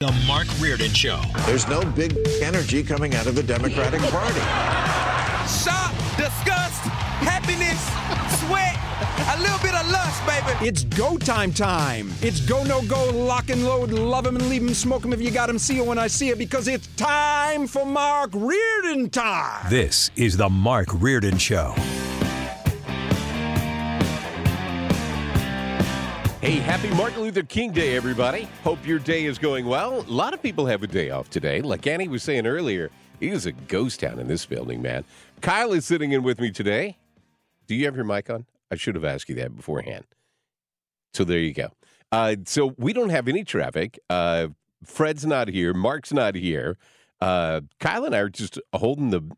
The 0.00 0.24
Mark 0.26 0.46
Reardon 0.58 0.94
Show. 0.94 1.20
There's 1.44 1.68
no 1.68 1.82
big 1.82 2.16
energy 2.40 2.82
coming 2.82 3.14
out 3.14 3.26
of 3.26 3.34
the 3.34 3.42
Democratic 3.42 4.00
Party. 4.00 4.40
Shock, 5.46 5.92
disgust, 6.16 6.80
happiness, 7.20 7.78
sweat, 8.40 8.78
a 9.28 9.42
little 9.42 9.58
bit 9.58 9.74
of 9.74 9.86
lust, 9.90 10.24
baby. 10.24 10.66
It's 10.66 10.84
go 10.84 11.18
time 11.18 11.52
time. 11.52 12.10
It's 12.22 12.40
go, 12.40 12.64
no 12.64 12.80
go, 12.86 13.10
lock 13.10 13.50
and 13.50 13.62
load, 13.62 13.90
love 13.90 14.26
him 14.26 14.36
and 14.36 14.48
leave 14.48 14.62
him, 14.62 14.72
smoke 14.72 15.04
him 15.04 15.12
if 15.12 15.20
you 15.20 15.30
got 15.30 15.50
him, 15.50 15.58
see 15.58 15.76
it 15.76 15.84
when 15.84 15.98
I 15.98 16.06
see 16.06 16.30
it, 16.30 16.38
because 16.38 16.66
it's 16.66 16.86
time 16.96 17.66
for 17.66 17.84
Mark 17.84 18.30
Reardon 18.32 19.10
time. 19.10 19.66
This 19.68 20.10
is 20.16 20.38
The 20.38 20.48
Mark 20.48 20.88
Reardon 20.94 21.36
Show. 21.36 21.74
Hey, 26.40 26.52
happy 26.52 26.88
Martin 26.94 27.20
Luther 27.20 27.42
King 27.42 27.70
Day, 27.70 27.94
everybody. 27.94 28.48
Hope 28.64 28.86
your 28.86 28.98
day 28.98 29.26
is 29.26 29.38
going 29.38 29.66
well. 29.66 30.00
A 30.00 30.10
lot 30.10 30.32
of 30.32 30.42
people 30.42 30.64
have 30.64 30.82
a 30.82 30.86
day 30.86 31.10
off 31.10 31.28
today. 31.28 31.60
Like 31.60 31.86
Annie 31.86 32.08
was 32.08 32.22
saying 32.22 32.46
earlier, 32.46 32.90
it 33.20 33.30
is 33.30 33.44
a 33.44 33.52
ghost 33.52 34.00
town 34.00 34.18
in 34.18 34.26
this 34.26 34.46
building, 34.46 34.80
man. 34.80 35.04
Kyle 35.42 35.74
is 35.74 35.84
sitting 35.84 36.12
in 36.12 36.22
with 36.22 36.40
me 36.40 36.50
today. 36.50 36.96
Do 37.66 37.74
you 37.74 37.84
have 37.84 37.94
your 37.94 38.06
mic 38.06 38.30
on? 38.30 38.46
I 38.70 38.76
should 38.76 38.94
have 38.94 39.04
asked 39.04 39.28
you 39.28 39.34
that 39.34 39.54
beforehand. 39.54 40.06
So 41.12 41.24
there 41.24 41.40
you 41.40 41.52
go. 41.52 41.68
Uh, 42.10 42.36
so 42.46 42.74
we 42.78 42.94
don't 42.94 43.10
have 43.10 43.28
any 43.28 43.44
traffic. 43.44 43.98
Uh, 44.08 44.48
Fred's 44.82 45.26
not 45.26 45.48
here. 45.48 45.74
Mark's 45.74 46.10
not 46.10 46.34
here. 46.36 46.78
Uh, 47.20 47.60
Kyle 47.80 48.06
and 48.06 48.14
I 48.14 48.18
are 48.20 48.30
just 48.30 48.58
holding 48.72 49.10
the 49.10 49.30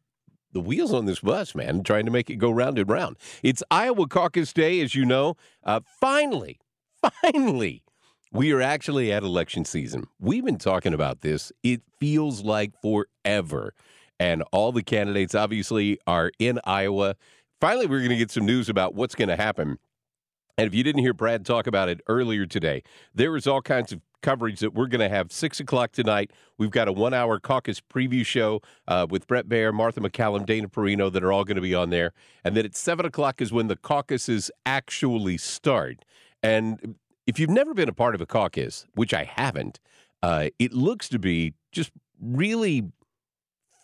the 0.52 0.60
wheels 0.60 0.92
on 0.92 1.06
this 1.06 1.20
bus, 1.20 1.54
man, 1.54 1.82
trying 1.82 2.04
to 2.04 2.12
make 2.12 2.30
it 2.30 2.36
go 2.36 2.50
round 2.50 2.78
and 2.78 2.88
round. 2.88 3.16
It's 3.42 3.62
Iowa 3.72 4.06
Caucus 4.06 4.52
Day, 4.52 4.82
as 4.82 4.94
you 4.94 5.04
know. 5.04 5.34
Uh, 5.64 5.80
finally, 5.98 6.58
finally, 7.22 7.82
we 8.32 8.52
are 8.52 8.60
actually 8.60 9.12
at 9.12 9.22
election 9.22 9.64
season. 9.64 10.06
We've 10.18 10.44
been 10.44 10.58
talking 10.58 10.94
about 10.94 11.20
this. 11.20 11.52
It 11.62 11.82
feels 11.98 12.42
like 12.42 12.72
forever. 12.80 13.74
And 14.18 14.42
all 14.52 14.72
the 14.72 14.82
candidates 14.82 15.34
obviously 15.34 15.98
are 16.06 16.30
in 16.38 16.60
Iowa. 16.64 17.16
Finally, 17.60 17.86
we're 17.86 17.98
going 17.98 18.10
to 18.10 18.16
get 18.16 18.30
some 18.30 18.46
news 18.46 18.68
about 18.68 18.94
what's 18.94 19.14
going 19.14 19.28
to 19.28 19.36
happen. 19.36 19.78
And 20.56 20.66
if 20.66 20.74
you 20.74 20.84
didn't 20.84 21.02
hear 21.02 21.14
Brad 21.14 21.44
talk 21.44 21.66
about 21.66 21.88
it 21.88 22.00
earlier 22.08 22.46
today, 22.46 22.82
there 23.14 23.36
is 23.36 23.46
all 23.46 23.62
kinds 23.62 23.92
of 23.92 24.00
coverage 24.22 24.60
that 24.60 24.72
we're 24.72 24.86
going 24.86 25.00
to 25.00 25.08
have 25.08 25.32
six 25.32 25.60
o'clock 25.60 25.92
tonight. 25.92 26.30
We've 26.56 26.70
got 26.70 26.88
a 26.88 26.92
one 26.92 27.12
hour 27.12 27.40
caucus 27.40 27.80
preview 27.80 28.24
show 28.24 28.62
uh, 28.86 29.06
with 29.08 29.26
Bret 29.26 29.48
Baier, 29.48 29.74
Martha 29.74 30.00
MacCallum, 30.00 30.46
Dana 30.46 30.68
Perino 30.68 31.12
that 31.12 31.24
are 31.24 31.32
all 31.32 31.44
going 31.44 31.56
to 31.56 31.62
be 31.62 31.74
on 31.74 31.90
there. 31.90 32.12
And 32.44 32.56
then 32.56 32.64
at 32.64 32.76
seven 32.76 33.04
o'clock 33.04 33.40
is 33.40 33.52
when 33.52 33.66
the 33.66 33.76
caucuses 33.76 34.50
actually 34.64 35.38
start. 35.38 36.04
And 36.42 36.96
if 37.26 37.38
you've 37.38 37.50
never 37.50 37.74
been 37.74 37.88
a 37.88 37.92
part 37.92 38.14
of 38.14 38.20
a 38.20 38.26
caucus, 38.26 38.86
which 38.94 39.14
I 39.14 39.24
haven't, 39.24 39.80
uh, 40.22 40.48
it 40.58 40.72
looks 40.72 41.08
to 41.10 41.18
be 41.18 41.54
just 41.70 41.92
really 42.20 42.84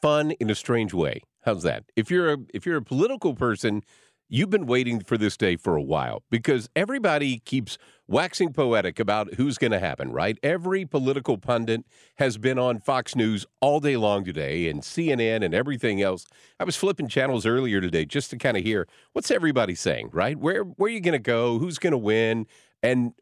fun 0.01 0.33
in 0.33 0.51
a 0.51 0.55
strange 0.55 0.93
way. 0.93 1.23
How's 1.43 1.63
that? 1.63 1.85
If 1.97 2.11
you're 2.11 2.33
a 2.33 2.39
if 2.53 2.67
you're 2.67 2.77
a 2.77 2.83
political 2.83 3.35
person, 3.35 3.83
you've 4.29 4.51
been 4.51 4.67
waiting 4.67 5.01
for 5.01 5.17
this 5.17 5.37
day 5.37 5.57
for 5.57 5.77
a 5.77 5.83
while 5.83 6.23
because 6.31 6.69
everybody 6.77 7.39
keeps 7.41 7.79
waxing 8.07 8.53
poetic 8.53 8.99
about 8.99 9.35
who's 9.35 9.59
going 9.59 9.71
to 9.71 9.79
happen, 9.79 10.13
right? 10.13 10.39
Every 10.43 10.85
political 10.85 11.39
pundit 11.39 11.85
has 12.17 12.39
been 12.39 12.59
on 12.59 12.81
Fox 12.81 13.15
News 13.17 13.47
all 13.61 13.81
day 13.81 13.97
long 13.97 14.25
today 14.25 14.69
and 14.69 14.83
CNN 14.83 15.45
and 15.45 15.55
everything 15.55 16.03
else. 16.03 16.27
I 16.59 16.65
was 16.65 16.77
flipping 16.77 17.09
channels 17.09 17.47
earlier 17.47 17.81
today 17.81 18.05
just 18.05 18.31
to 18.31 18.37
kind 18.37 18.57
of 18.57 18.63
hear 18.63 18.87
what's 19.13 19.31
everybody 19.31 19.75
saying, 19.75 20.11
right? 20.13 20.39
Where 20.39 20.63
where 20.63 20.89
are 20.89 20.93
you 20.93 21.01
going 21.01 21.13
to 21.13 21.19
go? 21.19 21.59
Who's 21.59 21.79
going 21.79 21.93
to 21.93 21.99
win? 21.99 22.47
And 22.83 23.13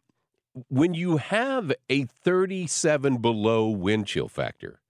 when 0.69 0.95
you 0.95 1.19
have 1.19 1.73
a 1.91 2.05
37 2.05 3.19
below 3.19 3.69
wind 3.69 4.07
chill 4.07 4.29
factor, 4.29 4.81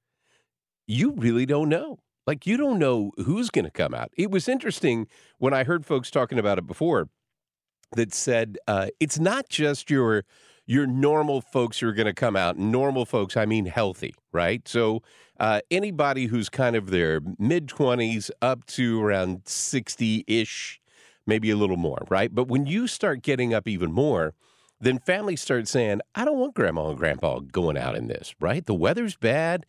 you 0.87 1.12
really 1.12 1.47
don't 1.47 1.69
know. 1.69 1.99
Like 2.26 2.47
you 2.47 2.56
don't 2.56 2.78
know 2.78 3.12
who's 3.19 3.50
going 3.50 3.64
to 3.66 3.70
come 3.70 3.94
out. 3.94 4.10
It 4.16 4.31
was 4.31 4.48
interesting 4.48 5.06
when 5.38 5.54
I 5.54 5.64
heard 5.64 5.87
folks 5.87 6.10
talking 6.10 6.38
about 6.38 6.59
it 6.59 6.66
before 6.66 7.09
that 7.92 8.12
said 8.12 8.59
uh, 8.66 8.88
it's 9.00 9.19
not 9.19 9.48
just 9.48 9.91
your 9.91 10.25
your 10.69 10.87
normal 10.87 11.41
folks 11.41 11.78
who 11.78 11.88
are 11.88 11.92
going 11.92 12.06
to 12.06 12.12
come 12.12 12.34
out. 12.34 12.59
Normal 12.59 13.04
folks, 13.06 13.37
I 13.37 13.47
mean 13.47 13.66
healthy, 13.66 14.14
right? 14.32 14.66
So 14.66 15.03
uh, 15.38 15.60
anybody 15.70 16.26
who's 16.26 16.48
kind 16.48 16.75
of 16.75 16.91
their 16.91 17.20
mid 17.38 17.69
twenties 17.69 18.31
up 18.43 18.66
to 18.69 19.03
around 19.03 19.43
sixty 19.44 20.25
ish, 20.26 20.81
maybe 21.26 21.50
a 21.50 21.56
little 21.56 21.76
more, 21.76 22.04
right? 22.08 22.34
But 22.34 22.48
when 22.48 22.66
you 22.66 22.88
start 22.88 23.22
getting 23.22 23.54
up 23.54 23.69
even 23.69 23.93
more, 23.93 24.34
then 24.81 24.98
families 24.98 25.41
start 25.41 25.69
saying, 25.69 26.00
"I 26.16 26.25
don't 26.25 26.38
want 26.38 26.54
grandma 26.54 26.88
and 26.88 26.98
grandpa 26.98 27.38
going 27.41 27.78
out 27.78 27.94
in 27.94 28.08
this." 28.08 28.34
Right? 28.41 28.66
The 28.66 28.75
weather's 28.75 29.16
bad. 29.16 29.66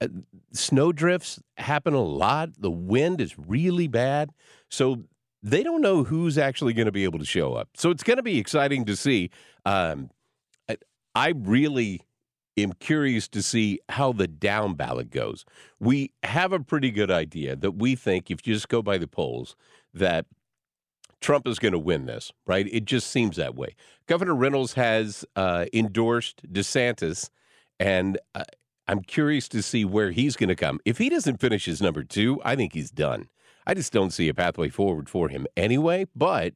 Uh, 0.00 0.08
snow 0.52 0.92
drifts 0.92 1.40
happen 1.56 1.94
a 1.94 2.02
lot. 2.02 2.50
The 2.58 2.70
wind 2.70 3.20
is 3.20 3.38
really 3.38 3.88
bad. 3.88 4.30
So 4.70 5.04
they 5.42 5.62
don't 5.62 5.82
know 5.82 6.04
who's 6.04 6.38
actually 6.38 6.72
going 6.72 6.86
to 6.86 6.92
be 6.92 7.04
able 7.04 7.18
to 7.18 7.24
show 7.24 7.54
up. 7.54 7.68
So 7.74 7.90
it's 7.90 8.02
going 8.02 8.16
to 8.16 8.22
be 8.22 8.38
exciting 8.38 8.84
to 8.86 8.96
see. 8.96 9.30
Um, 9.64 10.10
I, 10.68 10.76
I 11.14 11.32
really 11.36 12.02
am 12.56 12.72
curious 12.74 13.28
to 13.28 13.42
see 13.42 13.80
how 13.88 14.12
the 14.12 14.26
down 14.26 14.74
ballot 14.74 15.10
goes. 15.10 15.44
We 15.78 16.12
have 16.22 16.52
a 16.52 16.60
pretty 16.60 16.90
good 16.90 17.10
idea 17.10 17.56
that 17.56 17.72
we 17.72 17.94
think, 17.94 18.30
if 18.30 18.46
you 18.46 18.54
just 18.54 18.68
go 18.68 18.80
by 18.80 18.98
the 18.98 19.06
polls, 19.06 19.56
that 19.92 20.26
Trump 21.20 21.48
is 21.48 21.58
going 21.58 21.72
to 21.72 21.78
win 21.78 22.06
this, 22.06 22.32
right? 22.46 22.68
It 22.70 22.84
just 22.84 23.10
seems 23.10 23.36
that 23.36 23.54
way. 23.54 23.74
Governor 24.06 24.34
Reynolds 24.34 24.74
has 24.74 25.24
uh, 25.36 25.66
endorsed 25.72 26.52
DeSantis, 26.52 27.30
and 27.80 28.18
uh, 28.34 28.44
I'm 28.86 29.02
curious 29.02 29.48
to 29.48 29.62
see 29.62 29.84
where 29.84 30.10
he's 30.10 30.36
going 30.36 30.48
to 30.48 30.56
come. 30.56 30.80
If 30.84 30.98
he 30.98 31.08
doesn't 31.08 31.40
finish 31.40 31.64
his 31.64 31.80
number 31.80 32.04
two, 32.04 32.40
I 32.44 32.54
think 32.56 32.74
he's 32.74 32.90
done. 32.90 33.28
I 33.66 33.74
just 33.74 33.92
don't 33.92 34.12
see 34.12 34.28
a 34.28 34.34
pathway 34.34 34.68
forward 34.68 35.08
for 35.08 35.28
him 35.28 35.46
anyway. 35.56 36.06
But 36.14 36.54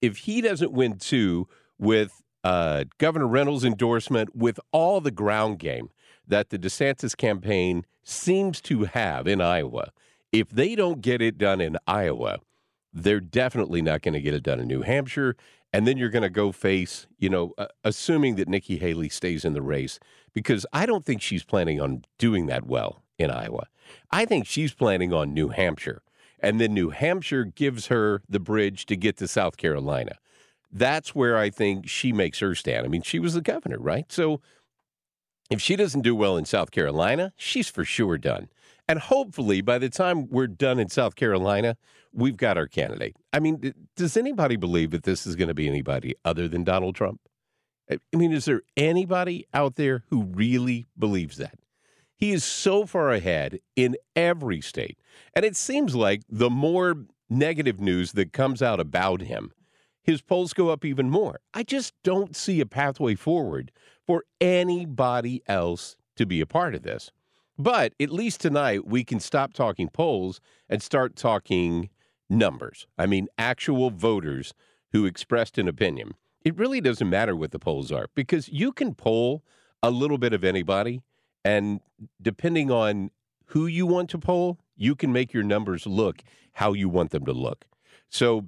if 0.00 0.18
he 0.18 0.40
doesn't 0.40 0.72
win 0.72 0.98
two 0.98 1.48
with 1.78 2.22
uh, 2.44 2.84
Governor 2.98 3.26
Reynolds' 3.26 3.64
endorsement, 3.64 4.36
with 4.36 4.60
all 4.70 5.00
the 5.00 5.10
ground 5.10 5.58
game 5.58 5.90
that 6.26 6.50
the 6.50 6.58
DeSantis 6.58 7.16
campaign 7.16 7.84
seems 8.04 8.60
to 8.62 8.84
have 8.84 9.26
in 9.26 9.40
Iowa, 9.40 9.90
if 10.30 10.48
they 10.50 10.76
don't 10.76 11.00
get 11.00 11.20
it 11.20 11.38
done 11.38 11.60
in 11.60 11.76
Iowa, 11.86 12.38
they're 12.92 13.20
definitely 13.20 13.82
not 13.82 14.02
going 14.02 14.14
to 14.14 14.20
get 14.20 14.34
it 14.34 14.42
done 14.42 14.60
in 14.60 14.68
New 14.68 14.82
Hampshire. 14.82 15.36
And 15.72 15.86
then 15.86 15.98
you're 15.98 16.10
going 16.10 16.22
to 16.22 16.30
go 16.30 16.52
face, 16.52 17.06
you 17.18 17.28
know, 17.28 17.52
uh, 17.58 17.66
assuming 17.84 18.36
that 18.36 18.48
Nikki 18.48 18.78
Haley 18.78 19.08
stays 19.08 19.44
in 19.44 19.52
the 19.52 19.62
race, 19.62 19.98
because 20.32 20.64
I 20.72 20.86
don't 20.86 21.04
think 21.04 21.20
she's 21.20 21.44
planning 21.44 21.80
on 21.80 22.04
doing 22.18 22.46
that 22.46 22.66
well 22.66 23.02
in 23.18 23.30
Iowa. 23.30 23.66
I 24.10 24.24
think 24.24 24.46
she's 24.46 24.72
planning 24.72 25.12
on 25.12 25.34
New 25.34 25.48
Hampshire. 25.48 26.02
And 26.40 26.60
then 26.60 26.74
New 26.74 26.90
Hampshire 26.90 27.44
gives 27.44 27.86
her 27.86 28.22
the 28.28 28.40
bridge 28.40 28.86
to 28.86 28.96
get 28.96 29.16
to 29.18 29.28
South 29.28 29.56
Carolina. 29.56 30.16
That's 30.70 31.14
where 31.14 31.36
I 31.36 31.50
think 31.50 31.88
she 31.88 32.12
makes 32.12 32.38
her 32.40 32.54
stand. 32.54 32.84
I 32.84 32.88
mean, 32.88 33.02
she 33.02 33.18
was 33.18 33.34
the 33.34 33.40
governor, 33.40 33.78
right? 33.78 34.10
So 34.12 34.40
if 35.50 35.60
she 35.60 35.76
doesn't 35.76 36.02
do 36.02 36.14
well 36.14 36.36
in 36.36 36.44
South 36.44 36.70
Carolina, 36.70 37.32
she's 37.36 37.68
for 37.68 37.84
sure 37.84 38.18
done. 38.18 38.48
And 38.88 38.98
hopefully, 38.98 39.60
by 39.60 39.78
the 39.78 39.88
time 39.88 40.28
we're 40.28 40.46
done 40.46 40.78
in 40.78 40.88
South 40.88 41.16
Carolina, 41.16 41.76
we've 42.12 42.36
got 42.36 42.56
our 42.56 42.68
candidate. 42.68 43.16
I 43.32 43.40
mean, 43.40 43.74
does 43.96 44.16
anybody 44.16 44.56
believe 44.56 44.92
that 44.92 45.02
this 45.02 45.26
is 45.26 45.34
going 45.34 45.48
to 45.48 45.54
be 45.54 45.68
anybody 45.68 46.14
other 46.24 46.46
than 46.46 46.62
Donald 46.64 46.94
Trump? 46.94 47.20
I 47.90 47.98
mean, 48.12 48.32
is 48.32 48.44
there 48.44 48.62
anybody 48.76 49.46
out 49.54 49.76
there 49.76 50.04
who 50.08 50.22
really 50.22 50.86
believes 50.98 51.36
that? 51.36 51.58
He 52.16 52.32
is 52.32 52.44
so 52.44 52.86
far 52.86 53.10
ahead 53.10 53.60
in 53.76 53.96
every 54.14 54.60
state. 54.60 54.98
And 55.34 55.44
it 55.44 55.54
seems 55.54 55.94
like 55.94 56.22
the 56.28 56.50
more 56.50 57.04
negative 57.28 57.80
news 57.80 58.12
that 58.12 58.32
comes 58.32 58.62
out 58.62 58.80
about 58.80 59.20
him, 59.20 59.52
his 60.02 60.22
polls 60.22 60.52
go 60.52 60.70
up 60.70 60.84
even 60.84 61.10
more. 61.10 61.40
I 61.52 61.62
just 61.62 61.92
don't 62.02 62.34
see 62.34 62.60
a 62.60 62.66
pathway 62.66 63.16
forward 63.16 63.72
for 64.06 64.24
anybody 64.40 65.42
else 65.46 65.96
to 66.16 66.24
be 66.24 66.40
a 66.40 66.46
part 66.46 66.74
of 66.74 66.82
this. 66.82 67.10
But 67.58 67.94
at 67.98 68.10
least 68.10 68.40
tonight, 68.40 68.86
we 68.86 69.02
can 69.02 69.20
stop 69.20 69.52
talking 69.52 69.88
polls 69.88 70.40
and 70.68 70.82
start 70.82 71.16
talking 71.16 71.90
numbers. 72.28 72.86
I 72.98 73.06
mean, 73.06 73.28
actual 73.38 73.90
voters 73.90 74.52
who 74.92 75.06
expressed 75.06 75.56
an 75.58 75.68
opinion. 75.68 76.14
It 76.42 76.56
really 76.56 76.80
doesn't 76.80 77.08
matter 77.08 77.34
what 77.34 77.50
the 77.50 77.58
polls 77.58 77.90
are 77.90 78.08
because 78.14 78.48
you 78.48 78.72
can 78.72 78.94
poll 78.94 79.42
a 79.82 79.90
little 79.90 80.18
bit 80.18 80.32
of 80.32 80.44
anybody, 80.44 81.02
and 81.44 81.80
depending 82.20 82.70
on 82.70 83.10
who 83.46 83.66
you 83.66 83.86
want 83.86 84.10
to 84.10 84.18
poll, 84.18 84.58
you 84.76 84.94
can 84.94 85.12
make 85.12 85.32
your 85.32 85.42
numbers 85.42 85.86
look 85.86 86.22
how 86.52 86.72
you 86.72 86.88
want 86.88 87.10
them 87.10 87.24
to 87.24 87.32
look. 87.32 87.64
So 88.10 88.46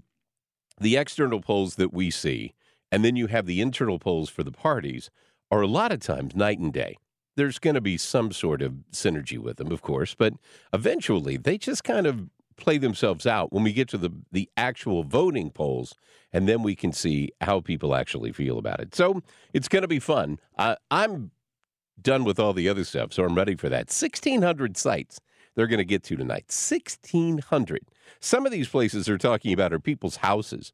the 0.81 0.97
external 0.97 1.41
polls 1.41 1.77
that 1.77 1.93
we 1.93 2.11
see, 2.11 2.55
and 2.93 3.05
then 3.05 3.17
you 3.17 3.27
have 3.29 3.47
the 3.47 3.61
internal 3.61 3.99
polls 3.99 4.29
for 4.29 4.43
the 4.43 4.53
parties, 4.53 5.11
are 5.51 5.63
a 5.63 5.67
lot 5.67 5.93
of 5.93 6.01
times 6.01 6.37
night 6.37 6.59
and 6.59 6.73
day. 6.73 6.97
There's 7.39 7.59
going 7.59 7.75
to 7.75 7.81
be 7.81 7.97
some 7.97 8.33
sort 8.33 8.63
of 8.63 8.73
synergy 8.93 9.39
with 9.39 9.59
them, 9.59 9.71
of 9.71 9.81
course, 9.81 10.15
but 10.15 10.35
eventually 10.73 11.37
they 11.37 11.57
just 11.57 11.85
kind 11.85 12.07
of 12.07 12.29
play 12.57 12.79
themselves 12.79 13.27
out 13.27 13.53
when 13.53 13.63
we 13.63 13.73
get 13.73 13.89
to 13.91 13.99
the 13.99 14.11
the 14.33 14.51
actual 14.57 15.05
voting 15.05 15.51
polls, 15.51 15.95
and 16.33 16.49
then 16.49 16.63
we 16.63 16.75
can 16.75 16.93
see 16.93 17.31
how 17.41 17.61
people 17.61 17.95
actually 17.95 18.33
feel 18.33 18.59
about 18.59 18.81
it. 18.81 18.95
So 18.95 19.23
it's 19.55 19.69
going 19.69 19.83
to 19.83 19.89
be 19.89 20.01
fun. 20.01 20.41
Uh, 20.59 20.75
I'm 20.91 21.31
done 22.03 22.25
with 22.25 22.41
all 22.41 22.53
the 22.53 22.69
other 22.69 22.85
stuff, 22.85 23.13
so 23.13 23.25
I'm 23.25 23.37
ready 23.37 23.55
for 23.55 23.69
that. 23.69 23.87
1,600 23.87 24.77
sites 24.77 25.21
they're 25.55 25.67
going 25.67 25.79
to 25.79 25.85
get 25.85 26.05
to 26.05 26.17
tonight. 26.17 26.45
1,600. 26.49 27.83
Some 28.21 28.47
of 28.47 28.53
these 28.53 28.69
places 28.69 29.07
they're 29.07 29.19
talking 29.19 29.53
about 29.53 29.73
are 29.73 29.81
people's 29.81 30.17
houses. 30.17 30.71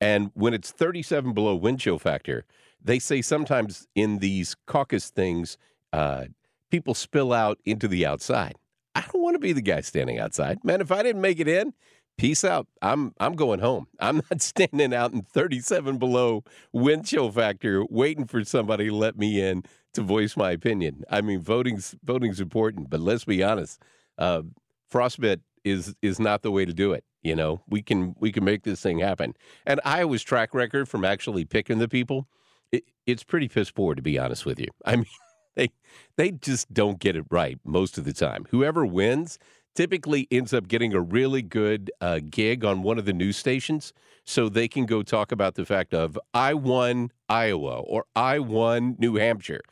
And 0.00 0.30
when 0.34 0.54
it's 0.54 0.70
37 0.70 1.34
below 1.34 1.54
wind 1.54 1.80
chill 1.80 1.98
factor, 1.98 2.44
they 2.82 2.98
say 2.98 3.20
sometimes 3.20 3.86
in 3.94 4.18
these 4.18 4.56
caucus 4.66 5.10
things, 5.10 5.58
uh, 5.92 6.24
people 6.70 6.94
spill 6.94 7.32
out 7.32 7.58
into 7.64 7.88
the 7.88 8.06
outside. 8.06 8.56
I 8.94 9.00
don't 9.00 9.22
want 9.22 9.34
to 9.34 9.40
be 9.40 9.52
the 9.52 9.62
guy 9.62 9.80
standing 9.80 10.18
outside. 10.18 10.64
Man, 10.64 10.80
if 10.80 10.92
I 10.92 11.02
didn't 11.02 11.22
make 11.22 11.40
it 11.40 11.48
in, 11.48 11.72
peace 12.18 12.44
out. 12.44 12.66
I'm 12.82 13.14
I'm 13.18 13.34
going 13.34 13.60
home. 13.60 13.88
I'm 14.00 14.22
not 14.30 14.42
standing 14.42 14.94
out 14.94 15.12
in 15.12 15.22
37 15.22 15.98
below 15.98 16.44
wind 16.72 17.06
chill 17.06 17.30
factor 17.30 17.84
waiting 17.88 18.26
for 18.26 18.44
somebody 18.44 18.88
to 18.88 18.94
let 18.94 19.16
me 19.16 19.40
in 19.40 19.64
to 19.94 20.02
voice 20.02 20.36
my 20.36 20.50
opinion. 20.50 21.04
I 21.10 21.20
mean, 21.20 21.40
voting's 21.40 21.94
voting's 22.04 22.40
important, 22.40 22.90
but 22.90 23.00
let's 23.00 23.24
be 23.24 23.42
honest 23.42 23.80
uh, 24.18 24.42
frostbite 24.88 25.40
is 25.64 25.94
is 26.02 26.18
not 26.18 26.42
the 26.42 26.50
way 26.50 26.64
to 26.64 26.72
do 26.72 26.92
it. 26.92 27.04
You 27.22 27.36
know, 27.36 27.62
we 27.68 27.82
can 27.82 28.14
we 28.18 28.32
can 28.32 28.44
make 28.44 28.62
this 28.62 28.80
thing 28.80 28.98
happen. 28.98 29.34
And 29.66 29.80
Iowa's 29.84 30.22
track 30.22 30.54
record 30.54 30.88
from 30.88 31.04
actually 31.04 31.44
picking 31.44 31.78
the 31.78 31.88
people, 31.88 32.28
it, 32.72 32.84
it's 33.06 33.24
pretty 33.24 33.48
piss 33.48 33.70
poor 33.70 33.94
to 33.94 34.02
be 34.02 34.18
honest 34.18 34.44
with 34.44 34.58
you. 34.58 34.68
I 34.84 34.96
mean, 34.96 35.06
they 35.54 35.70
they 36.16 36.30
just 36.30 36.72
don't 36.72 36.98
get 36.98 37.16
it 37.16 37.24
right 37.30 37.58
most 37.64 37.98
of 37.98 38.04
the 38.04 38.12
time. 38.12 38.46
Whoever 38.50 38.84
wins 38.86 39.38
typically 39.74 40.28
ends 40.30 40.52
up 40.52 40.68
getting 40.68 40.92
a 40.92 41.00
really 41.00 41.42
good 41.42 41.90
uh, 42.00 42.20
gig 42.28 42.64
on 42.64 42.82
one 42.82 42.98
of 42.98 43.04
the 43.04 43.12
news 43.12 43.36
stations, 43.36 43.92
so 44.24 44.48
they 44.48 44.68
can 44.68 44.86
go 44.86 45.02
talk 45.02 45.32
about 45.32 45.54
the 45.54 45.64
fact 45.64 45.94
of 45.94 46.18
I 46.34 46.54
won 46.54 47.10
Iowa 47.28 47.80
or 47.80 48.04
I 48.14 48.38
won 48.38 48.96
New 48.98 49.16
Hampshire. 49.16 49.62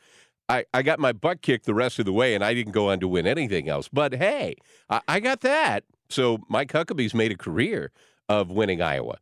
I, 0.49 0.65
I 0.73 0.81
got 0.81 0.99
my 0.99 1.13
butt 1.13 1.41
kicked 1.41 1.65
the 1.65 1.73
rest 1.73 1.97
of 1.99 2.05
the 2.05 2.11
way, 2.11 2.35
and 2.35 2.43
I 2.43 2.53
didn't 2.53 2.73
go 2.73 2.89
on 2.89 2.99
to 2.99 3.07
win 3.07 3.25
anything 3.25 3.69
else. 3.69 3.87
But 3.87 4.13
hey, 4.13 4.55
I, 4.89 5.01
I 5.07 5.19
got 5.21 5.41
that. 5.41 5.85
So 6.09 6.39
Mike 6.49 6.73
Huckabee's 6.73 7.13
made 7.13 7.31
a 7.31 7.37
career 7.37 7.91
of 8.27 8.51
winning 8.51 8.81
Iowa. 8.81 9.17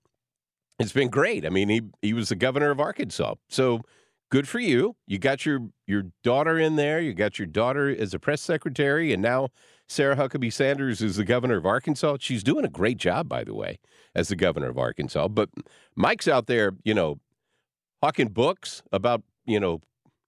It's 0.80 0.94
been 0.94 1.10
great. 1.10 1.46
I 1.46 1.50
mean, 1.50 1.70
he 1.70 1.82
he 2.02 2.14
was 2.14 2.30
the 2.30 2.36
governor 2.36 2.72
of 2.72 2.80
Arkansas. 2.80 3.36
So 3.50 3.82
good 4.30 4.48
for 4.48 4.60
you. 4.60 4.96
You 5.08 5.20
got 5.20 5.46
your 5.46 5.70
your 5.88 6.04
daughter 6.24 6.58
in 6.58 6.76
there. 6.76 7.00
You 7.00 7.14
got 7.14 7.40
your 7.40 7.48
daughter 7.48 7.90
as 7.90 8.14
a 8.14 8.20
press 8.20 8.42
secretary, 8.42 9.14
and 9.14 9.22
now 9.22 9.50
Sarah 9.88 10.16
Huckabee 10.16 10.54
Sanders 10.54 11.02
is 11.02 11.16
the 11.16 11.26
governor 11.26 11.58
of 11.58 11.66
Arkansas. 11.66 12.18
She's 12.20 12.44
doing 12.44 12.66
a 12.66 12.70
great 12.70 12.98
job, 12.98 13.28
by 13.28 13.44
the 13.44 13.54
way, 13.54 13.80
as 14.16 14.30
the 14.30 14.36
governor 14.36 14.70
of 14.70 14.78
Arkansas. 14.78 15.28
But 15.30 15.50
Mike's 15.96 16.28
out 16.28 16.48
there, 16.48 16.74
you 16.84 16.94
know, 16.94 17.20
hawking 18.02 18.30
books 18.30 18.81
about 18.92 19.24
you 19.46 19.60
know 19.60 19.81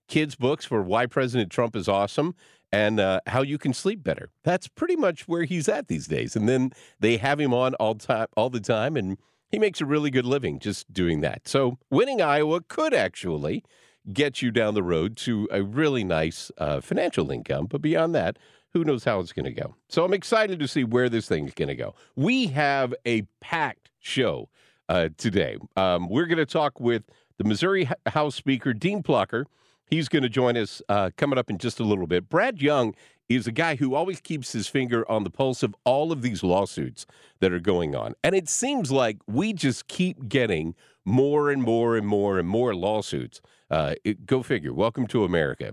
kids' 0.07 0.36
books 0.36 0.65
for 0.65 0.83
why 0.83 1.06
President 1.06 1.51
Trump 1.51 1.75
is 1.75 1.88
awesome 1.88 2.36
and 2.71 3.00
uh, 3.00 3.19
how 3.27 3.42
you 3.42 3.57
can 3.57 3.74
sleep 3.74 4.04
better. 4.04 4.30
That's 4.44 4.68
pretty 4.68 4.95
much 4.95 5.27
where 5.27 5.44
he's 5.44 5.68
at 5.69 5.88
these 5.88 6.07
days. 6.07 6.36
And 6.36 6.47
then 6.47 6.71
they 7.00 7.18
have 7.18 7.39
him 7.39 7.54
on 7.54 7.75
all 7.75 7.95
time, 7.95 8.27
all 8.36 8.50
the 8.50 8.59
time, 8.59 8.95
and 8.95 9.18
he 9.50 9.59
makes 9.59 9.81
a 9.81 9.86
really 9.86 10.09
good 10.09 10.25
living 10.25 10.59
just 10.59 10.92
doing 10.92 11.21
that. 11.21 11.47
So 11.47 11.77
winning 11.89 12.21
Iowa 12.21 12.62
could 12.62 12.94
actually 12.94 13.63
get 14.12 14.42
you 14.42 14.51
down 14.51 14.74
the 14.74 14.83
road 14.83 15.15
to 15.15 15.48
a 15.51 15.63
really 15.63 16.03
nice 16.03 16.51
uh, 16.57 16.81
financial 16.81 17.31
income. 17.31 17.68
But 17.68 17.81
beyond 17.81 18.15
that, 18.15 18.38
who 18.74 18.83
knows 18.83 19.03
how 19.03 19.19
it's 19.19 19.33
going 19.33 19.45
to 19.45 19.51
go? 19.51 19.75
So 19.89 20.03
I'm 20.03 20.13
excited 20.13 20.59
to 20.59 20.68
see 20.68 20.83
where 20.83 21.09
this 21.09 21.27
thing 21.27 21.48
is 21.48 21.53
going 21.53 21.68
to 21.69 21.75
go. 21.75 21.94
We 22.15 22.48
have 22.48 22.94
a 23.06 23.24
packed 23.42 23.89
show 24.00 24.50
uh, 24.89 25.09
today. 25.18 25.57
Um, 25.75 26.09
we're 26.09 26.25
going 26.25 26.38
to 26.38 26.45
talk 26.45 26.80
with 26.80 27.03
the 27.38 27.44
Missouri 27.44 27.89
House 28.07 28.36
Speaker, 28.36 28.74
Dean 28.74 29.03
Plocher. 29.03 29.45
He's 29.86 30.07
going 30.07 30.24
to 30.24 30.30
join 30.30 30.56
us 30.56 30.81
uh, 30.88 31.09
coming 31.18 31.38
up 31.38 31.50
in 31.50 31.57
just 31.57 31.80
a 31.80 31.83
little 31.83 32.07
bit. 32.07 32.30
Brad 32.30 32.62
Young 32.62 32.95
is 33.27 33.47
a 33.47 33.51
guy 33.51 33.75
who 33.75 33.95
always 33.95 34.19
keeps 34.19 34.52
his 34.52 34.68
finger 34.68 35.09
on 35.09 35.23
the 35.23 35.30
pulse 35.30 35.64
of 35.64 35.75
all 35.83 36.11
of 36.11 36.21
these 36.21 36.44
lawsuits 36.44 37.06
that 37.40 37.52
are 37.52 37.59
going 37.59 37.95
on. 37.95 38.14
And 38.23 38.35
it 38.35 38.49
seems 38.49 38.92
like 38.92 39.18
we 39.28 39.54
just 39.54 39.87
keep 39.87 40.28
getting 40.28 40.75
more 41.06 41.49
and 41.49 41.61
more 41.61 41.97
and 41.97 42.07
more 42.07 42.40
and 42.40 42.47
more 42.47 42.75
lawsuits. 42.75 43.42
Uh, 43.71 43.95
it, 44.04 44.25
go 44.25 44.44
figure. 44.44 44.73
Welcome 44.73 45.07
to 45.07 45.23
America. 45.23 45.71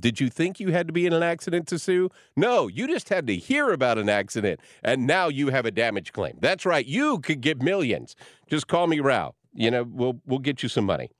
Did 0.00 0.20
you 0.20 0.30
think 0.30 0.58
you 0.58 0.72
had 0.72 0.86
to 0.86 0.92
be 0.92 1.04
in 1.06 1.12
an 1.12 1.22
accident 1.22 1.68
to 1.68 1.78
sue? 1.78 2.10
No, 2.34 2.66
you 2.66 2.88
just 2.88 3.10
had 3.10 3.26
to 3.26 3.36
hear 3.36 3.70
about 3.70 3.98
an 3.98 4.08
accident, 4.08 4.60
and 4.82 5.06
now 5.06 5.28
you 5.28 5.48
have 5.48 5.66
a 5.66 5.70
damage 5.70 6.12
claim. 6.12 6.38
That's 6.40 6.64
right. 6.64 6.84
You 6.84 7.18
could 7.20 7.42
get 7.42 7.62
millions. 7.62 8.16
Just 8.48 8.68
call 8.68 8.86
me 8.86 9.00
Rao. 9.00 9.34
You 9.52 9.70
know, 9.70 9.84
we'll 9.84 10.20
we'll 10.26 10.38
get 10.38 10.62
you 10.62 10.68
some 10.70 10.86
money. 10.86 11.10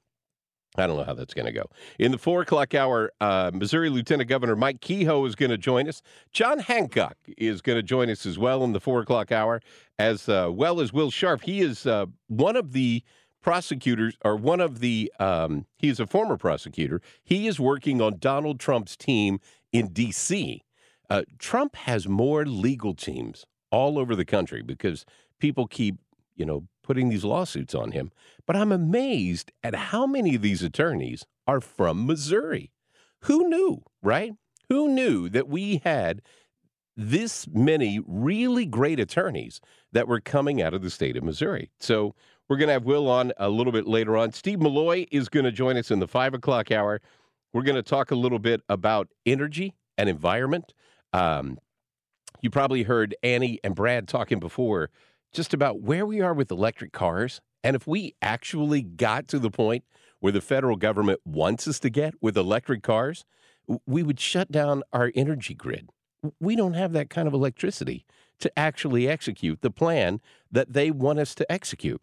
I 0.79 0.87
don't 0.87 0.97
know 0.97 1.05
how 1.05 1.15
that's 1.15 1.33
going 1.33 1.47
to 1.47 1.53
go. 1.53 1.65
In 1.99 2.13
the 2.13 2.19
four 2.19 2.43
o'clock 2.43 2.75
hour, 2.75 3.11
uh, 3.21 3.51
Missouri 3.53 3.89
Lieutenant 3.89 4.29
Governor 4.29 4.57
Mike 4.57 4.81
Kehoe 4.81 5.25
is 5.27 5.35
going 5.35 5.51
to 5.51 5.59
join 5.59 5.89
us. 5.89 6.03
John 6.33 6.59
Hancock 6.59 7.17
is 7.39 7.63
going 7.63 7.77
to 7.77 7.83
join 7.83 8.11
us 8.11 8.27
as 8.27 8.39
well 8.39 8.63
in 8.63 8.73
the 8.73 8.81
four 8.81 9.01
o'clock 9.01 9.33
hour, 9.33 9.61
as 9.99 10.29
uh, 10.29 10.51
well 10.53 10.81
as 10.81 10.93
Will 10.93 11.11
Scharf. 11.11 11.43
He 11.43 11.61
is 11.61 11.87
uh, 11.87 12.07
one 12.29 12.57
of 12.57 12.73
the 12.73 13.03
prosecutors, 13.43 14.17
or 14.25 14.37
one 14.37 14.61
of 14.61 14.81
the, 14.81 15.13
um, 15.19 15.67
he 15.77 15.89
is 15.89 16.01
a 16.01 16.07
former 16.07 16.37
prosecutor. 16.37 17.01
He 17.23 17.47
is 17.47 17.61
working 17.61 18.01
on 18.01 18.19
Donald 18.19 18.59
Trump's 18.59 18.97
team 18.97 19.39
in 19.73 19.89
D.C. 19.93 20.63
Uh, 21.09 21.23
Trump 21.39 21.77
has 21.77 22.09
more 22.09 22.45
legal 22.45 22.95
teams 22.95 23.47
all 23.71 23.99
over 23.99 24.17
the 24.17 24.25
country 24.25 24.63
because 24.63 25.05
people 25.39 25.67
keep, 25.67 25.97
you 26.35 26.45
know, 26.45 26.67
putting 26.83 27.09
these 27.09 27.25
lawsuits 27.25 27.75
on 27.75 27.93
him. 27.93 28.11
But 28.47 28.57
I'm 28.57 28.73
amazed 28.73 29.53
at 29.63 29.75
how 29.75 30.07
many 30.07 30.35
of 30.35 30.43
these 30.43 30.63
attorneys 30.63 31.25
are 31.47 31.61
from 31.61 32.07
Missouri. 32.07 32.73
Who 33.23 33.49
knew, 33.49 33.83
right? 34.03 34.35
Who 34.69 34.89
knew 34.89 35.29
that 35.29 35.49
we 35.49 35.81
had 35.85 36.23
this 36.97 37.47
many 37.49 38.01
really 38.07 38.65
great 38.65 38.99
attorneys 38.99 39.61
that 39.93 40.09
were 40.09 40.21
coming 40.21 40.63
out 40.63 40.75
of 40.75 40.83
the 40.83 40.91
state 40.91 41.17
of 41.17 41.25
Missouri? 41.25 41.71
So 41.79 42.15
we're 42.49 42.57
going 42.57 42.69
to 42.69 42.75
have 42.75 42.85
Will 42.85 43.09
on 43.09 43.33
a 43.39 43.49
little 43.49 43.73
bit 43.73 43.87
later 43.87 44.17
on. 44.17 44.33
Steve 44.33 44.59
Milloy 44.59 45.07
is 45.11 45.29
going 45.29 45.45
to 45.45 45.53
join 45.53 45.77
us 45.77 45.91
in 45.91 45.99
the 45.99 46.09
five 46.09 46.35
o'clock 46.35 46.71
hour. 46.71 47.01
We're 47.53 47.63
going 47.63 47.77
to 47.77 47.83
talk 47.83 48.11
a 48.11 48.17
little 48.17 48.39
bit 48.39 48.61
about 48.69 49.09
energy 49.25 49.75
and 49.99 50.09
environment. 50.09 50.73
Um, 51.13 51.59
you 52.41 52.51
probably 52.51 52.83
heard 52.83 53.15
Annie 53.23 53.59
and 53.65 53.75
Brad 53.75 54.07
talking 54.09 54.39
before 54.39 54.91
just 55.33 55.55
about 55.55 55.81
where 55.81 56.07
we 56.07 56.21
are 56.21 56.35
with 56.35 56.51
electric 56.51 56.93
cars. 56.93 57.41
And 57.65 57.75
if 57.75 57.87
we 57.87 58.15
actually 58.23 58.83
got 58.83 59.27
to 59.29 59.39
the 59.39 59.51
point 59.51 59.85
where 60.21 60.33
the 60.33 60.41
federal 60.41 60.77
government 60.77 61.21
wants 61.25 61.67
us 61.67 61.81
to 61.81 61.91
get 61.91 62.15
with 62.21 62.37
electric 62.37 62.83
cars, 62.83 63.25
we 63.87 64.03
would 64.03 64.21
shut 64.21 64.53
down 64.53 64.83
our 64.93 65.11
energy 65.15 65.55
grid. 65.55 65.91
We 66.41 66.57
don't 66.57 66.75
have 66.75 66.93
that 66.93 67.11
kind 67.11 67.27
of 67.27 67.35
electricity 67.35 68.05
to 68.41 68.59
actually 68.59 69.09
execute 69.09 69.63
the 69.63 69.71
plan 69.71 70.21
that 70.51 70.73
they 70.73 70.91
want 70.91 71.19
us 71.19 71.35
to 71.37 71.51
execute. 71.51 72.01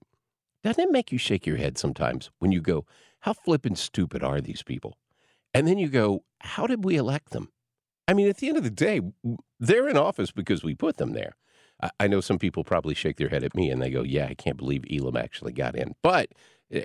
Doesn't 0.63 0.83
it 0.83 0.91
make 0.91 1.11
you 1.11 1.17
shake 1.17 1.45
your 1.45 1.57
head 1.57 1.77
sometimes 1.77 2.31
when 2.39 2.51
you 2.51 2.61
go, 2.61 2.85
how 3.19 3.33
flippin' 3.33 3.75
stupid 3.75 4.23
are 4.23 4.41
these 4.41 4.63
people? 4.63 4.97
And 5.53 5.67
then 5.67 5.77
you 5.77 5.89
go, 5.89 6.23
how 6.39 6.67
did 6.67 6.83
we 6.83 6.95
elect 6.95 7.31
them? 7.31 7.49
I 8.07 8.13
mean, 8.13 8.27
at 8.27 8.37
the 8.37 8.49
end 8.49 8.57
of 8.57 8.63
the 8.63 8.69
day, 8.69 9.01
they're 9.59 9.87
in 9.87 9.97
office 9.97 10.31
because 10.31 10.63
we 10.63 10.73
put 10.73 10.97
them 10.97 11.13
there. 11.13 11.35
I, 11.99 12.07
know 12.07 12.21
some 12.21 12.39
people 12.39 12.63
probably 12.63 12.93
shake 12.93 13.17
their 13.17 13.29
head 13.29 13.43
at 13.43 13.55
me 13.55 13.69
and 13.69 13.81
they 13.81 13.89
go, 13.89 14.03
yeah, 14.03 14.27
I 14.29 14.35
can't 14.35 14.55
believe 14.55 14.85
Elam 14.89 15.17
actually 15.17 15.51
got 15.51 15.75
in. 15.75 15.95
But 16.01 16.29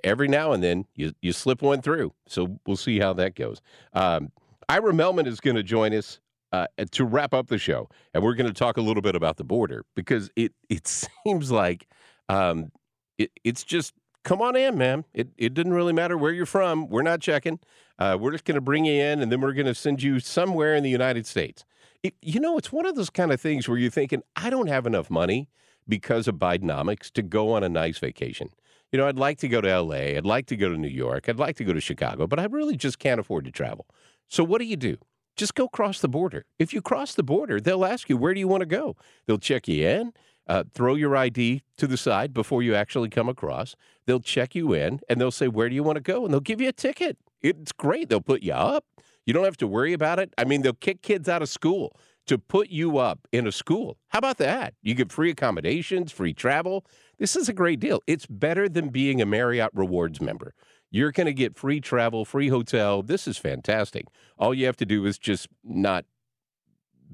every 0.03 0.27
now 0.27 0.53
and 0.53 0.63
then 0.63 0.87
you, 0.95 1.13
you 1.23 1.33
slip 1.33 1.63
one 1.63 1.83
through. 1.83 2.13
So 2.27 2.59
we'll 2.67 2.77
see 2.77 2.99
how 2.99 3.13
that 3.15 3.37
goes. 3.37 3.61
Um, 3.93 4.33
Ira 4.69 4.93
Mehlman 4.93 5.27
is 5.27 5.41
going 5.41 5.57
to 5.57 5.63
join 5.63 5.95
us 5.95 6.21
uh, 6.53 6.67
to 6.91 7.05
wrap 7.05 7.35
up 7.35 7.49
the 7.49 7.59
show, 7.59 7.89
and 8.13 8.23
we're 8.23 8.35
going 8.35 8.47
to 8.47 8.59
talk 8.59 8.77
a 8.77 8.81
little 8.81 9.03
bit 9.03 9.15
about 9.15 9.37
the 9.37 9.45
border 9.45 9.85
because 9.95 10.31
it 10.35 10.53
it 10.69 10.87
seems 11.27 11.51
like 11.51 11.87
um, 12.29 12.71
it, 13.19 13.31
it's 13.45 13.65
just 13.65 13.95
come 14.25 14.41
on 14.41 14.57
in, 14.57 14.79
man. 14.79 15.05
It 15.13 15.29
it 15.37 15.55
didn't 15.55 15.75
really 15.75 15.93
matter 15.93 16.17
where 16.17 16.33
you're 16.33 16.47
from. 16.47 16.89
We're 16.89 17.03
not 17.03 17.21
checking. 17.21 17.61
Uh, 17.99 18.17
we're 18.19 18.33
just 18.33 18.45
going 18.45 18.55
to 18.55 18.61
bring 18.61 18.85
you 18.85 19.03
in, 19.03 19.21
and 19.21 19.31
then 19.31 19.41
we're 19.41 19.53
going 19.53 19.67
to 19.67 19.75
send 19.75 20.03
you 20.03 20.21
somewhere 20.21 20.75
in 20.75 20.85
the 20.85 20.91
United 20.91 21.27
States. 21.27 21.65
It, 22.03 22.15
you 22.23 22.39
know, 22.39 22.57
it's 22.57 22.73
one 22.73 22.87
of 22.87 22.95
those 22.95 23.11
kind 23.11 23.33
of 23.33 23.41
things 23.41 23.69
where 23.69 23.77
you're 23.77 23.91
thinking, 23.91 24.23
I 24.37 24.51
don't 24.51 24.69
have 24.69 24.87
enough 24.87 25.11
money 25.11 25.49
because 25.89 26.29
of 26.29 26.37
Bidenomics 26.37 27.11
to 27.13 27.23
go 27.23 27.53
on 27.55 27.65
a 27.65 27.69
nice 27.69 27.99
vacation. 27.99 28.51
You 28.93 28.99
know, 28.99 29.09
I'd 29.09 29.19
like 29.19 29.39
to 29.39 29.49
go 29.49 29.61
to 29.61 29.81
LA. 29.81 30.17
I'd 30.17 30.25
like 30.25 30.47
to 30.47 30.57
go 30.57 30.69
to 30.69 30.77
New 30.77 30.89
York. 30.89 31.29
I'd 31.29 31.39
like 31.39 31.57
to 31.57 31.65
go 31.65 31.73
to 31.73 31.81
Chicago, 31.81 32.27
but 32.27 32.39
I 32.39 32.45
really 32.45 32.77
just 32.77 32.99
can't 32.99 33.21
afford 33.21 33.45
to 33.47 33.51
travel. 33.51 33.87
So 34.29 34.45
what 34.45 34.61
do 34.61 34.65
you 34.65 34.77
do? 34.77 34.97
Just 35.37 35.55
go 35.55 35.69
cross 35.69 36.01
the 36.01 36.09
border. 36.09 36.45
If 36.59 36.73
you 36.73 36.81
cross 36.81 37.15
the 37.15 37.23
border, 37.23 37.61
they'll 37.61 37.85
ask 37.85 38.09
you, 38.09 38.17
where 38.17 38.35
do 38.35 38.41
you 38.41 38.49
want 38.49 38.61
to 38.61 38.67
go? 38.67 38.97
They'll 39.27 39.39
check 39.39 39.69
you 39.69 39.87
in, 39.87 40.13
uh, 40.49 40.65
throw 40.75 40.95
your 40.95 41.17
ID 41.17 41.63
to 41.77 41.87
the 41.87 41.97
side 41.97 42.33
before 42.33 42.63
you 42.63 42.75
actually 42.75 43.09
come 43.09 43.29
across. 43.29 43.77
They'll 44.07 44.21
check 44.21 44.55
you 44.55 44.73
in 44.73 45.01
and 45.09 45.21
they'll 45.21 45.31
say, 45.31 45.49
where 45.49 45.69
do 45.69 45.75
you 45.75 45.83
want 45.83 45.97
to 45.97 46.03
go? 46.03 46.25
And 46.25 46.33
they'll 46.33 46.41
give 46.41 46.61
you 46.61 46.69
a 46.69 46.73
ticket. 46.73 47.19
It's 47.43 47.73
great. 47.73 48.09
They'll 48.09 48.21
put 48.21 48.43
you 48.43 48.55
up. 48.55 48.85
You 49.27 49.35
don't 49.35 49.45
have 49.45 49.59
to 49.59 49.67
worry 49.67 49.93
about 49.93 50.19
it. 50.19 50.33
I 50.39 50.45
mean, 50.45 50.63
they'll 50.63 50.73
kick 50.73 51.03
kids 51.03 51.29
out 51.29 51.43
of 51.43 51.49
school 51.49 51.95
to 52.27 52.39
put 52.39 52.71
you 52.71 52.99
up 52.99 53.27
in 53.33 53.47
a 53.47 53.53
school. 53.53 53.99
How 54.09 54.19
about 54.19 54.39
that? 54.39 54.75
You 54.83 54.95
get 54.95 55.13
free 55.13 55.31
accommodations, 55.31 56.13
free 56.13 56.33
travel. 56.33 56.85
This 57.19 57.37
is 57.37 57.49
a 57.49 57.53
great 57.53 57.81
deal. 57.81 58.03
It's 58.07 58.27
better 58.27 58.69
than 58.69 58.89
being 58.89 59.21
a 59.21 59.27
Marriott 59.27 59.71
Rewards 59.75 60.21
member. 60.21 60.55
You're 60.91 61.13
going 61.13 61.27
to 61.27 61.35
get 61.35 61.57
free 61.57 61.81
travel, 61.81 62.25
free 62.25 62.49
hotel. 62.49 63.03
This 63.03 63.27
is 63.27 63.37
fantastic. 63.37 64.07
All 64.39 64.55
you 64.55 64.67
have 64.67 64.77
to 64.79 64.87
do 64.87 65.05
is 65.05 65.19
just 65.19 65.49
not 65.63 66.07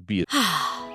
be 0.05 0.21
a 0.33 0.94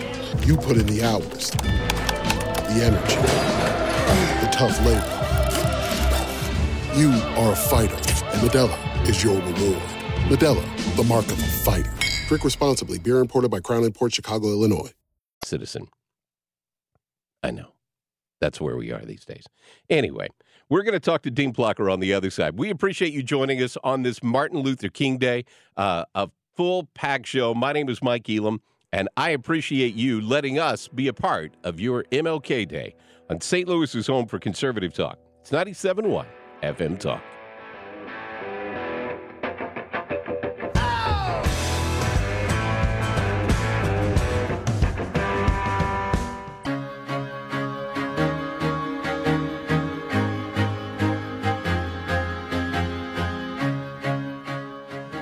You 0.39 0.57
put 0.57 0.77
in 0.77 0.87
the 0.87 1.03
hours, 1.03 1.51
the 1.51 2.81
energy, 2.83 3.15
the 4.41 4.49
tough 4.51 4.77
labor. 4.85 5.17
You 6.97 7.11
are 7.37 7.53
a 7.53 7.55
fighter, 7.55 7.95
and 7.95 8.41
Modelo 8.49 9.07
is 9.07 9.23
your 9.23 9.35
reward. 9.35 9.81
Modelo, 10.29 10.95
the 10.95 11.03
mark 11.03 11.25
of 11.25 11.39
a 11.39 11.43
fighter. 11.43 11.93
Drink 12.27 12.43
responsibly. 12.43 12.99
Beer 12.99 13.19
imported 13.19 13.51
by 13.51 13.59
Crown 13.59 13.89
Port 13.91 14.13
Chicago, 14.13 14.47
Illinois. 14.47 14.91
citizen. 15.43 15.87
I 17.43 17.51
know. 17.51 17.73
That's 18.39 18.59
where 18.61 18.77
we 18.77 18.91
are 18.91 19.05
these 19.05 19.25
days. 19.25 19.45
Anyway, 19.89 20.27
we're 20.69 20.83
going 20.83 20.93
to 20.93 20.99
talk 20.99 21.21
to 21.23 21.31
Dean 21.31 21.53
Plocher 21.53 21.91
on 21.91 21.99
the 21.99 22.13
other 22.13 22.29
side. 22.31 22.57
We 22.57 22.69
appreciate 22.69 23.13
you 23.13 23.21
joining 23.23 23.61
us 23.61 23.77
on 23.83 24.03
this 24.03 24.23
Martin 24.23 24.59
Luther 24.59 24.89
King 24.89 25.17
Day, 25.17 25.45
uh, 25.77 26.05
a 26.15 26.29
full 26.55 26.89
pack 26.95 27.25
show. 27.25 27.53
My 27.53 27.73
name 27.73 27.89
is 27.89 28.01
Mike 28.01 28.29
Elam, 28.29 28.61
and 28.93 29.09
I 29.17 29.29
appreciate 29.31 29.95
you 29.95 30.21
letting 30.21 30.59
us 30.59 30.87
be 30.87 31.07
a 31.07 31.13
part 31.13 31.53
of 31.63 31.79
your 31.79 32.03
MLK 32.11 32.67
Day 32.67 32.95
on 33.29 33.39
St. 33.39 33.67
Louis's 33.67 34.07
home 34.07 34.27
for 34.27 34.39
conservative 34.39 34.93
talk. 34.93 35.17
It's 35.41 35.51
97.1 35.51 36.25
FM 36.63 36.99
Talk. 36.99 37.23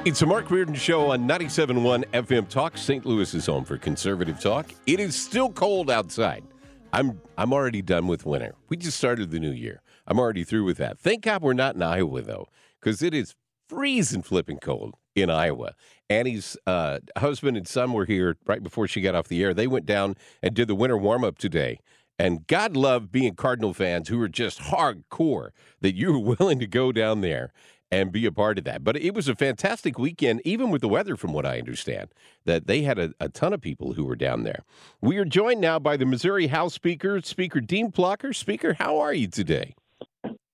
It's 0.10 0.24
a 0.24 0.26
Mark 0.26 0.50
Reardon 0.50 0.74
show 0.74 1.12
on 1.12 1.28
97.1 1.28 2.04
FM 2.06 2.50
Talk, 2.50 2.80
St. 2.80 3.06
Louis's 3.06 3.46
home 3.46 3.64
for 3.64 3.78
conservative 3.78 4.40
talk. 4.40 4.72
It 4.88 5.00
is 5.00 5.16
still 5.16 5.52
cold 5.52 5.92
outside. 5.92 6.44
I'm 6.92 7.22
I'm 7.38 7.54
already 7.54 7.84
done 7.84 8.08
with 8.08 8.26
winter. 8.26 8.56
We 8.70 8.78
just 8.78 8.98
started 8.98 9.30
the 9.30 9.40
new 9.40 9.52
year. 9.52 9.84
I'm 10.08 10.18
already 10.18 10.44
through 10.44 10.64
with 10.64 10.78
that. 10.78 10.98
Thank 10.98 11.26
God 11.26 11.44
we're 11.44 11.54
not 11.54 11.76
in 11.76 11.84
Iowa 11.84 12.24
though, 12.24 12.48
because 12.82 13.04
it 13.04 13.14
is 13.14 13.36
freezing 13.68 14.24
flipping 14.24 14.58
cold 14.58 14.96
in 15.14 15.30
Iowa. 15.30 15.76
Annie's 16.10 16.58
uh, 16.66 16.98
husband 17.16 17.56
and 17.56 17.68
son 17.68 17.94
were 17.94 18.06
here 18.06 18.36
right 18.48 18.64
before 18.64 18.88
she 18.88 19.02
got 19.02 19.14
off 19.14 19.28
the 19.28 19.44
air. 19.44 19.54
They 19.54 19.68
went 19.68 19.86
down 19.86 20.16
and 20.42 20.56
did 20.56 20.70
the 20.70 20.74
winter 20.76 20.98
warm 20.98 21.24
up 21.24 21.38
today. 21.38 21.82
And 22.18 22.48
God 22.48 22.76
love 22.76 23.12
being 23.12 23.36
Cardinal 23.36 23.76
fans 23.76 24.10
who 24.10 24.20
are 24.24 24.28
just 24.28 24.60
hardcore 24.60 25.52
that 25.82 25.96
you 25.96 26.14
were 26.14 26.36
willing 26.40 26.58
to 26.58 26.68
go 26.68 26.92
down 26.92 27.22
there 27.22 27.54
and 27.92 28.12
be 28.12 28.26
a 28.26 28.32
part 28.32 28.58
of 28.58 28.64
that. 28.66 28.84
But 28.84 28.98
it 28.98 29.14
was 29.14 29.28
a 29.28 29.36
fantastic 29.36 29.98
weekend, 29.98 30.42
even 30.44 30.70
with 30.70 30.82
the 30.82 30.90
weather, 30.90 31.16
from 31.16 31.34
what 31.34 31.46
I 31.46 31.60
understand, 31.60 32.10
that 32.46 32.68
they 32.68 32.82
had 32.82 33.00
a, 33.00 33.14
a 33.20 33.30
ton 33.30 33.54
of 33.54 33.62
people 33.62 33.94
who 33.94 34.06
were 34.06 34.16
down 34.16 34.44
there. 34.44 34.64
We 35.02 35.18
are 35.18 35.26
joined 35.26 35.62
now 35.62 35.80
by 35.80 35.98
the 35.98 36.06
Missouri 36.06 36.48
House 36.48 36.74
Speaker, 36.74 37.20
Speaker 37.22 37.60
Dean 37.60 37.92
Plocher. 37.92 38.36
Speaker, 38.36 38.74
how 38.74 39.00
are 39.00 39.14
you 39.14 39.28
today? 39.28 39.76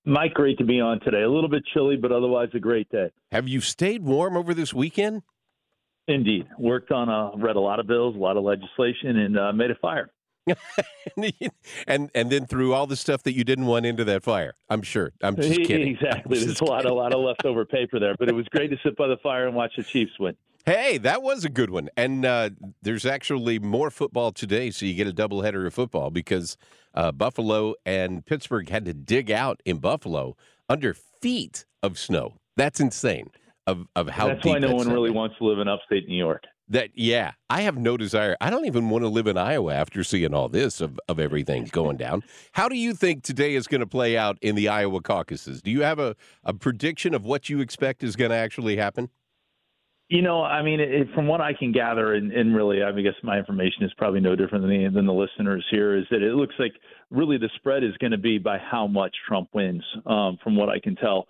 Mike, 0.04 0.34
great 0.34 0.56
to 0.58 0.64
be 0.64 0.80
on 0.80 1.00
today. 1.00 1.22
A 1.22 1.30
little 1.30 1.50
bit 1.50 1.64
chilly, 1.74 1.96
but 1.96 2.12
otherwise 2.12 2.48
a 2.54 2.60
great 2.60 2.88
day. 2.90 3.10
Have 3.32 3.48
you 3.48 3.60
stayed 3.60 4.04
warm 4.04 4.36
over 4.36 4.54
this 4.54 4.72
weekend? 4.72 5.22
Indeed. 6.08 6.46
Worked 6.58 6.92
on, 6.92 7.08
a, 7.08 7.36
read 7.36 7.56
a 7.56 7.60
lot 7.60 7.80
of 7.80 7.88
bills, 7.88 8.14
a 8.14 8.18
lot 8.18 8.36
of 8.36 8.44
legislation, 8.44 9.16
and 9.16 9.38
uh, 9.38 9.52
made 9.52 9.72
a 9.72 9.74
fire. 9.74 10.10
and 11.86 12.10
and 12.14 12.30
then 12.30 12.46
threw 12.46 12.72
all 12.72 12.86
the 12.86 12.96
stuff 12.96 13.22
that 13.24 13.34
you 13.34 13.44
didn't 13.44 13.66
want 13.66 13.86
into 13.86 14.04
that 14.04 14.22
fire. 14.22 14.54
I'm 14.68 14.82
sure. 14.82 15.12
I'm 15.22 15.36
just 15.36 15.60
kidding. 15.64 15.88
Exactly. 15.88 16.38
There's 16.38 16.60
a 16.60 16.64
lot, 16.64 16.84
a 16.84 16.94
lot 16.94 17.12
of 17.12 17.20
leftover 17.20 17.64
paper 17.64 17.98
there, 17.98 18.14
but 18.18 18.28
it 18.28 18.34
was 18.34 18.46
great 18.48 18.70
to 18.70 18.76
sit 18.82 18.96
by 18.96 19.08
the 19.08 19.16
fire 19.18 19.46
and 19.46 19.56
watch 19.56 19.72
the 19.76 19.82
Chiefs 19.82 20.12
win. 20.18 20.36
Hey, 20.64 20.98
that 20.98 21.22
was 21.22 21.44
a 21.44 21.48
good 21.48 21.70
one. 21.70 21.88
And 21.96 22.24
uh, 22.24 22.50
there's 22.82 23.06
actually 23.06 23.60
more 23.60 23.88
football 23.88 24.32
today, 24.32 24.72
so 24.72 24.84
you 24.84 24.94
get 24.94 25.06
a 25.06 25.12
doubleheader 25.12 25.64
of 25.64 25.72
football 25.72 26.10
because 26.10 26.56
uh, 26.92 27.12
Buffalo 27.12 27.74
and 27.84 28.26
Pittsburgh 28.26 28.68
had 28.68 28.84
to 28.86 28.92
dig 28.92 29.30
out 29.30 29.60
in 29.64 29.78
Buffalo 29.78 30.36
under 30.68 30.92
feet 30.92 31.66
of 31.84 31.98
snow. 31.98 32.38
That's 32.56 32.80
insane. 32.80 33.30
Of 33.68 33.86
of 33.96 34.08
how 34.08 34.28
that's 34.28 34.44
why 34.44 34.58
no 34.58 34.74
one 34.74 34.88
really 34.88 35.10
wants 35.10 35.38
to 35.38 35.44
live 35.44 35.58
in 35.58 35.66
upstate 35.66 36.08
New 36.08 36.16
York. 36.16 36.44
That 36.68 36.90
yeah, 36.94 37.32
I 37.48 37.62
have 37.62 37.78
no 37.78 37.96
desire. 37.96 38.36
I 38.40 38.50
don't 38.50 38.64
even 38.64 38.90
want 38.90 39.04
to 39.04 39.08
live 39.08 39.28
in 39.28 39.38
Iowa 39.38 39.72
after 39.72 40.02
seeing 40.02 40.34
all 40.34 40.48
this 40.48 40.80
of, 40.80 40.98
of 41.08 41.20
everything 41.20 41.68
going 41.70 41.96
down. 41.96 42.24
How 42.52 42.68
do 42.68 42.76
you 42.76 42.92
think 42.92 43.22
today 43.22 43.54
is 43.54 43.68
going 43.68 43.82
to 43.82 43.86
play 43.86 44.18
out 44.18 44.36
in 44.42 44.56
the 44.56 44.68
Iowa 44.68 45.00
caucuses? 45.00 45.62
Do 45.62 45.70
you 45.70 45.82
have 45.82 46.00
a, 46.00 46.16
a 46.42 46.52
prediction 46.54 47.14
of 47.14 47.24
what 47.24 47.48
you 47.48 47.60
expect 47.60 48.02
is 48.02 48.16
going 48.16 48.32
to 48.32 48.36
actually 48.36 48.76
happen? 48.76 49.10
You 50.08 50.22
know, 50.22 50.42
I 50.42 50.62
mean, 50.62 50.78
it, 50.78 51.08
from 51.14 51.26
what 51.26 51.40
I 51.40 51.52
can 51.52 51.72
gather, 51.72 52.14
and, 52.14 52.30
and 52.30 52.54
really, 52.54 52.80
I, 52.80 52.92
guess 52.92 53.14
my 53.24 53.38
information 53.38 53.82
is 53.82 53.92
probably 53.98 54.20
no 54.20 54.36
different 54.36 54.62
than 54.62 54.70
the, 54.70 54.90
than 54.92 55.06
the 55.06 55.12
listeners 55.12 55.64
here. 55.70 55.96
Is 55.96 56.04
that 56.12 56.22
it 56.22 56.34
looks 56.34 56.54
like 56.60 56.74
really 57.10 57.38
the 57.38 57.50
spread 57.56 57.82
is 57.82 57.96
going 57.98 58.12
to 58.12 58.18
be 58.18 58.38
by 58.38 58.58
how 58.58 58.86
much 58.86 59.14
Trump 59.26 59.48
wins, 59.52 59.82
um, 60.06 60.38
from 60.44 60.54
what 60.54 60.68
I 60.68 60.78
can 60.78 60.94
tell. 60.94 61.26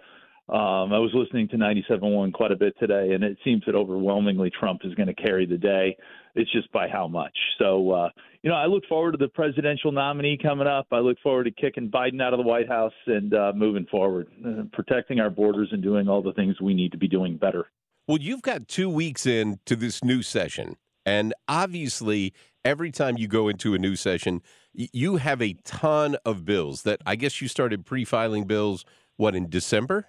Um, 0.49 0.93
I 0.93 0.99
was 1.01 1.11
listening 1.13 1.49
to 1.49 1.57
97.1 1.57 2.33
quite 2.33 2.53
a 2.53 2.57
bit 2.57 2.75
today, 2.79 3.15
and 3.15 3.25
it 3.25 3.37
seems 3.45 3.65
that 3.67 3.75
overwhelmingly 3.75 4.51
Trump 4.51 4.83
is 4.85 4.95
going 4.95 5.09
to 5.09 5.15
carry 5.15 5.45
the 5.45 5.59
day. 5.59 5.97
It's 6.37 6.51
just 6.53 6.71
by 6.71 6.87
how 6.87 7.09
much. 7.09 7.37
So, 7.59 7.91
uh, 7.91 8.11
you 8.43 8.51
know, 8.51 8.57
I 8.57 8.67
look 8.67 8.85
forward 8.89 9.13
to 9.13 9.19
the 9.19 9.27
presidential 9.29 9.91
nominee 9.91 10.39
coming 10.41 10.69
up. 10.69 10.87
I 10.93 10.99
look 10.99 11.19
forward 11.21 11.45
to 11.45 11.51
kicking 11.51 11.91
Biden 11.91 12.23
out 12.23 12.33
of 12.33 12.39
the 12.39 12.47
White 12.47 12.69
House 12.69 12.93
and 13.07 13.35
uh, 13.35 13.53
moving 13.57 13.87
forward, 13.91 14.29
uh, 14.47 14.63
protecting 14.73 15.19
our 15.19 15.31
borders 15.31 15.69
and 15.73 15.83
doing 15.83 16.09
all 16.09 16.23
the 16.23 16.33
things 16.35 16.61
we 16.61 16.75
need 16.75 16.93
to 16.93 16.99
be 16.99 17.09
doing 17.09 17.39
better. 17.39 17.67
Well, 18.07 18.19
you've 18.19 18.43
got 18.43 18.69
two 18.69 18.89
weeks 18.89 19.27
into 19.27 19.75
this 19.75 20.05
new 20.05 20.23
session, 20.23 20.77
and 21.05 21.35
obviously, 21.49 22.35
every 22.65 22.93
time 22.93 23.17
you 23.19 23.27
go 23.27 23.49
into 23.49 23.75
a 23.75 23.79
new 23.79 23.97
session, 23.97 24.43
you 24.73 25.17
have 25.17 25.43
a 25.43 25.55
ton 25.65 26.17
of 26.25 26.45
bills 26.45 26.83
that 26.83 27.01
I 27.05 27.17
guess 27.17 27.41
you 27.41 27.49
started 27.49 27.85
pre 27.85 28.05
filing 28.05 28.45
bills, 28.45 28.85
what, 29.17 29.35
in 29.35 29.51
December? 29.51 30.07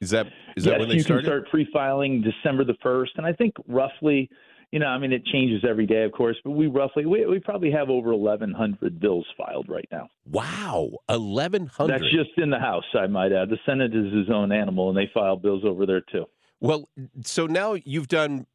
Is 0.00 0.10
that 0.10 0.26
is 0.56 0.64
yes, 0.64 0.66
that 0.66 0.78
when 0.78 0.88
they 0.88 0.96
you 0.96 1.00
started? 1.02 1.24
can 1.24 1.28
start 1.28 1.50
pre-filing 1.50 2.22
December 2.22 2.64
the 2.64 2.76
first, 2.82 3.12
and 3.16 3.26
I 3.26 3.32
think 3.32 3.54
roughly, 3.66 4.30
you 4.70 4.78
know, 4.78 4.86
I 4.86 4.98
mean, 4.98 5.12
it 5.12 5.24
changes 5.26 5.64
every 5.68 5.86
day, 5.86 6.04
of 6.04 6.12
course, 6.12 6.36
but 6.44 6.52
we 6.52 6.66
roughly 6.68 7.04
we, 7.04 7.26
we 7.26 7.40
probably 7.40 7.70
have 7.72 7.90
over 7.90 8.14
1,100 8.14 9.00
bills 9.00 9.26
filed 9.36 9.68
right 9.68 9.88
now. 9.90 10.08
Wow, 10.30 10.90
1,100. 11.08 11.92
That's 11.92 12.12
just 12.12 12.30
in 12.36 12.50
the 12.50 12.58
House, 12.60 12.84
I 12.94 13.06
might 13.06 13.32
add. 13.32 13.50
The 13.50 13.58
Senate 13.66 13.94
is 13.94 14.12
his 14.12 14.30
own 14.32 14.52
animal, 14.52 14.88
and 14.88 14.96
they 14.96 15.10
file 15.12 15.36
bills 15.36 15.64
over 15.64 15.84
there 15.84 16.02
too. 16.12 16.26
Well, 16.60 16.88
so 17.24 17.46
now 17.46 17.74
you've 17.74 18.08
done 18.08 18.46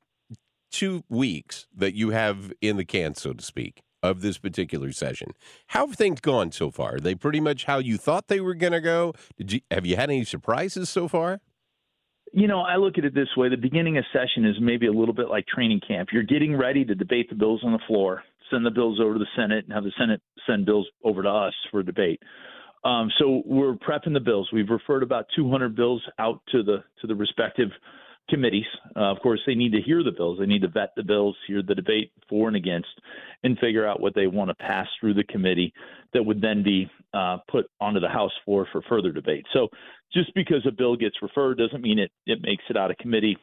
two 0.72 1.04
weeks 1.10 1.68
that 1.76 1.94
you 1.94 2.10
have 2.10 2.54
in 2.62 2.78
the 2.78 2.86
can, 2.86 3.16
so 3.16 3.34
to 3.34 3.44
speak, 3.44 3.82
of 4.04 4.22
this 4.22 4.38
particular 4.38 4.92
session. 4.92 5.32
How 5.68 5.88
have 5.88 5.96
things 5.96 6.20
gone 6.20 6.52
so 6.52 6.70
far? 6.70 6.96
Are 6.96 7.00
they 7.00 7.16
pretty 7.16 7.40
much 7.40 7.64
how 7.64 7.80
you 7.80 7.98
thought 7.98 8.28
they 8.28 8.42
were 8.42 8.54
going 8.54 8.74
to 8.74 8.82
go? 8.82 9.14
Did 9.38 9.54
you 9.54 9.62
have 9.72 9.86
you 9.86 9.96
had 9.96 10.10
any 10.10 10.26
surprises 10.26 10.90
so 10.90 11.08
far? 11.08 11.40
You 12.34 12.48
know, 12.48 12.62
I 12.62 12.76
look 12.76 12.98
at 12.98 13.06
it 13.06 13.16
this 13.16 13.30
way: 13.38 13.50
the 13.50 13.58
beginning 13.58 13.98
of 13.98 14.04
session 14.12 14.46
is 14.46 14.56
maybe 14.60 14.88
a 14.88 14.92
little 14.92 15.14
bit 15.14 15.30
like 15.30 15.48
training 15.48 15.82
camp. 15.88 16.10
You're 16.12 16.24
getting 16.24 16.56
ready 16.56 16.84
to 16.84 16.94
debate 16.94 17.30
the 17.30 17.36
bills 17.36 17.62
on 17.64 17.72
the 17.72 17.80
floor, 17.88 18.24
send 18.52 18.66
the 18.66 18.72
bills 18.72 19.00
over 19.02 19.14
to 19.14 19.20
the 19.20 19.26
Senate, 19.36 19.66
and 19.66 19.74
have 19.74 19.84
the 19.84 19.94
Senate 19.98 20.22
send 20.46 20.66
bills 20.66 20.88
over 21.04 21.24
to 21.24 21.30
us 21.30 21.54
for 21.72 21.82
debate. 21.82 22.22
Um, 22.84 23.10
so 23.18 23.44
we're 23.46 23.76
prepping 23.76 24.14
the 24.14 24.20
bills. 24.20 24.50
We've 24.52 24.70
referred 24.70 25.04
about 25.04 25.28
200 25.38 25.76
bills 25.76 26.04
out 26.20 26.42
to 26.52 26.64
the 26.64 26.84
to 27.02 27.08
the 27.08 27.16
respective 27.16 27.70
committees. 28.30 28.66
Uh, 28.96 29.12
of 29.12 29.20
course, 29.20 29.40
they 29.46 29.56
need 29.56 29.72
to 29.74 29.82
hear 29.82 30.04
the 30.04 30.12
bills. 30.12 30.40
They 30.40 30.46
need 30.46 30.62
to 30.62 30.68
vet 30.68 30.92
the 30.96 31.04
bills, 31.04 31.36
hear 31.48 31.62
the 31.62 31.76
debate 31.76 32.12
for 32.30 32.48
and 32.48 32.58
against, 32.58 32.90
and 33.44 33.58
figure 33.60 33.88
out 33.88 34.00
what 34.00 34.16
they 34.16 34.28
want 34.28 34.50
to 34.50 34.56
pass 34.56 34.88
through 35.00 35.16
the 35.16 35.24
committee 35.26 35.74
that 36.14 36.24
would 36.24 36.42
then 36.42 36.64
be 36.64 36.90
uh, 37.14 37.38
put 37.50 37.66
onto 37.80 38.00
the 38.00 38.10
House 38.10 38.32
floor 38.46 38.68
for 38.72 38.82
further 38.84 39.12
debate. 39.12 39.46
So 39.54 39.68
just 40.14 40.34
because 40.36 40.66
a 40.68 40.72
bill 40.72 40.96
gets 40.96 41.16
referred 41.22 41.58
doesn't 41.58 41.82
mean 41.82 42.00
it, 42.00 42.12
it 42.26 42.40
makes 42.42 42.64
it 42.70 42.78
out 42.78 42.92
of 42.92 42.98
committee 42.98 43.38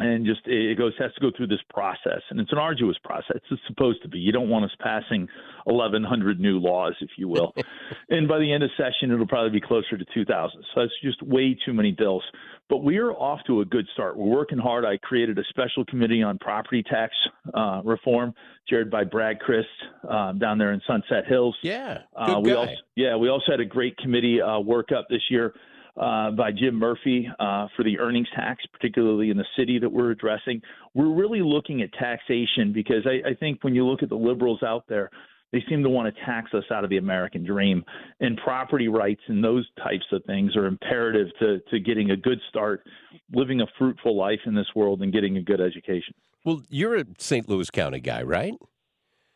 and 0.00 0.26
just 0.26 0.40
it 0.46 0.76
goes 0.78 0.92
has 0.98 1.12
to 1.14 1.20
go 1.20 1.30
through 1.36 1.46
this 1.46 1.60
process 1.72 2.22
and 2.30 2.40
it's 2.40 2.52
an 2.52 2.58
arduous 2.58 2.96
process. 3.04 3.38
It's 3.50 3.62
supposed 3.66 4.02
to 4.02 4.08
be. 4.08 4.18
You 4.18 4.32
don't 4.32 4.48
want 4.48 4.64
us 4.64 4.70
passing 4.80 5.28
1100 5.64 6.40
new 6.40 6.58
laws 6.58 6.94
if 7.00 7.10
you 7.16 7.28
will. 7.28 7.54
And 8.08 8.26
by 8.26 8.38
the 8.38 8.52
end 8.52 8.62
of 8.62 8.70
session 8.76 9.12
it'll 9.12 9.26
probably 9.26 9.50
be 9.50 9.60
closer 9.60 9.96
to 9.96 10.04
2000 10.12 10.64
so 10.74 10.80
that's 10.80 10.92
just 11.02 11.22
way 11.22 11.56
too 11.64 11.72
many 11.72 11.92
bills. 11.92 12.24
But 12.68 12.78
we're 12.78 13.12
off 13.12 13.40
to 13.46 13.60
a 13.60 13.64
good 13.64 13.86
start. 13.92 14.16
We're 14.16 14.36
working 14.36 14.58
hard. 14.58 14.84
I 14.84 14.96
created 14.98 15.38
a 15.38 15.44
special 15.48 15.84
committee 15.84 16.22
on 16.22 16.38
property 16.38 16.82
tax 16.82 17.14
uh, 17.54 17.82
reform 17.84 18.32
chaired 18.68 18.90
by 18.90 19.04
Brad 19.04 19.40
Christ 19.40 19.68
uh, 20.08 20.32
down 20.32 20.58
there 20.58 20.72
in 20.72 20.80
sunset 20.86 21.26
hills. 21.28 21.56
Yeah 21.62 21.98
uh, 22.16 22.40
we 22.42 22.52
also 22.52 22.74
yeah 22.96 23.16
we 23.16 23.28
also 23.28 23.52
had 23.52 23.60
a 23.60 23.64
great 23.64 23.96
committee 23.98 24.40
uh, 24.40 24.58
work 24.60 24.92
up 24.92 25.06
this 25.08 25.22
year 25.30 25.54
uh, 25.96 26.30
by 26.32 26.50
Jim 26.52 26.74
Murphy 26.74 27.28
uh, 27.38 27.66
for 27.76 27.84
the 27.84 27.98
earnings 27.98 28.28
tax, 28.34 28.64
particularly 28.72 29.30
in 29.30 29.36
the 29.36 29.44
city 29.56 29.78
that 29.78 29.90
we're 29.90 30.10
addressing. 30.10 30.60
We're 30.94 31.12
really 31.12 31.42
looking 31.42 31.82
at 31.82 31.92
taxation 31.94 32.72
because 32.72 33.06
I, 33.06 33.30
I 33.30 33.34
think 33.34 33.62
when 33.62 33.74
you 33.74 33.86
look 33.86 34.02
at 34.02 34.08
the 34.08 34.16
liberals 34.16 34.62
out 34.62 34.84
there, 34.88 35.10
they 35.52 35.62
seem 35.68 35.82
to 35.82 35.88
want 35.88 36.14
to 36.14 36.24
tax 36.24 36.54
us 36.54 36.64
out 36.72 36.84
of 36.84 36.90
the 36.90 36.98
American 36.98 37.44
dream. 37.44 37.84
And 38.20 38.36
property 38.36 38.88
rights 38.88 39.22
and 39.26 39.42
those 39.42 39.68
types 39.78 40.04
of 40.12 40.22
things 40.24 40.56
are 40.56 40.66
imperative 40.66 41.26
to, 41.40 41.58
to 41.70 41.80
getting 41.80 42.12
a 42.12 42.16
good 42.16 42.38
start, 42.48 42.84
living 43.32 43.60
a 43.60 43.66
fruitful 43.78 44.16
life 44.16 44.40
in 44.46 44.54
this 44.54 44.68
world, 44.76 45.02
and 45.02 45.12
getting 45.12 45.36
a 45.36 45.42
good 45.42 45.60
education. 45.60 46.14
Well, 46.44 46.62
you're 46.68 46.96
a 46.96 47.04
St. 47.18 47.48
Louis 47.48 47.68
County 47.70 48.00
guy, 48.00 48.22
right? 48.22 48.54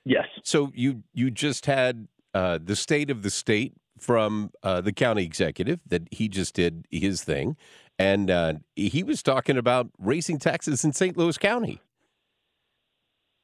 Yes. 0.04 0.26
So 0.42 0.70
you 0.74 1.02
you 1.12 1.30
just 1.30 1.66
had 1.66 2.08
uh, 2.34 2.58
the 2.62 2.76
state 2.76 3.10
of 3.10 3.22
the 3.22 3.30
state 3.30 3.74
from 3.98 4.50
uh, 4.62 4.80
the 4.80 4.92
county 4.92 5.24
executive 5.24 5.80
that 5.86 6.02
he 6.10 6.28
just 6.28 6.54
did 6.54 6.86
his 6.90 7.22
thing, 7.22 7.56
and 7.98 8.30
uh, 8.30 8.54
he 8.76 9.02
was 9.02 9.22
talking 9.22 9.56
about 9.56 9.88
raising 9.98 10.38
taxes 10.38 10.84
in 10.84 10.92
St. 10.92 11.16
Louis 11.16 11.38
County. 11.38 11.80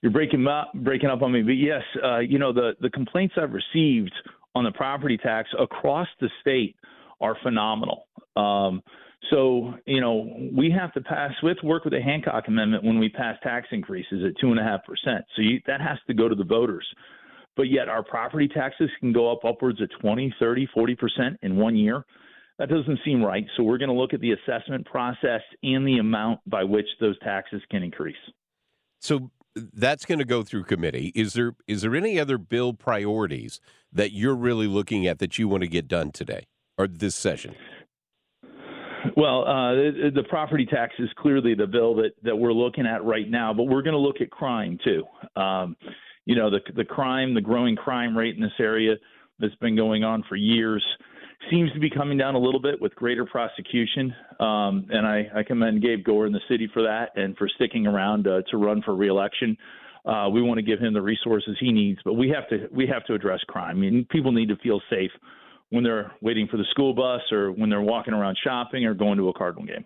You're 0.03 0.13
breaking 0.13 0.47
up, 0.47 0.73
breaking 0.75 1.11
up 1.11 1.23
on 1.23 1.33
me, 1.33 1.43
but 1.43 1.53
yes, 1.53 1.83
uh, 2.03 2.19
you 2.19 2.39
know 2.39 2.53
the 2.53 2.73
the 2.81 2.91
complaints 2.91 3.35
I've 3.41 3.53
received 3.53 4.13
on 4.55 4.65
the 4.65 4.73
property 4.73 5.19
tax 5.19 5.49
across 5.59 6.09
the 6.21 6.29
state 6.41 6.75
are 7.21 7.37
phenomenal. 7.43 8.07
Um, 8.35 8.83
so 9.31 9.75
you 9.87 10.01
know 10.01 10.51
we 10.57 10.71
have 10.71 10.93
to 10.95 11.03
pass. 11.03 11.33
To 11.43 11.67
work 11.67 11.85
with 11.85 11.93
the 11.93 12.01
Hancock 12.01 12.49
Amendment 12.49 12.83
when 12.83 12.99
we 12.99 13.11
pass 13.11 13.37
tax 13.43 13.69
increases 13.73 14.25
at 14.25 14.41
two 14.41 14.51
and 14.51 14.59
a 14.59 14.63
half 14.63 14.85
percent. 14.85 15.25
So 15.37 15.43
you, 15.43 15.61
that 15.67 15.83
has 15.83 15.99
to 16.07 16.15
go 16.15 16.29
to 16.29 16.35
the 16.35 16.45
voters 16.45 16.87
but 17.57 17.65
yet 17.65 17.89
our 17.89 18.03
property 18.03 18.49
taxes 18.49 18.91
can 19.01 19.13
go 19.13 19.31
up 19.31 19.45
upwards 19.45 19.81
of 19.81 19.91
20, 20.01 20.35
30, 20.39 20.69
40% 20.77 21.37
in 21.43 21.57
one 21.57 21.77
year. 21.77 22.05
That 22.59 22.69
doesn't 22.69 23.01
seem 23.05 23.23
right. 23.23 23.47
So 23.57 23.63
we're 23.63 23.79
going 23.79 23.89
to 23.89 23.95
look 23.95 24.13
at 24.13 24.21
the 24.21 24.33
assessment 24.33 24.87
process 24.87 25.41
and 25.63 25.87
the 25.87 25.99
amount 25.99 26.41
by 26.47 26.63
which 26.63 26.87
those 27.01 27.19
taxes 27.21 27.63
can 27.71 27.83
increase. 27.83 28.17
So 29.01 29.31
that's 29.57 30.05
going 30.05 30.19
to 30.19 30.25
go 30.25 30.43
through 30.43 30.65
committee. 30.65 31.11
Is 31.15 31.33
there 31.33 31.55
is 31.67 31.83
there 31.83 31.97
any 31.97 32.21
other 32.21 32.39
bill 32.39 32.75
priorities 32.75 33.61
that 33.93 34.13
you're 34.13 34.35
really 34.35 34.67
looking 34.67 35.07
at 35.07 35.19
that 35.19 35.39
you 35.39 35.49
want 35.49 35.63
to 35.63 35.69
get 35.69 35.89
done 35.89 36.13
today 36.13 36.47
or 36.79 36.87
this 36.87 37.15
session? 37.15 37.55
Well, 39.17 39.47
uh, 39.47 39.75
the, 39.75 40.11
the, 40.15 40.23
property 40.25 40.67
tax 40.67 40.93
is 40.99 41.09
clearly 41.17 41.55
the 41.55 41.67
bill 41.67 41.95
that, 41.97 42.11
that 42.23 42.37
we're 42.37 42.53
looking 42.53 42.87
at 42.87 43.03
right 43.03 43.29
now, 43.29 43.55
but 43.55 43.65
we're 43.65 43.83
going 43.83 43.95
to 43.95 43.99
look 43.99 44.21
at 44.21 44.31
crime 44.31 44.79
too. 44.85 45.05
Um, 45.41 45.77
you 46.25 46.37
know 46.37 46.51
the 46.51 46.61
the 46.75 46.85
crime, 46.85 47.35
the 47.35 47.41
growing 47.41 47.77
crime 47.77 48.17
rate 48.17 48.35
in 48.35 48.43
this 48.43 48.53
area 48.59 48.95
that's 49.39 49.55
been 49.57 49.77
going 49.77 50.05
on 50.05 50.23
for 50.29 50.37
years 50.37 50.85
seems 51.51 51.73
to 51.73 51.81
be 51.81 51.89
coming 51.89 52.19
down 52.19 52.35
a 52.35 52.39
little 52.39 52.61
bit 52.61 52.81
with 52.81 52.95
greater 52.95 53.25
prosecution. 53.25 54.15
Um, 54.39 54.87
and 54.91 55.07
I, 55.07 55.27
I, 55.35 55.43
commend 55.43 55.83
Gabe 55.83 56.05
Gore 56.05 56.27
in 56.27 56.33
the 56.33 56.41
city 56.51 56.69
for 56.73 56.83
that 56.83 57.17
and 57.17 57.37
for 57.37 57.49
sticking 57.49 57.87
around 57.87 58.27
uh, 58.27 58.43
to 58.51 58.59
run 58.59 58.83
for 58.83 58.95
reelection. 58.95 59.57
Uh, 60.05 60.29
we 60.31 60.43
want 60.43 60.59
to 60.59 60.63
give 60.63 60.79
him 60.79 60.93
the 60.93 61.01
resources 61.01 61.57
he 61.61 61.73
needs, 61.73 61.99
but 62.05 62.15
we 62.15 62.29
have 62.29 62.49
to 62.49 62.69
we 62.75 62.87
have 62.87 63.05
to 63.07 63.15
address 63.15 63.41
crime. 63.49 63.77
I 63.77 63.81
mean, 63.81 64.07
people 64.11 64.33
need 64.33 64.49
to 64.49 64.57
feel 64.57 64.81
safe 64.91 65.11
when 65.71 65.85
they're 65.85 66.13
waiting 66.21 66.49
for 66.51 66.57
the 66.57 66.65
school 66.71 66.95
bus 66.95 67.21
or 67.33 67.53
when 67.53 67.69
they're 67.71 67.83
walking 67.83 68.15
around 68.15 68.37
shopping 68.43 68.85
or 68.85 68.95
going 68.95 69.19
to 69.19 69.29
a 69.29 69.33
Cardinal 69.33 69.67
game. 69.67 69.85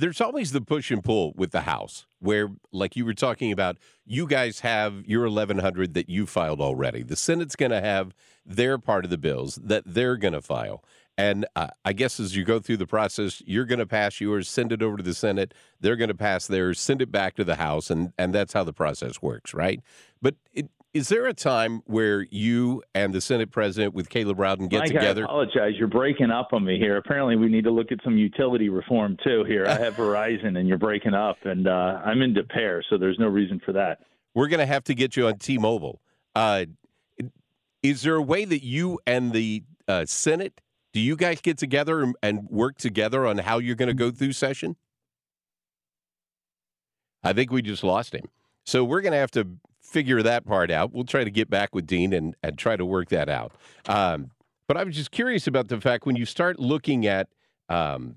There's 0.00 0.22
always 0.22 0.52
the 0.52 0.62
push 0.62 0.90
and 0.90 1.04
pull 1.04 1.34
with 1.36 1.50
the 1.50 1.60
House, 1.60 2.06
where, 2.20 2.48
like 2.72 2.96
you 2.96 3.04
were 3.04 3.12
talking 3.12 3.52
about, 3.52 3.76
you 4.06 4.26
guys 4.26 4.60
have 4.60 5.04
your 5.04 5.24
1100 5.24 5.92
that 5.92 6.08
you 6.08 6.24
filed 6.24 6.58
already. 6.58 7.02
The 7.02 7.16
Senate's 7.16 7.54
going 7.54 7.70
to 7.70 7.82
have 7.82 8.14
their 8.46 8.78
part 8.78 9.04
of 9.04 9.10
the 9.10 9.18
bills 9.18 9.56
that 9.62 9.82
they're 9.84 10.16
going 10.16 10.32
to 10.32 10.40
file. 10.40 10.82
And 11.18 11.44
uh, 11.54 11.68
I 11.84 11.92
guess 11.92 12.18
as 12.18 12.34
you 12.34 12.44
go 12.44 12.60
through 12.60 12.78
the 12.78 12.86
process, 12.86 13.42
you're 13.44 13.66
going 13.66 13.78
to 13.78 13.86
pass 13.86 14.22
yours, 14.22 14.48
send 14.48 14.72
it 14.72 14.82
over 14.82 14.96
to 14.96 15.02
the 15.02 15.12
Senate. 15.12 15.52
They're 15.78 15.96
going 15.96 16.08
to 16.08 16.14
pass 16.14 16.46
theirs, 16.46 16.80
send 16.80 17.02
it 17.02 17.12
back 17.12 17.36
to 17.36 17.44
the 17.44 17.56
House, 17.56 17.90
and 17.90 18.14
and 18.16 18.34
that's 18.34 18.54
how 18.54 18.64
the 18.64 18.72
process 18.72 19.20
works, 19.20 19.52
right? 19.52 19.82
But 20.22 20.36
it, 20.54 20.70
is 20.92 21.08
there 21.08 21.26
a 21.26 21.34
time 21.34 21.82
where 21.86 22.26
you 22.30 22.82
and 22.94 23.14
the 23.14 23.20
Senate 23.20 23.50
President 23.50 23.94
with 23.94 24.08
Caleb 24.08 24.40
Rowden 24.40 24.68
get 24.68 24.80
Mike, 24.80 24.88
together? 24.88 25.22
I 25.22 25.24
apologize. 25.26 25.72
You're 25.76 25.88
breaking 25.88 26.30
up 26.30 26.48
on 26.52 26.64
me 26.64 26.78
here. 26.78 26.96
Apparently, 26.96 27.36
we 27.36 27.48
need 27.48 27.64
to 27.64 27.70
look 27.70 27.92
at 27.92 27.98
some 28.02 28.16
utility 28.16 28.68
reform 28.68 29.16
too. 29.24 29.44
Here, 29.44 29.66
I 29.66 29.74
have 29.74 29.94
Verizon, 29.94 30.58
and 30.58 30.66
you're 30.66 30.78
breaking 30.78 31.14
up, 31.14 31.36
and 31.44 31.68
uh, 31.68 32.00
I'm 32.04 32.22
in 32.22 32.34
Des 32.34 32.42
Peres, 32.42 32.84
so 32.90 32.98
there's 32.98 33.18
no 33.18 33.28
reason 33.28 33.60
for 33.64 33.72
that. 33.72 34.00
We're 34.34 34.48
going 34.48 34.60
to 34.60 34.66
have 34.66 34.84
to 34.84 34.94
get 34.94 35.16
you 35.16 35.26
on 35.28 35.38
T-Mobile. 35.38 36.00
Uh, 36.34 36.66
is 37.82 38.02
there 38.02 38.16
a 38.16 38.22
way 38.22 38.44
that 38.44 38.64
you 38.64 38.98
and 39.06 39.32
the 39.32 39.64
uh, 39.88 40.04
Senate 40.06 40.60
do 40.92 41.00
you 41.00 41.16
guys 41.16 41.40
get 41.40 41.56
together 41.56 42.02
and, 42.02 42.16
and 42.22 42.48
work 42.48 42.76
together 42.76 43.26
on 43.26 43.38
how 43.38 43.58
you're 43.58 43.76
going 43.76 43.88
to 43.88 43.94
go 43.94 44.10
through 44.10 44.32
session? 44.32 44.76
I 47.22 47.32
think 47.32 47.52
we 47.52 47.62
just 47.62 47.84
lost 47.84 48.14
him. 48.14 48.24
So 48.64 48.84
we're 48.84 49.00
going 49.00 49.12
to 49.12 49.18
have 49.18 49.30
to 49.32 49.46
figure 49.90 50.22
that 50.22 50.46
part 50.46 50.70
out. 50.70 50.92
We'll 50.92 51.04
try 51.04 51.24
to 51.24 51.30
get 51.30 51.50
back 51.50 51.74
with 51.74 51.86
Dean 51.86 52.12
and, 52.12 52.36
and 52.42 52.56
try 52.56 52.76
to 52.76 52.84
work 52.84 53.08
that 53.08 53.28
out. 53.28 53.52
Um, 53.86 54.30
but 54.68 54.76
I 54.76 54.84
was 54.84 54.94
just 54.94 55.10
curious 55.10 55.46
about 55.46 55.68
the 55.68 55.80
fact 55.80 56.06
when 56.06 56.14
you 56.16 56.24
start 56.24 56.60
looking 56.60 57.06
at 57.06 57.28
um, 57.68 58.16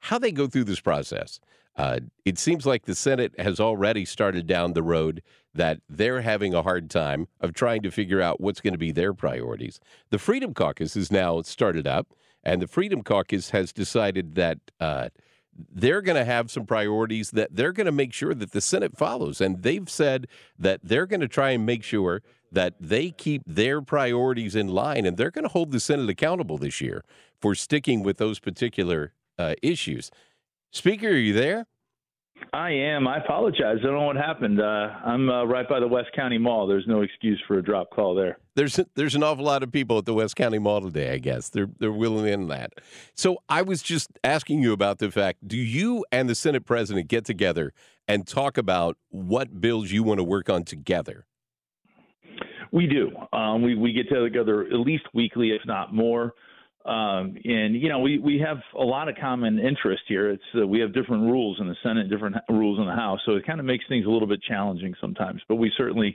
how 0.00 0.18
they 0.18 0.32
go 0.32 0.46
through 0.48 0.64
this 0.64 0.80
process. 0.80 1.38
Uh, 1.76 2.00
it 2.24 2.38
seems 2.38 2.66
like 2.66 2.84
the 2.84 2.94
Senate 2.94 3.32
has 3.38 3.58
already 3.58 4.04
started 4.04 4.46
down 4.46 4.72
the 4.72 4.82
road 4.82 5.22
that 5.54 5.80
they're 5.88 6.20
having 6.20 6.54
a 6.54 6.62
hard 6.62 6.90
time 6.90 7.26
of 7.40 7.52
trying 7.52 7.82
to 7.82 7.90
figure 7.90 8.20
out 8.20 8.40
what's 8.40 8.60
going 8.60 8.74
to 8.74 8.78
be 8.78 8.92
their 8.92 9.14
priorities. 9.14 9.80
The 10.10 10.18
Freedom 10.18 10.54
Caucus 10.54 10.96
is 10.96 11.10
now 11.10 11.40
started 11.42 11.86
up, 11.86 12.08
and 12.44 12.60
the 12.60 12.68
Freedom 12.68 13.02
Caucus 13.02 13.50
has 13.50 13.72
decided 13.72 14.34
that 14.34 14.58
uh, 14.78 15.08
they're 15.72 16.02
going 16.02 16.16
to 16.16 16.24
have 16.24 16.50
some 16.50 16.66
priorities 16.66 17.30
that 17.32 17.54
they're 17.54 17.72
going 17.72 17.86
to 17.86 17.92
make 17.92 18.12
sure 18.12 18.34
that 18.34 18.52
the 18.52 18.60
Senate 18.60 18.96
follows. 18.96 19.40
And 19.40 19.62
they've 19.62 19.88
said 19.88 20.26
that 20.58 20.80
they're 20.82 21.06
going 21.06 21.20
to 21.20 21.28
try 21.28 21.50
and 21.50 21.64
make 21.64 21.84
sure 21.84 22.22
that 22.50 22.74
they 22.80 23.10
keep 23.10 23.42
their 23.46 23.82
priorities 23.82 24.54
in 24.54 24.68
line, 24.68 25.06
and 25.06 25.16
they're 25.16 25.30
going 25.30 25.44
to 25.44 25.48
hold 25.48 25.72
the 25.72 25.80
Senate 25.80 26.08
accountable 26.08 26.56
this 26.56 26.80
year 26.80 27.04
for 27.40 27.54
sticking 27.54 28.02
with 28.02 28.18
those 28.18 28.38
particular 28.38 29.12
uh, 29.38 29.54
issues. 29.62 30.10
Speaker, 30.70 31.08
are 31.08 31.16
you 31.16 31.32
there? 31.32 31.66
I 32.52 32.70
am. 32.70 33.08
I 33.08 33.18
apologize. 33.18 33.78
I 33.80 33.84
don't 33.84 33.94
know 33.94 34.02
what 34.02 34.16
happened. 34.16 34.60
Uh, 34.60 34.88
I'm 35.04 35.28
uh, 35.28 35.44
right 35.44 35.68
by 35.68 35.80
the 35.80 35.88
West 35.88 36.10
County 36.14 36.38
Mall. 36.38 36.66
There's 36.66 36.86
no 36.86 37.02
excuse 37.02 37.42
for 37.46 37.58
a 37.58 37.62
drop 37.62 37.90
call 37.90 38.14
there. 38.14 38.38
There's 38.54 38.78
there's 38.94 39.14
an 39.14 39.22
awful 39.22 39.44
lot 39.44 39.62
of 39.62 39.72
people 39.72 39.98
at 39.98 40.04
the 40.04 40.14
West 40.14 40.36
County 40.36 40.58
Mall 40.58 40.80
today. 40.80 41.12
I 41.12 41.18
guess 41.18 41.48
they're 41.48 41.68
they're 41.78 41.92
willing 41.92 42.26
in 42.26 42.48
that. 42.48 42.74
So 43.14 43.38
I 43.48 43.62
was 43.62 43.82
just 43.82 44.10
asking 44.22 44.62
you 44.62 44.72
about 44.72 44.98
the 44.98 45.10
fact: 45.10 45.46
Do 45.46 45.56
you 45.56 46.04
and 46.12 46.28
the 46.28 46.34
Senate 46.34 46.64
President 46.64 47.08
get 47.08 47.24
together 47.24 47.72
and 48.06 48.26
talk 48.26 48.58
about 48.58 48.96
what 49.08 49.60
bills 49.60 49.90
you 49.90 50.02
want 50.02 50.18
to 50.18 50.24
work 50.24 50.48
on 50.48 50.64
together? 50.64 51.26
We 52.72 52.86
do. 52.86 53.10
Um, 53.32 53.62
we 53.62 53.74
we 53.74 53.92
get 53.92 54.08
together 54.08 54.62
at 54.62 54.80
least 54.80 55.04
weekly, 55.14 55.50
if 55.50 55.62
not 55.64 55.94
more. 55.94 56.34
Um, 56.84 57.36
and 57.44 57.74
you 57.74 57.88
know, 57.88 58.00
we 58.00 58.18
we 58.18 58.38
have 58.40 58.58
a 58.78 58.84
lot 58.84 59.08
of 59.08 59.16
common 59.16 59.58
interest 59.58 60.02
here. 60.06 60.30
It's 60.30 60.42
uh, 60.54 60.66
we 60.66 60.80
have 60.80 60.92
different 60.92 61.22
rules 61.22 61.58
in 61.58 61.66
the 61.66 61.76
Senate, 61.82 62.10
different 62.10 62.36
rules 62.50 62.78
in 62.78 62.84
the 62.84 62.92
House, 62.92 63.20
so 63.24 63.32
it 63.32 63.46
kind 63.46 63.58
of 63.58 63.64
makes 63.64 63.84
things 63.88 64.04
a 64.04 64.10
little 64.10 64.28
bit 64.28 64.42
challenging 64.42 64.94
sometimes. 65.00 65.40
But 65.48 65.54
we 65.56 65.72
certainly 65.78 66.14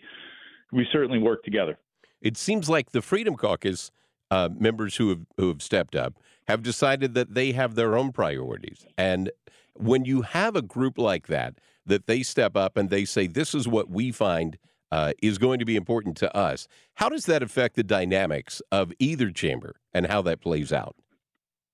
we 0.71 0.85
certainly 0.91 1.17
work 1.17 1.43
together. 1.43 1.79
It 2.21 2.37
seems 2.37 2.69
like 2.69 2.91
the 2.91 3.01
Freedom 3.01 3.35
Caucus 3.35 3.89
uh, 4.29 4.49
members 4.55 4.97
who 4.97 5.09
have 5.09 5.25
who 5.37 5.47
have 5.47 5.63
stepped 5.63 5.95
up 5.95 6.13
have 6.47 6.61
decided 6.61 7.15
that 7.15 7.33
they 7.33 7.51
have 7.53 7.73
their 7.73 7.97
own 7.97 8.11
priorities, 8.11 8.85
and 8.95 9.31
when 9.73 10.05
you 10.05 10.21
have 10.21 10.55
a 10.55 10.61
group 10.61 10.99
like 10.99 11.27
that, 11.27 11.55
that 11.85 12.05
they 12.05 12.21
step 12.21 12.55
up 12.55 12.77
and 12.77 12.91
they 12.91 13.05
say, 13.05 13.25
"This 13.25 13.55
is 13.55 13.67
what 13.67 13.89
we 13.89 14.11
find." 14.11 14.59
Uh, 14.91 15.13
is 15.21 15.37
going 15.37 15.59
to 15.59 15.65
be 15.65 15.75
important 15.75 16.17
to 16.17 16.35
us. 16.35 16.67
How 16.95 17.09
does 17.09 17.25
that 17.25 17.43
affect 17.43 17.75
the 17.75 17.83
dynamics 17.83 18.61
of 18.71 18.91
either 18.99 19.31
chamber 19.31 19.75
and 19.93 20.07
how 20.07 20.21
that 20.23 20.41
plays 20.41 20.73
out? 20.73 20.95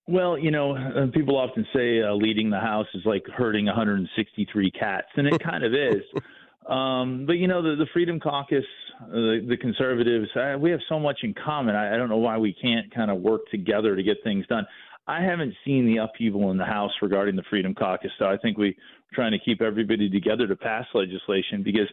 Well, 0.08 0.38
you 0.38 0.52
know, 0.52 0.76
uh, 0.76 1.08
people 1.12 1.36
often 1.36 1.66
say 1.74 2.02
uh, 2.04 2.14
leading 2.14 2.52
the 2.52 2.60
House 2.60 2.88
is 2.94 3.02
like 3.06 3.24
herding 3.36 3.66
163 3.66 4.72
cats, 4.72 5.08
and 5.16 5.28
it 5.28 5.42
kind 5.42 5.64
of 5.64 5.74
is. 5.74 6.04
Um, 6.68 7.26
but 7.28 7.34
you 7.34 7.48
know, 7.48 7.62
the, 7.62 7.76
the 7.76 7.86
Freedom 7.94 8.20
Caucus, 8.20 8.66
uh, 9.00 9.12
the, 9.12 9.46
the 9.50 9.58
conservatives, 9.58 10.28
uh, 10.36 10.58
we 10.60 10.72
have 10.72 10.80
so 10.90 11.00
much 11.00 11.20
in 11.22 11.34
common. 11.34 11.76
I, 11.76 11.94
I 11.94 11.98
don't 11.98 12.10
know 12.10 12.18
why 12.18 12.38
we 12.38 12.54
can't 12.54 12.92
kind 12.94 13.12
of 13.12 13.22
work 13.22 13.42
together 13.52 13.96
to 13.96 14.02
get 14.02 14.18
things 14.24 14.48
done. 14.48 14.66
I 15.08 15.22
haven't 15.22 15.54
seen 15.64 15.86
the 15.86 15.98
upheaval 15.98 16.50
in 16.50 16.58
the 16.58 16.66
House 16.66 16.92
regarding 17.04 17.36
the 17.36 17.44
Freedom 17.52 17.76
Caucus, 17.76 18.10
so 18.18 18.26
I 18.26 18.38
think 18.38 18.58
we're 18.58 18.74
trying 19.14 19.32
to 19.32 19.40
keep 19.40 19.62
everybody 19.62 20.10
together 20.10 20.48
to 20.48 20.56
pass 20.56 20.86
legislation 20.96 21.62
because 21.62 21.88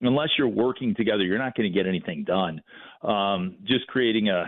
unless 0.00 0.30
you're 0.38 0.48
working 0.48 0.94
together, 0.94 1.22
you're 1.22 1.38
not 1.38 1.54
going 1.54 1.70
to 1.70 1.76
get 1.76 1.86
anything 1.86 2.24
done. 2.24 2.60
Um, 3.02 3.56
just 3.64 3.86
creating 3.86 4.28
a, 4.28 4.44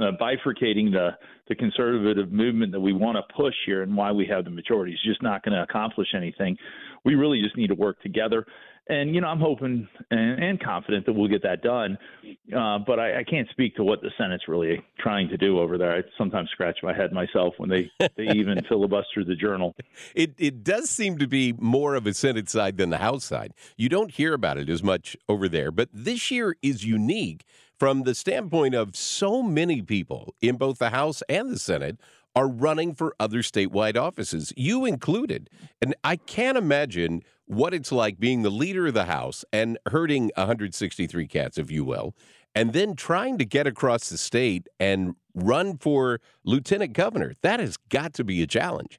a 0.00 0.12
bifurcating 0.12 0.92
the 0.92 1.10
the 1.48 1.56
conservative 1.56 2.30
movement 2.30 2.72
that 2.72 2.80
we 2.80 2.92
want 2.92 3.16
to 3.16 3.34
push 3.34 3.54
here 3.66 3.82
and 3.82 3.96
why 3.96 4.12
we 4.12 4.24
have 4.26 4.44
the 4.44 4.50
majority 4.50 4.92
is 4.92 5.00
just 5.04 5.22
not 5.22 5.42
going 5.42 5.52
to 5.52 5.62
accomplish 5.62 6.08
anything. 6.14 6.56
We 7.04 7.14
really 7.14 7.42
just 7.42 7.56
need 7.56 7.68
to 7.68 7.74
work 7.74 8.00
together. 8.02 8.46
And 8.88 9.14
you 9.14 9.20
know, 9.20 9.28
I'm 9.28 9.38
hoping 9.38 9.88
and, 10.10 10.42
and 10.42 10.62
confident 10.62 11.06
that 11.06 11.12
we'll 11.12 11.28
get 11.28 11.42
that 11.44 11.62
done. 11.62 11.96
Uh, 12.54 12.78
but 12.84 12.98
I, 12.98 13.20
I 13.20 13.24
can't 13.24 13.48
speak 13.50 13.76
to 13.76 13.84
what 13.84 14.02
the 14.02 14.10
Senate's 14.18 14.48
really 14.48 14.84
trying 14.98 15.28
to 15.28 15.36
do 15.36 15.60
over 15.60 15.78
there. 15.78 15.96
I 15.96 16.02
sometimes 16.18 16.50
scratch 16.50 16.78
my 16.82 16.92
head 16.92 17.12
myself 17.12 17.54
when 17.58 17.70
they 17.70 17.90
they 18.16 18.24
even 18.34 18.60
filibuster 18.68 19.24
the 19.24 19.36
journal. 19.36 19.74
It 20.14 20.34
it 20.36 20.64
does 20.64 20.90
seem 20.90 21.18
to 21.18 21.28
be 21.28 21.52
more 21.52 21.94
of 21.94 22.06
a 22.06 22.14
Senate 22.14 22.50
side 22.50 22.76
than 22.76 22.90
the 22.90 22.98
House 22.98 23.24
side. 23.24 23.54
You 23.76 23.88
don't 23.88 24.10
hear 24.10 24.34
about 24.34 24.58
it 24.58 24.68
as 24.68 24.82
much 24.82 25.16
over 25.28 25.48
there, 25.48 25.70
but 25.70 25.88
this 25.92 26.30
year 26.30 26.56
is 26.60 26.84
unique 26.84 27.44
from 27.78 28.02
the 28.02 28.14
standpoint 28.14 28.74
of 28.74 28.94
so 28.96 29.42
many 29.42 29.82
people 29.82 30.34
in 30.40 30.56
both 30.56 30.78
the 30.78 30.90
House 30.90 31.22
and 31.28 31.50
the 31.50 31.58
Senate 31.58 31.98
are 32.34 32.48
running 32.48 32.94
for 32.94 33.14
other 33.20 33.38
statewide 33.38 33.96
offices, 33.96 34.52
you 34.56 34.84
included. 34.84 35.50
And 35.80 35.94
I 36.02 36.16
can't 36.16 36.56
imagine 36.56 37.22
what 37.46 37.74
it's 37.74 37.92
like 37.92 38.18
being 38.18 38.42
the 38.42 38.50
leader 38.50 38.86
of 38.86 38.94
the 38.94 39.04
House 39.04 39.44
and 39.52 39.78
herding 39.86 40.30
163 40.36 41.26
cats, 41.26 41.58
if 41.58 41.70
you 41.70 41.84
will, 41.84 42.14
and 42.54 42.72
then 42.72 42.94
trying 42.94 43.38
to 43.38 43.44
get 43.44 43.66
across 43.66 44.08
the 44.08 44.18
state 44.18 44.68
and 44.80 45.14
run 45.34 45.76
for 45.76 46.20
lieutenant 46.44 46.92
governor. 46.92 47.34
That 47.42 47.60
has 47.60 47.76
got 47.76 48.14
to 48.14 48.24
be 48.24 48.42
a 48.42 48.46
challenge. 48.46 48.98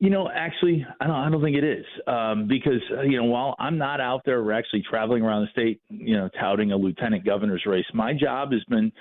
You 0.00 0.10
know, 0.10 0.30
actually, 0.32 0.86
I 1.00 1.08
don't. 1.08 1.16
I 1.16 1.28
don't 1.28 1.42
think 1.42 1.56
it 1.56 1.64
is 1.64 1.84
um, 2.06 2.46
because 2.46 2.80
uh, 2.96 3.02
you 3.02 3.16
know, 3.16 3.24
while 3.24 3.56
I'm 3.58 3.76
not 3.76 4.00
out 4.00 4.22
there, 4.24 4.44
we're 4.44 4.52
actually 4.52 4.84
traveling 4.88 5.24
around 5.24 5.42
the 5.42 5.50
state, 5.50 5.80
you 5.88 6.16
know, 6.16 6.28
touting 6.40 6.70
a 6.70 6.76
lieutenant 6.76 7.24
governor's 7.24 7.64
race. 7.66 7.84
My 7.92 8.12
job 8.12 8.52
has 8.52 8.62
been 8.68 8.92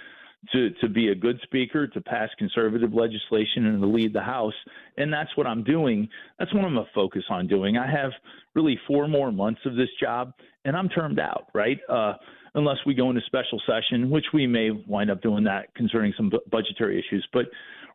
to 0.53 0.69
to 0.81 0.89
be 0.89 1.09
a 1.09 1.15
good 1.15 1.39
speaker, 1.43 1.87
to 1.87 2.01
pass 2.01 2.29
conservative 2.37 2.93
legislation, 2.93 3.65
and 3.67 3.81
to 3.81 3.87
lead 3.87 4.13
the 4.13 4.21
House, 4.21 4.53
and 4.97 5.11
that's 5.11 5.35
what 5.35 5.47
I'm 5.47 5.63
doing. 5.63 6.07
That's 6.39 6.53
what 6.53 6.63
I'm 6.63 6.73
gonna 6.73 6.87
focus 6.93 7.23
on 7.29 7.47
doing. 7.47 7.77
I 7.77 7.89
have 7.89 8.11
really 8.55 8.79
four 8.87 9.07
more 9.07 9.31
months 9.31 9.61
of 9.65 9.75
this 9.75 9.89
job, 9.99 10.33
and 10.65 10.75
I'm 10.75 10.89
termed 10.89 11.19
out, 11.19 11.47
right? 11.53 11.77
Uh, 11.89 12.13
unless 12.55 12.77
we 12.85 12.93
go 12.93 13.09
into 13.09 13.21
special 13.27 13.61
session, 13.67 14.09
which 14.09 14.25
we 14.33 14.47
may 14.47 14.71
wind 14.71 15.11
up 15.11 15.21
doing 15.21 15.43
that 15.43 15.73
concerning 15.75 16.13
some 16.17 16.31
budgetary 16.49 16.97
issues, 16.97 17.27
but 17.31 17.45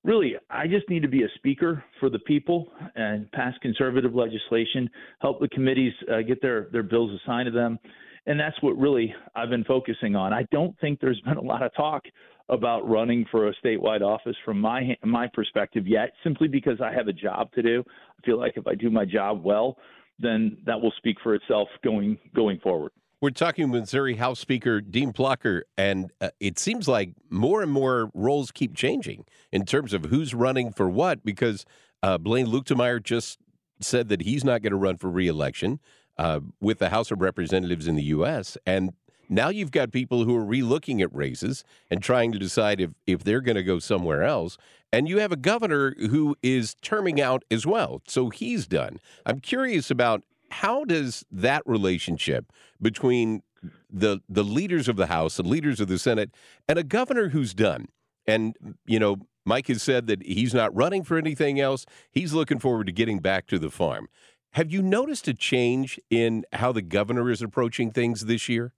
really, 0.04 0.34
I 0.50 0.66
just 0.66 0.88
need 0.88 1.02
to 1.02 1.08
be 1.08 1.22
a 1.22 1.28
speaker 1.36 1.82
for 2.00 2.10
the 2.10 2.18
people 2.20 2.68
and 2.94 3.30
pass 3.32 3.54
conservative 3.62 4.14
legislation, 4.14 4.88
help 5.20 5.40
the 5.40 5.48
committees 5.48 5.92
uh, 6.12 6.22
get 6.22 6.42
their, 6.42 6.68
their 6.72 6.82
bills 6.82 7.18
assigned 7.22 7.46
to 7.46 7.52
them. 7.52 7.78
And 8.26 8.38
that's 8.38 8.60
what 8.62 8.78
really 8.78 9.12
I've 9.34 9.50
been 9.50 9.64
focusing 9.64 10.14
on. 10.14 10.32
I 10.32 10.44
don't 10.52 10.78
think 10.80 11.00
there's 11.00 11.20
been 11.22 11.38
a 11.38 11.42
lot 11.42 11.62
of 11.62 11.74
talk 11.74 12.02
about 12.48 12.88
running 12.88 13.24
for 13.30 13.48
a 13.48 13.54
statewide 13.64 14.02
office 14.02 14.36
from 14.44 14.60
my 14.60 14.96
my 15.04 15.28
perspective 15.32 15.86
yet, 15.86 16.12
simply 16.22 16.48
because 16.48 16.80
I 16.80 16.92
have 16.92 17.08
a 17.08 17.12
job 17.12 17.52
to 17.52 17.62
do. 17.62 17.84
I 17.88 18.26
feel 18.26 18.38
like 18.38 18.54
if 18.56 18.66
I 18.66 18.74
do 18.74 18.90
my 18.90 19.04
job 19.04 19.42
well, 19.44 19.78
then 20.18 20.58
that 20.66 20.80
will 20.80 20.92
speak 20.96 21.16
for 21.22 21.34
itself 21.34 21.68
going 21.82 22.18
going 22.34 22.58
forward. 22.60 22.92
We're 23.20 23.30
talking 23.30 23.70
Missouri 23.70 24.16
House 24.16 24.40
Speaker 24.40 24.80
Dean 24.80 25.12
Plocher, 25.12 25.62
and 25.78 26.10
uh, 26.20 26.30
it 26.40 26.58
seems 26.58 26.88
like 26.88 27.14
more 27.30 27.62
and 27.62 27.70
more 27.70 28.10
roles 28.14 28.50
keep 28.50 28.74
changing 28.74 29.26
in 29.52 29.64
terms 29.64 29.92
of 29.92 30.06
who's 30.06 30.34
running 30.34 30.72
for 30.72 30.88
what. 30.88 31.24
Because 31.24 31.64
uh, 32.02 32.18
Blaine 32.18 32.48
Luetkemeyer 32.48 33.00
just 33.00 33.38
said 33.80 34.08
that 34.08 34.22
he's 34.22 34.44
not 34.44 34.62
going 34.62 34.72
to 34.72 34.76
run 34.76 34.96
for 34.96 35.08
reelection 35.08 35.78
uh, 36.18 36.40
with 36.60 36.78
the 36.78 36.88
House 36.88 37.10
of 37.10 37.20
Representatives 37.20 37.86
in 37.86 37.94
the 37.94 38.02
U.S., 38.04 38.58
and 38.66 38.92
Now 39.32 39.48
you've 39.48 39.70
got 39.70 39.92
people 39.92 40.24
who 40.24 40.36
are 40.36 40.44
relooking 40.44 41.00
at 41.00 41.14
races 41.14 41.64
and 41.90 42.02
trying 42.02 42.32
to 42.32 42.38
decide 42.38 42.82
if, 42.82 42.90
if 43.06 43.24
they're 43.24 43.40
going 43.40 43.56
to 43.56 43.62
go 43.62 43.78
somewhere 43.78 44.22
else. 44.22 44.58
And 44.92 45.08
you 45.08 45.20
have 45.20 45.32
a 45.32 45.36
governor 45.36 45.94
who 45.98 46.36
is 46.42 46.74
terming 46.82 47.18
out 47.18 47.42
as 47.50 47.66
well. 47.66 48.02
So 48.06 48.28
he's 48.28 48.66
done. 48.66 49.00
I'm 49.24 49.40
curious 49.40 49.90
about 49.90 50.22
how 50.50 50.84
does 50.84 51.24
that 51.32 51.62
relationship 51.64 52.52
between 52.80 53.42
the 53.88 54.18
the 54.28 54.44
leaders 54.44 54.86
of 54.86 54.96
the 54.96 55.06
House, 55.06 55.36
the 55.36 55.44
leaders 55.44 55.80
of 55.80 55.88
the 55.88 55.98
Senate, 55.98 56.30
and 56.68 56.78
a 56.78 56.84
governor 56.84 57.30
who's 57.30 57.54
done. 57.54 57.86
And 58.26 58.54
you 58.84 58.98
know, 58.98 59.16
Mike 59.46 59.68
has 59.68 59.82
said 59.82 60.08
that 60.08 60.22
he's 60.22 60.52
not 60.52 60.76
running 60.76 61.04
for 61.04 61.16
anything 61.16 61.58
else. 61.58 61.86
He's 62.10 62.34
looking 62.34 62.58
forward 62.58 62.86
to 62.86 62.92
getting 62.92 63.20
back 63.20 63.46
to 63.46 63.58
the 63.58 63.70
farm. 63.70 64.08
Have 64.50 64.70
you 64.70 64.82
noticed 64.82 65.26
a 65.26 65.32
change 65.32 65.98
in 66.10 66.44
how 66.52 66.72
the 66.72 66.82
governor 66.82 67.30
is 67.30 67.40
approaching 67.40 67.92
things 67.92 68.26
this 68.26 68.46
year? 68.46 68.74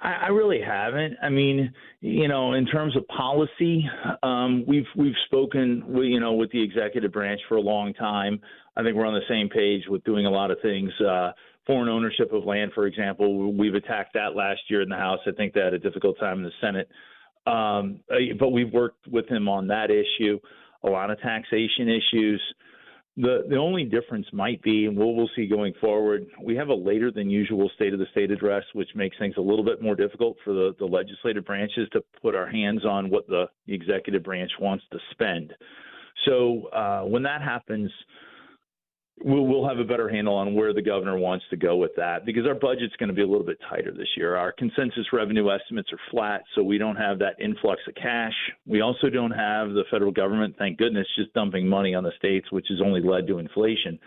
I, 0.00 0.12
I 0.12 0.26
really 0.28 0.60
haven't. 0.60 1.16
I 1.22 1.28
mean, 1.28 1.72
you 2.00 2.28
know, 2.28 2.54
in 2.54 2.66
terms 2.66 2.96
of 2.96 3.06
policy, 3.08 3.84
um, 4.22 4.64
we've 4.66 4.86
we've 4.96 5.14
spoken, 5.26 5.82
with, 5.86 6.06
you 6.06 6.20
know, 6.20 6.34
with 6.34 6.50
the 6.52 6.62
executive 6.62 7.12
branch 7.12 7.40
for 7.48 7.56
a 7.56 7.60
long 7.60 7.94
time. 7.94 8.40
I 8.76 8.82
think 8.82 8.96
we're 8.96 9.06
on 9.06 9.14
the 9.14 9.20
same 9.28 9.48
page 9.48 9.82
with 9.88 10.04
doing 10.04 10.26
a 10.26 10.30
lot 10.30 10.50
of 10.50 10.58
things. 10.62 10.90
Uh, 11.00 11.32
foreign 11.66 11.88
ownership 11.88 12.32
of 12.32 12.44
land, 12.44 12.72
for 12.74 12.86
example, 12.86 13.52
we've 13.52 13.74
attacked 13.74 14.14
that 14.14 14.36
last 14.36 14.60
year 14.68 14.82
in 14.82 14.88
the 14.88 14.96
House. 14.96 15.18
I 15.26 15.32
think 15.32 15.54
they 15.54 15.60
had 15.60 15.74
a 15.74 15.78
difficult 15.78 16.18
time 16.18 16.38
in 16.38 16.44
the 16.44 16.50
Senate. 16.60 16.88
Um, 17.46 18.00
uh, 18.10 18.34
but 18.38 18.50
we've 18.50 18.72
worked 18.72 19.06
with 19.08 19.28
him 19.28 19.48
on 19.48 19.68
that 19.68 19.90
issue, 19.90 20.38
a 20.84 20.88
lot 20.88 21.10
of 21.10 21.20
taxation 21.20 21.88
issues. 21.88 22.42
The 23.18 23.44
the 23.48 23.56
only 23.56 23.84
difference 23.84 24.26
might 24.32 24.62
be, 24.62 24.84
and 24.86 24.96
we'll 24.96 25.14
we'll 25.14 25.30
see 25.34 25.46
going 25.46 25.72
forward. 25.80 26.26
We 26.42 26.54
have 26.56 26.68
a 26.68 26.74
later 26.74 27.10
than 27.10 27.30
usual 27.30 27.70
State 27.74 27.94
of 27.94 27.98
the 27.98 28.06
State 28.12 28.30
address, 28.30 28.62
which 28.74 28.90
makes 28.94 29.16
things 29.18 29.34
a 29.38 29.40
little 29.40 29.64
bit 29.64 29.80
more 29.80 29.96
difficult 29.96 30.36
for 30.44 30.52
the 30.52 30.74
the 30.78 30.84
legislative 30.84 31.46
branches 31.46 31.88
to 31.92 32.02
put 32.20 32.34
our 32.34 32.46
hands 32.46 32.84
on 32.84 33.08
what 33.08 33.26
the 33.26 33.46
executive 33.68 34.22
branch 34.22 34.50
wants 34.60 34.84
to 34.92 34.98
spend. 35.12 35.54
So 36.26 36.66
uh, 36.68 37.02
when 37.02 37.22
that 37.22 37.40
happens, 37.40 37.90
we'll, 39.22 39.46
we'll 39.46 39.68
have 39.68 39.78
a 39.78 39.84
better 39.84 40.08
handle 40.08 40.34
on 40.34 40.54
where 40.54 40.72
the 40.72 40.82
governor 40.82 41.18
wants 41.18 41.44
to 41.50 41.56
go 41.56 41.76
with 41.76 41.92
that 41.96 42.24
because 42.24 42.46
our 42.46 42.54
budget's 42.54 42.94
going 42.96 43.08
to 43.08 43.14
be 43.14 43.22
a 43.22 43.26
little 43.26 43.46
bit 43.46 43.58
tighter 43.68 43.92
this 43.92 44.08
year. 44.16 44.36
Our 44.36 44.52
consensus 44.52 45.06
revenue 45.12 45.50
estimates 45.50 45.92
are 45.92 46.00
flat, 46.10 46.42
so 46.54 46.62
we 46.62 46.78
don't 46.78 46.96
have 46.96 47.18
that 47.20 47.40
influx 47.40 47.80
of 47.88 47.94
cash. 47.94 48.34
We 48.66 48.80
also 48.80 49.08
don't 49.08 49.30
have 49.30 49.70
the 49.70 49.84
federal 49.90 50.12
government, 50.12 50.56
thank 50.58 50.78
goodness, 50.78 51.06
just 51.16 51.32
dumping 51.34 51.66
money 51.66 51.94
on 51.94 52.04
the 52.04 52.12
states, 52.18 52.50
which 52.52 52.66
has 52.70 52.80
only 52.84 53.00
led 53.00 53.26
to 53.28 53.38
inflation. 53.38 53.98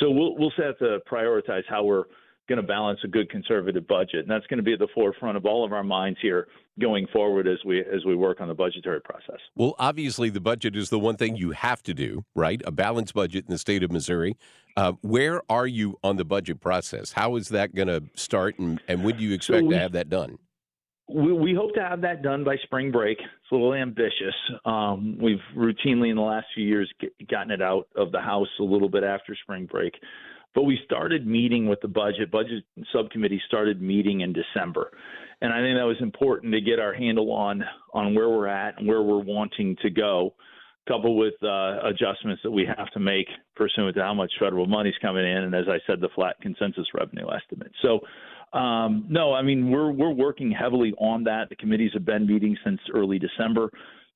So 0.00 0.10
we'll 0.10 0.36
we'll 0.36 0.52
have 0.58 0.78
to 0.78 0.98
prioritize 1.10 1.64
how 1.68 1.84
we're 1.84 2.04
going 2.50 2.60
to 2.60 2.66
balance 2.66 2.98
a 3.04 3.08
good 3.08 3.30
conservative 3.30 3.86
budget, 3.86 4.20
and 4.20 4.28
that's 4.28 4.46
going 4.48 4.58
to 4.58 4.64
be 4.64 4.72
at 4.72 4.80
the 4.80 4.88
forefront 4.92 5.36
of 5.36 5.46
all 5.46 5.64
of 5.64 5.72
our 5.72 5.84
minds 5.84 6.18
here 6.20 6.48
going 6.80 7.06
forward 7.12 7.46
as 7.46 7.58
we 7.64 7.78
as 7.80 8.04
we 8.04 8.16
work 8.16 8.40
on 8.40 8.48
the 8.48 8.54
budgetary 8.54 9.00
process. 9.00 9.38
Well, 9.54 9.76
obviously, 9.78 10.30
the 10.30 10.40
budget 10.40 10.74
is 10.74 10.90
the 10.90 10.98
one 10.98 11.16
thing 11.16 11.36
you 11.36 11.52
have 11.52 11.80
to 11.84 11.94
do, 11.94 12.24
right? 12.34 12.60
A 12.64 12.72
balanced 12.72 13.14
budget 13.14 13.44
in 13.46 13.52
the 13.52 13.58
state 13.58 13.84
of 13.84 13.92
Missouri. 13.92 14.36
Uh, 14.76 14.92
where 15.02 15.42
are 15.48 15.66
you 15.66 15.96
on 16.02 16.16
the 16.16 16.24
budget 16.24 16.60
process? 16.60 17.12
How 17.12 17.36
is 17.36 17.48
that 17.50 17.72
going 17.74 17.88
to 17.88 18.02
start, 18.14 18.58
and, 18.58 18.80
and 18.88 19.04
when 19.04 19.16
do 19.16 19.22
you 19.22 19.32
expect 19.32 19.60
so 19.60 19.66
we, 19.66 19.74
to 19.74 19.80
have 19.80 19.92
that 19.92 20.08
done? 20.08 20.38
We, 21.08 21.32
we, 21.32 21.54
hope 21.54 21.74
to 21.74 21.80
have 21.80 22.00
that 22.02 22.22
done 22.22 22.42
by 22.42 22.56
spring 22.64 22.90
break. 22.90 23.18
It's 23.20 23.52
a 23.52 23.54
little 23.54 23.74
ambitious. 23.74 24.34
Um, 24.64 25.18
we've 25.20 25.38
routinely 25.56 26.10
in 26.10 26.16
the 26.16 26.22
last 26.22 26.46
few 26.54 26.64
years 26.64 26.90
get, 27.00 27.12
gotten 27.28 27.52
it 27.52 27.62
out 27.62 27.88
of 27.96 28.10
the 28.10 28.20
House 28.20 28.48
a 28.58 28.64
little 28.64 28.88
bit 28.88 29.04
after 29.04 29.36
spring 29.42 29.66
break. 29.66 29.94
But 30.54 30.64
we 30.64 30.78
started 30.84 31.26
meeting 31.26 31.68
with 31.68 31.80
the 31.80 31.88
budget. 31.88 32.30
Budget 32.30 32.64
subcommittee 32.92 33.40
started 33.46 33.80
meeting 33.80 34.22
in 34.22 34.32
December. 34.32 34.90
And 35.40 35.52
I 35.52 35.60
think 35.60 35.78
that 35.78 35.84
was 35.84 35.96
important 36.00 36.52
to 36.52 36.60
get 36.60 36.78
our 36.78 36.92
handle 36.92 37.32
on 37.32 37.64
on 37.94 38.14
where 38.14 38.28
we're 38.28 38.46
at 38.46 38.78
and 38.78 38.86
where 38.86 39.02
we're 39.02 39.22
wanting 39.22 39.76
to 39.82 39.90
go, 39.90 40.34
coupled 40.86 41.16
with 41.16 41.34
uh, 41.42 41.78
adjustments 41.84 42.42
that 42.42 42.50
we 42.50 42.66
have 42.66 42.90
to 42.92 43.00
make 43.00 43.26
pursuant 43.56 43.96
to 43.96 44.02
how 44.02 44.12
much 44.12 44.30
federal 44.38 44.66
money's 44.66 44.94
coming 45.00 45.24
in, 45.24 45.44
and 45.44 45.54
as 45.54 45.64
I 45.68 45.78
said, 45.86 46.00
the 46.00 46.10
flat 46.14 46.36
consensus 46.42 46.86
revenue 46.94 47.26
estimate. 47.32 47.72
So, 47.80 48.00
um, 48.58 49.06
no, 49.08 49.32
I 49.32 49.42
mean 49.42 49.70
we're 49.70 49.92
we're 49.92 50.10
working 50.12 50.50
heavily 50.50 50.92
on 50.98 51.24
that. 51.24 51.48
The 51.48 51.56
committees 51.56 51.92
have 51.94 52.04
been 52.04 52.26
meeting 52.26 52.56
since 52.64 52.80
early 52.92 53.18
December. 53.18 53.70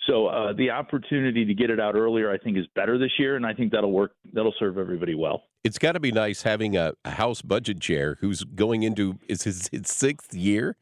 So 0.07 0.27
uh, 0.27 0.53
the 0.53 0.71
opportunity 0.71 1.45
to 1.45 1.55
get 1.55 1.71
it 1.71 1.81
out 1.81 1.95
earlier, 1.95 2.31
I 2.31 2.37
think, 2.37 2.59
is 2.59 2.67
better 2.75 2.99
this 2.99 3.13
year, 3.19 3.37
and 3.37 3.47
I 3.47 3.55
think 3.55 3.73
that'll 3.73 3.93
work. 3.93 4.13
That'll 4.33 4.55
serve 4.59 4.77
everybody 4.77 5.15
well. 5.15 5.45
It's 5.65 5.79
got 5.79 5.93
to 5.93 6.01
be 6.01 6.13
nice 6.13 6.43
having 6.43 6.77
a, 6.77 6.93
House 7.07 7.41
budget 7.41 7.81
chair 7.81 8.19
who's 8.21 8.45
going 8.45 8.83
into 8.83 9.19
is 9.29 9.45
his, 9.45 9.69
his 9.69 9.89
sixth 9.89 10.35
year 10.35 10.77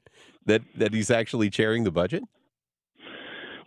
that 0.46 0.62
that 0.77 0.92
he's 0.92 1.11
actually 1.11 1.51
chairing 1.51 1.85
the 1.85 1.92
budget. 1.92 2.25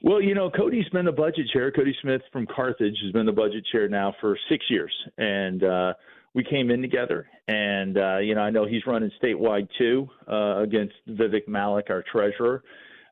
Well, 0.02 0.22
you 0.22 0.36
know, 0.36 0.52
Cody's 0.52 0.88
been 0.90 1.06
the 1.06 1.12
budget 1.12 1.48
chair. 1.52 1.72
Cody 1.72 1.96
Smith 2.02 2.22
from 2.32 2.46
Carthage 2.54 2.98
has 3.04 3.12
been 3.12 3.26
the 3.26 3.32
budget 3.32 3.66
chair 3.72 3.88
now 3.88 4.14
for 4.20 4.38
six 4.50 4.66
years, 4.70 4.94
and 5.18 5.64
uh, 5.64 5.94
we 6.34 6.44
came 6.44 6.70
in 6.70 6.82
together. 6.82 7.28
And 7.48 7.98
uh, 7.98 8.18
you 8.18 8.36
know, 8.36 8.42
I 8.42 8.50
know 8.50 8.66
he's 8.66 8.86
running 8.86 9.10
statewide 9.24 9.68
too 9.78 10.10
uh, 10.28 10.60
against 10.62 10.96
Vivek 11.10 11.48
Malek, 11.48 11.90
our 11.90 12.04
treasurer. 12.12 12.62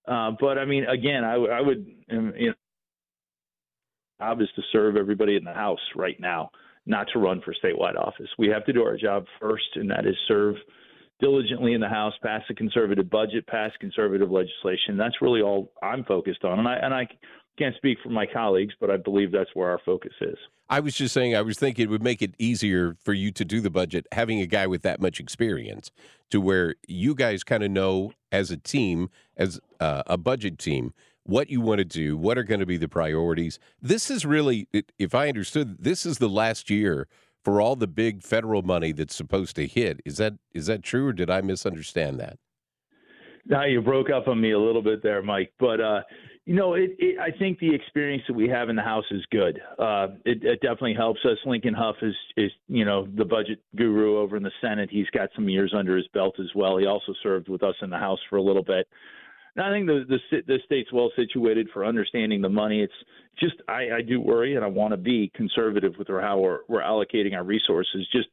Uh, 0.08 0.32
but 0.40 0.58
I 0.58 0.66
mean, 0.66 0.86
again, 0.86 1.24
I, 1.24 1.36
I 1.36 1.62
would, 1.62 1.86
um, 2.12 2.34
you 2.38 2.48
know, 2.48 2.54
job 4.20 4.42
is 4.42 4.50
to 4.56 4.62
serve 4.72 4.96
everybody 4.98 5.36
in 5.36 5.44
the 5.44 5.54
House 5.54 5.80
right 5.96 6.20
now, 6.20 6.50
not 6.86 7.08
to 7.14 7.20
run 7.20 7.42
for 7.42 7.54
statewide 7.54 7.98
office. 7.98 8.28
We 8.38 8.48
have 8.50 8.66
to 8.66 8.74
do 8.74 8.84
our 8.84 8.98
job 8.98 9.26
first, 9.40 9.76
and 9.76 9.90
that 9.92 10.06
is 10.06 10.16
serve 10.28 10.56
diligently 11.20 11.74
in 11.74 11.82
the 11.82 11.88
House, 11.88 12.14
pass 12.22 12.42
a 12.50 12.54
conservative 12.54 13.10
budget, 13.10 13.48
pass 13.48 13.72
conservative 13.80 14.30
legislation. 14.30 14.98
That's 14.98 15.22
really 15.22 15.42
all 15.42 15.72
I'm 15.82 16.04
focused 16.04 16.44
on, 16.44 16.60
and 16.60 16.68
I 16.68 16.76
and 16.76 16.94
I 16.94 17.08
can't 17.58 17.76
speak 17.76 17.98
for 18.04 18.10
my 18.10 18.26
colleagues, 18.26 18.74
but 18.80 18.90
I 18.90 18.98
believe 18.98 19.32
that's 19.32 19.50
where 19.54 19.70
our 19.70 19.80
focus 19.86 20.14
is. 20.22 20.38
I 20.70 20.80
was 20.80 20.96
just 20.96 21.14
saying, 21.14 21.36
I 21.36 21.42
was 21.42 21.60
thinking 21.60 21.84
it 21.84 21.90
would 21.90 22.04
make 22.04 22.22
it 22.22 22.34
easier 22.40 22.96
for 23.04 23.14
you 23.14 23.32
to 23.32 23.46
do 23.46 23.62
the 23.62 23.70
budget 23.70 24.08
having 24.12 24.40
a 24.42 24.48
guy 24.48 24.66
with 24.66 24.82
that 24.84 25.02
much 25.02 25.20
experience 25.20 25.92
to 26.32 26.42
where 26.42 26.76
you 26.88 27.14
guys 27.14 27.44
kind 27.44 27.64
of 27.64 27.70
know 27.70 28.14
as 28.32 28.50
a 28.50 28.58
team, 28.58 29.10
as 29.38 29.60
uh, 29.80 30.04
a 30.08 30.18
budget 30.18 30.58
team, 30.58 30.94
what 31.26 31.50
you 31.50 31.62
want 31.62 31.80
to 31.80 31.86
do, 31.86 32.18
what 32.18 32.38
are 32.38 32.44
going 32.44 32.60
to 32.60 32.66
be 32.66 32.78
the 32.78 32.88
priorities. 32.88 33.60
This 33.82 34.10
is 34.10 34.26
really, 34.26 34.68
if 34.98 35.14
I 35.14 35.28
understood, 35.28 35.78
this 35.80 36.06
is 36.06 36.18
the 36.18 36.30
last 36.30 36.70
year 36.70 37.08
for 37.44 37.62
all 37.62 37.76
the 37.76 37.88
big 37.88 38.24
federal 38.24 38.62
money 38.62 38.92
that's 38.92 39.16
supposed 39.16 39.56
to 39.58 39.68
hit. 39.68 40.02
Is 40.06 40.18
that 40.18 40.34
is 40.54 40.68
that 40.68 40.82
true, 40.82 41.08
or 41.08 41.14
did 41.14 41.30
I 41.30 41.42
misunderstand 41.42 42.20
that? 42.20 42.40
Now 43.46 43.66
you 43.66 43.82
broke 43.82 44.10
up 44.10 44.28
on 44.28 44.40
me 44.40 44.52
a 44.52 44.60
little 44.60 44.82
bit 44.82 45.04
there, 45.04 45.22
Mike. 45.22 45.52
But 45.60 45.82
uh, 45.82 46.02
you 46.46 46.56
know, 46.56 46.74
it, 46.74 46.92
it, 47.00 47.18
I 47.20 47.32
think 47.38 47.60
the 47.60 47.74
experience 47.74 48.24
that 48.28 48.34
we 48.34 48.50
have 48.50 48.70
in 48.70 48.76
the 48.76 48.82
House 48.82 49.06
is 49.12 49.24
good. 49.32 49.62
Uh, 49.80 50.08
it, 50.26 50.44
it 50.44 50.60
definitely 50.62 50.94
helps 50.94 51.22
us. 51.24 51.38
Lincoln 51.46 51.74
Hough 51.74 51.96
is, 52.02 52.16
is, 52.36 52.52
you 52.68 52.84
know, 52.84 53.08
the 53.16 53.24
budget 53.24 53.60
guru 53.78 54.18
over 54.18 54.36
in 54.36 54.44
the 54.44 54.52
Senate. 54.60 54.90
He's 54.92 55.10
got 55.12 55.30
some 55.36 55.48
years 55.48 55.74
under 55.78 55.96
his 55.96 56.08
belt 56.14 56.36
as 56.40 56.50
well. 56.54 56.78
He 56.78 56.86
also 56.86 57.14
served 57.24 57.48
with 57.48 57.64
us 57.64 57.76
in 57.82 57.90
the 57.90 57.98
House 57.98 58.20
for 58.30 58.36
a 58.38 58.42
little 58.42 58.64
bit. 58.64 58.88
And 59.56 59.66
I 59.66 59.72
think 59.72 59.86
the, 59.86 60.04
the 60.10 60.42
the 60.48 60.60
state's 60.66 60.92
well 60.92 61.12
situated 61.16 61.70
for 61.72 61.86
understanding 61.86 62.42
the 62.42 62.50
money. 62.50 62.82
It's 62.82 62.94
just 63.40 63.54
I, 63.68 63.98
I 63.98 64.02
do 64.02 64.20
worry, 64.20 64.56
and 64.56 64.66
I 64.66 64.68
want 64.68 64.94
to 64.94 64.98
be 64.98 65.32
conservative 65.36 65.94
with 66.00 66.08
how 66.08 66.40
we're, 66.40 66.60
we're 66.68 66.82
allocating 66.82 67.36
our 67.36 67.44
resources. 67.44 68.08
Just 68.12 68.30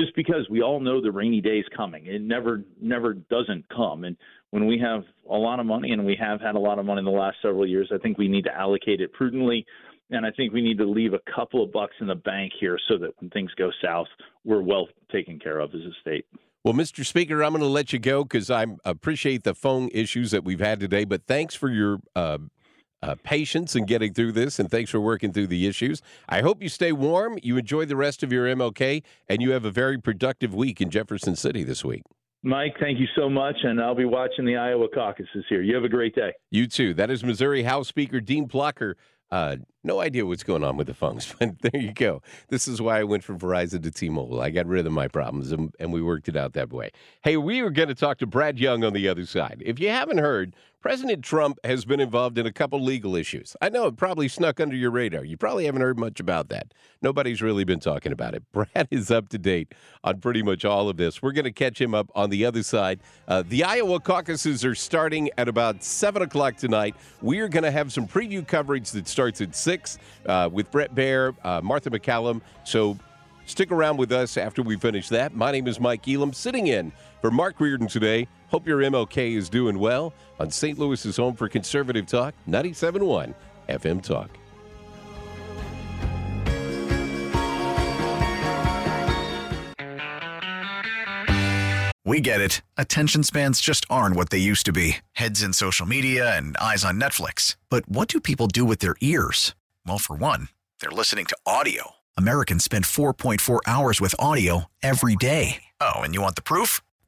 just 0.00 0.14
because 0.16 0.48
we 0.50 0.62
all 0.62 0.80
know 0.80 1.00
the 1.00 1.12
rainy 1.12 1.40
day 1.40 1.58
is 1.58 1.66
coming. 1.76 2.06
It 2.06 2.22
never 2.22 2.64
never 2.80 3.14
doesn't 3.14 3.68
come. 3.68 4.04
And 4.04 4.16
when 4.50 4.66
we 4.66 4.78
have 4.78 5.02
a 5.30 5.36
lot 5.36 5.60
of 5.60 5.66
money 5.66 5.90
and 5.92 6.04
we 6.04 6.16
have 6.20 6.40
had 6.40 6.54
a 6.54 6.58
lot 6.58 6.78
of 6.78 6.84
money 6.84 7.00
in 7.00 7.04
the 7.04 7.10
last 7.10 7.36
several 7.42 7.66
years, 7.66 7.90
I 7.94 7.98
think 7.98 8.18
we 8.18 8.28
need 8.28 8.44
to 8.44 8.54
allocate 8.54 9.00
it 9.00 9.12
prudently. 9.12 9.64
And 10.10 10.26
I 10.26 10.30
think 10.32 10.52
we 10.52 10.60
need 10.60 10.78
to 10.78 10.90
leave 10.90 11.14
a 11.14 11.20
couple 11.32 11.62
of 11.62 11.70
bucks 11.70 11.94
in 12.00 12.08
the 12.08 12.16
bank 12.16 12.52
here 12.58 12.78
so 12.88 12.98
that 12.98 13.10
when 13.20 13.30
things 13.30 13.52
go 13.56 13.70
south, 13.82 14.08
we're 14.44 14.62
well 14.62 14.88
taken 15.12 15.38
care 15.38 15.60
of 15.60 15.70
as 15.74 15.82
a 15.82 15.92
state. 16.00 16.26
Well, 16.64 16.74
Mr. 16.74 17.06
Speaker, 17.06 17.42
I'm 17.44 17.52
going 17.52 17.62
to 17.62 17.68
let 17.68 17.92
you 17.92 17.98
go 17.98 18.24
because 18.24 18.50
I 18.50 18.66
appreciate 18.84 19.44
the 19.44 19.54
phone 19.54 19.88
issues 19.92 20.32
that 20.32 20.44
we've 20.44 20.60
had 20.60 20.80
today. 20.80 21.04
But 21.04 21.26
thanks 21.26 21.54
for 21.54 21.70
your 21.70 22.00
uh, 22.16 22.38
uh, 23.02 23.14
patience 23.22 23.74
in 23.74 23.86
getting 23.86 24.12
through 24.12 24.32
this, 24.32 24.58
and 24.58 24.70
thanks 24.70 24.90
for 24.90 25.00
working 25.00 25.32
through 25.32 25.46
the 25.46 25.66
issues. 25.66 26.02
I 26.28 26.42
hope 26.42 26.62
you 26.62 26.68
stay 26.68 26.92
warm, 26.92 27.38
you 27.42 27.56
enjoy 27.56 27.84
the 27.84 27.96
rest 27.96 28.22
of 28.22 28.32
your 28.32 28.46
MLK, 28.46 29.02
and 29.28 29.40
you 29.42 29.52
have 29.52 29.64
a 29.64 29.70
very 29.70 29.98
productive 29.98 30.54
week 30.54 30.80
in 30.80 30.90
Jefferson 30.90 31.36
City 31.36 31.64
this 31.64 31.84
week. 31.84 32.02
Mike, 32.42 32.74
thank 32.80 32.98
you 32.98 33.06
so 33.16 33.28
much, 33.28 33.56
and 33.64 33.80
I'll 33.80 33.94
be 33.94 34.06
watching 34.06 34.46
the 34.46 34.56
Iowa 34.56 34.88
caucuses 34.94 35.44
here. 35.48 35.60
You 35.60 35.74
have 35.74 35.84
a 35.84 35.90
great 35.90 36.14
day. 36.14 36.32
You 36.50 36.66
too. 36.66 36.94
That 36.94 37.10
is 37.10 37.22
Missouri 37.22 37.64
House 37.64 37.88
Speaker 37.88 38.20
Dean 38.20 38.48
Plocher. 38.48 38.94
Uh, 39.30 39.56
no 39.84 40.00
idea 40.00 40.26
what's 40.26 40.42
going 40.42 40.64
on 40.64 40.76
with 40.76 40.86
the 40.86 40.94
phones, 40.94 41.32
but 41.38 41.60
there 41.60 41.80
you 41.80 41.92
go. 41.92 42.22
This 42.48 42.66
is 42.66 42.80
why 42.82 42.98
I 42.98 43.04
went 43.04 43.24
from 43.24 43.38
Verizon 43.38 43.82
to 43.82 43.90
T-Mobile. 43.90 44.40
I 44.40 44.50
got 44.50 44.66
rid 44.66 44.86
of 44.86 44.92
my 44.92 45.06
problems, 45.06 45.52
and, 45.52 45.72
and 45.78 45.92
we 45.92 46.02
worked 46.02 46.28
it 46.28 46.36
out 46.36 46.54
that 46.54 46.72
way. 46.72 46.90
Hey, 47.22 47.36
we 47.36 47.60
are 47.60 47.70
going 47.70 47.88
to 47.88 47.94
talk 47.94 48.18
to 48.18 48.26
Brad 48.26 48.58
Young 48.58 48.84
on 48.84 48.92
the 48.92 49.08
other 49.08 49.26
side. 49.26 49.62
If 49.64 49.78
you 49.78 49.90
haven't 49.90 50.18
heard, 50.18 50.56
President 50.80 51.22
Trump 51.22 51.58
has 51.62 51.84
been 51.84 52.00
involved 52.00 52.38
in 52.38 52.46
a 52.46 52.52
couple 52.52 52.80
legal 52.80 53.14
issues. 53.14 53.54
I 53.60 53.68
know 53.68 53.86
it 53.86 53.98
probably 53.98 54.28
snuck 54.28 54.60
under 54.60 54.74
your 54.74 54.90
radar. 54.90 55.24
You 55.24 55.36
probably 55.36 55.66
haven't 55.66 55.82
heard 55.82 55.98
much 55.98 56.20
about 56.20 56.48
that. 56.48 56.72
Nobody's 57.02 57.42
really 57.42 57.64
been 57.64 57.80
talking 57.80 58.12
about 58.12 58.34
it. 58.34 58.42
Brad 58.52 58.88
is 58.90 59.10
up 59.10 59.28
to 59.28 59.38
date 59.38 59.74
on 60.02 60.20
pretty 60.20 60.42
much 60.42 60.64
all 60.64 60.88
of 60.88 60.96
this. 60.96 61.20
We're 61.20 61.32
going 61.32 61.44
to 61.44 61.52
catch 61.52 61.78
him 61.78 61.94
up 61.94 62.10
on 62.14 62.30
the 62.30 62.46
other 62.46 62.62
side. 62.62 63.00
Uh, 63.28 63.42
the 63.46 63.62
Iowa 63.62 64.00
caucuses 64.00 64.64
are 64.64 64.74
starting 64.74 65.28
at 65.36 65.48
about 65.48 65.84
7 65.84 66.22
o'clock 66.22 66.56
tonight. 66.56 66.96
We 67.20 67.40
are 67.40 67.48
going 67.48 67.64
to 67.64 67.70
have 67.70 67.92
some 67.92 68.08
preview 68.08 68.46
coverage 68.46 68.90
that 68.92 69.06
starts 69.06 69.42
at 69.42 69.54
6 69.54 69.98
uh, 70.24 70.48
with 70.50 70.70
Bret 70.70 70.94
Baier, 70.94 71.36
uh, 71.44 71.60
Martha 71.60 71.90
MacCallum. 71.90 72.40
So 72.64 72.98
stick 73.44 73.70
around 73.70 73.98
with 73.98 74.12
us 74.12 74.38
after 74.38 74.62
we 74.62 74.78
finish 74.78 75.10
that. 75.10 75.34
My 75.34 75.52
name 75.52 75.66
is 75.66 75.78
Mike 75.78 76.08
Elam, 76.08 76.32
sitting 76.32 76.68
in 76.68 76.90
for 77.20 77.30
Mark 77.30 77.60
Reardon 77.60 77.86
today. 77.86 78.26
Hope 78.50 78.66
your 78.66 78.78
MLK 78.78 79.36
is 79.36 79.48
doing 79.48 79.78
well 79.78 80.12
on 80.38 80.50
St. 80.50 80.78
Louis's 80.78 81.16
home 81.16 81.36
for 81.36 81.48
conservative 81.48 82.06
talk, 82.06 82.34
97.1 82.48 83.34
FM 83.68 84.02
Talk. 84.02 84.30
We 92.04 92.20
get 92.20 92.40
it. 92.40 92.62
Attention 92.76 93.22
spans 93.22 93.60
just 93.60 93.86
aren't 93.88 94.16
what 94.16 94.30
they 94.30 94.38
used 94.38 94.66
to 94.66 94.72
be 94.72 94.96
heads 95.12 95.42
in 95.44 95.52
social 95.52 95.86
media 95.86 96.36
and 96.36 96.56
eyes 96.56 96.84
on 96.84 97.00
Netflix. 97.00 97.54
But 97.68 97.88
what 97.88 98.08
do 98.08 98.20
people 98.20 98.48
do 98.48 98.64
with 98.64 98.80
their 98.80 98.96
ears? 99.00 99.54
Well, 99.86 99.98
for 99.98 100.16
one, 100.16 100.48
they're 100.80 100.90
listening 100.90 101.26
to 101.26 101.36
audio. 101.46 101.92
Americans 102.16 102.64
spend 102.64 102.84
4.4 102.84 103.60
hours 103.64 104.00
with 104.00 104.16
audio 104.18 104.64
every 104.82 105.14
day. 105.14 105.62
Oh, 105.80 106.00
and 106.00 106.12
you 106.12 106.20
want 106.20 106.34
the 106.34 106.42
proof? 106.42 106.80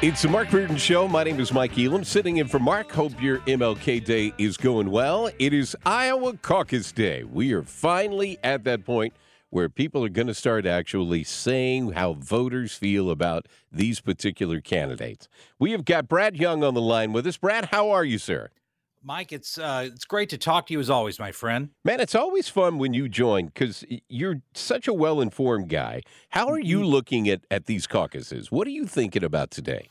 It's 0.00 0.22
the 0.22 0.28
Mark 0.28 0.52
Reardon 0.52 0.76
Show. 0.76 1.08
My 1.08 1.24
name 1.24 1.40
is 1.40 1.52
Mike 1.52 1.76
Elam, 1.76 2.04
sitting 2.04 2.36
in 2.36 2.46
for 2.46 2.60
Mark. 2.60 2.92
Hope 2.92 3.20
your 3.20 3.38
MLK 3.38 4.04
Day 4.04 4.32
is 4.38 4.56
going 4.56 4.92
well. 4.92 5.28
It 5.40 5.52
is 5.52 5.76
Iowa 5.84 6.36
Caucus 6.36 6.92
Day. 6.92 7.24
We 7.24 7.52
are 7.52 7.64
finally 7.64 8.38
at 8.44 8.62
that 8.62 8.84
point 8.84 9.12
where 9.50 9.68
people 9.68 10.04
are 10.04 10.08
going 10.08 10.28
to 10.28 10.34
start 10.34 10.66
actually 10.66 11.24
saying 11.24 11.94
how 11.94 12.12
voters 12.12 12.74
feel 12.74 13.10
about 13.10 13.46
these 13.72 13.98
particular 13.98 14.60
candidates. 14.60 15.26
We 15.58 15.72
have 15.72 15.84
got 15.84 16.06
Brad 16.06 16.36
Young 16.36 16.62
on 16.62 16.74
the 16.74 16.80
line 16.80 17.12
with 17.12 17.26
us. 17.26 17.36
Brad, 17.36 17.64
how 17.72 17.90
are 17.90 18.04
you, 18.04 18.18
sir? 18.18 18.50
Mike, 19.02 19.32
it's 19.32 19.58
uh, 19.58 19.88
it's 19.92 20.04
great 20.04 20.28
to 20.30 20.38
talk 20.38 20.66
to 20.66 20.72
you 20.72 20.80
as 20.80 20.90
always, 20.90 21.18
my 21.18 21.32
friend. 21.32 21.70
Man, 21.84 22.00
it's 22.00 22.14
always 22.14 22.48
fun 22.48 22.78
when 22.78 22.94
you 22.94 23.08
join 23.08 23.46
because 23.46 23.84
you're 24.08 24.42
such 24.54 24.88
a 24.88 24.92
well 24.92 25.20
informed 25.20 25.68
guy. 25.68 26.02
How 26.30 26.48
are 26.48 26.58
you 26.58 26.80
mm-hmm. 26.80 26.88
looking 26.88 27.28
at, 27.28 27.42
at 27.50 27.66
these 27.66 27.86
caucuses? 27.86 28.50
What 28.50 28.66
are 28.66 28.70
you 28.70 28.86
thinking 28.86 29.24
about 29.24 29.50
today? 29.50 29.88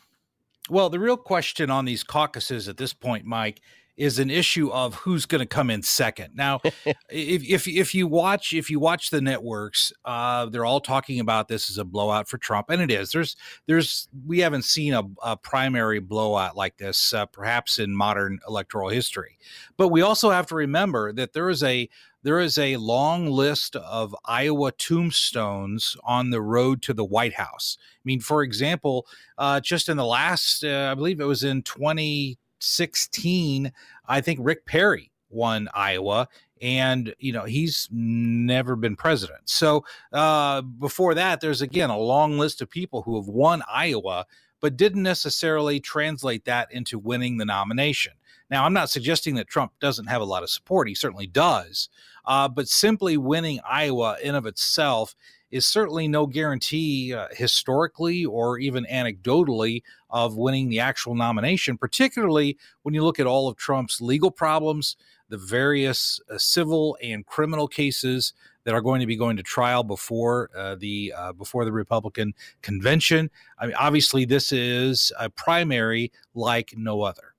Well, 0.69 0.89
the 0.89 0.99
real 0.99 1.17
question 1.17 1.71
on 1.71 1.85
these 1.85 2.03
caucuses 2.03 2.67
at 2.67 2.77
this 2.77 2.93
point, 2.93 3.25
Mike, 3.25 3.61
is 3.97 4.19
an 4.19 4.29
issue 4.29 4.69
of 4.69 4.93
who's 4.95 5.25
going 5.25 5.39
to 5.39 5.47
come 5.47 5.69
in 5.69 5.81
second. 5.81 6.36
Now, 6.36 6.62
if, 7.10 7.43
if 7.49 7.67
if 7.67 7.95
you 7.95 8.07
watch 8.07 8.53
if 8.53 8.69
you 8.69 8.79
watch 8.79 9.10
the 9.10 9.21
networks, 9.21 9.91
uh, 10.05 10.45
they're 10.45 10.65
all 10.65 10.79
talking 10.79 11.19
about 11.19 11.47
this 11.47 11.69
as 11.69 11.77
a 11.77 11.83
blowout 11.83 12.27
for 12.27 12.38
Trump, 12.38 12.69
and 12.69 12.81
it 12.81 12.91
is. 12.91 13.12
There's 13.12 13.36
there's 13.65 14.07
we 14.25 14.39
haven't 14.39 14.63
seen 14.63 14.93
a, 14.93 15.03
a 15.23 15.36
primary 15.36 15.99
blowout 15.99 16.55
like 16.55 16.77
this, 16.77 17.13
uh, 17.13 17.25
perhaps 17.25 17.79
in 17.79 17.95
modern 17.95 18.39
electoral 18.47 18.89
history. 18.89 19.38
But 19.75 19.89
we 19.89 20.01
also 20.01 20.29
have 20.29 20.47
to 20.47 20.55
remember 20.55 21.12
that 21.13 21.33
there 21.33 21.49
is 21.49 21.63
a 21.63 21.89
there 22.23 22.39
is 22.39 22.57
a 22.57 22.77
long 22.77 23.27
list 23.27 23.75
of 23.77 24.15
Iowa 24.25 24.71
tombstones 24.73 25.95
on 26.03 26.29
the 26.29 26.41
road 26.41 26.81
to 26.83 26.93
the 26.93 27.05
White 27.05 27.36
House. 27.36 27.77
I 27.79 28.03
mean, 28.03 28.19
for 28.19 28.43
example, 28.43 29.07
uh, 29.38 29.60
just 29.62 29.88
in 29.88 29.97
the 29.97 30.05
last, 30.05 30.63
uh, 30.63 30.89
I 30.91 30.95
believe 30.95 31.21
it 31.21 31.25
was 31.25 31.43
in 31.43 31.62
20 31.63 32.38
16, 32.59 33.71
I 34.07 34.21
think 34.21 34.39
Rick 34.41 34.65
Perry 34.65 35.11
won 35.29 35.67
Iowa, 35.73 36.27
and 36.61 37.13
you 37.19 37.31
know 37.31 37.43
he's 37.43 37.87
never 37.91 38.75
been 38.75 38.95
president. 38.95 39.49
So 39.49 39.85
uh, 40.11 40.61
before 40.61 41.13
that, 41.15 41.41
there's 41.41 41.61
again 41.61 41.89
a 41.89 41.97
long 41.97 42.37
list 42.37 42.61
of 42.61 42.69
people 42.69 43.03
who 43.03 43.15
have 43.17 43.27
won 43.27 43.63
Iowa, 43.69 44.25
but 44.59 44.77
didn't 44.77 45.03
necessarily 45.03 45.79
translate 45.79 46.45
that 46.45 46.71
into 46.71 46.99
winning 46.99 47.37
the 47.37 47.45
nomination. 47.45 48.13
Now, 48.49 48.63
I'm 48.63 48.73
not 48.73 48.89
suggesting 48.89 49.35
that 49.35 49.47
Trump 49.47 49.73
doesn't 49.79 50.07
have 50.07 50.21
a 50.21 50.25
lot 50.25 50.43
of 50.43 50.49
support; 50.49 50.87
he 50.87 50.95
certainly 50.95 51.27
does. 51.27 51.89
Uh, 52.25 52.47
but 52.47 52.67
simply 52.67 53.15
winning 53.15 53.59
Iowa 53.65 54.17
in 54.21 54.35
of 54.35 54.45
itself 54.45 55.15
is 55.51 55.65
certainly 55.65 56.07
no 56.07 56.25
guarantee 56.25 57.13
uh, 57.13 57.27
historically 57.31 58.25
or 58.25 58.60
even 58.60 58.86
anecdotally 58.91 59.81
of 60.10 60.36
winning 60.36 60.69
the 60.69 60.79
actual 60.79 61.15
nomination, 61.15 61.77
particularly 61.77 62.57
when 62.83 62.93
you 62.93 63.03
look 63.03 63.19
at 63.19 63.27
all 63.27 63.47
of 63.47 63.55
Trump's 63.55 64.01
legal 64.01 64.31
problems, 64.31 64.95
the 65.29 65.38
various 65.38 66.19
uh, 66.29 66.38
civil 66.38 66.97
and 67.01 67.25
criminal 67.25 67.67
cases 67.67 68.33
that 68.63 68.73
are 68.73 68.81
going 68.81 68.99
to 68.99 69.07
be 69.07 69.15
going 69.15 69.38
to 69.38 69.43
trial 69.43 69.83
before 69.83 70.49
uh, 70.55 70.75
the 70.75 71.13
uh, 71.15 71.31
before 71.33 71.63
the 71.63 71.71
Republican 71.71 72.33
convention. 72.62 73.29
I 73.57 73.67
mean, 73.67 73.75
obviously, 73.79 74.25
this 74.25 74.51
is 74.51 75.12
a 75.17 75.29
primary 75.29 76.12
like 76.36 76.73
no 76.75 77.01
other. 77.01 77.33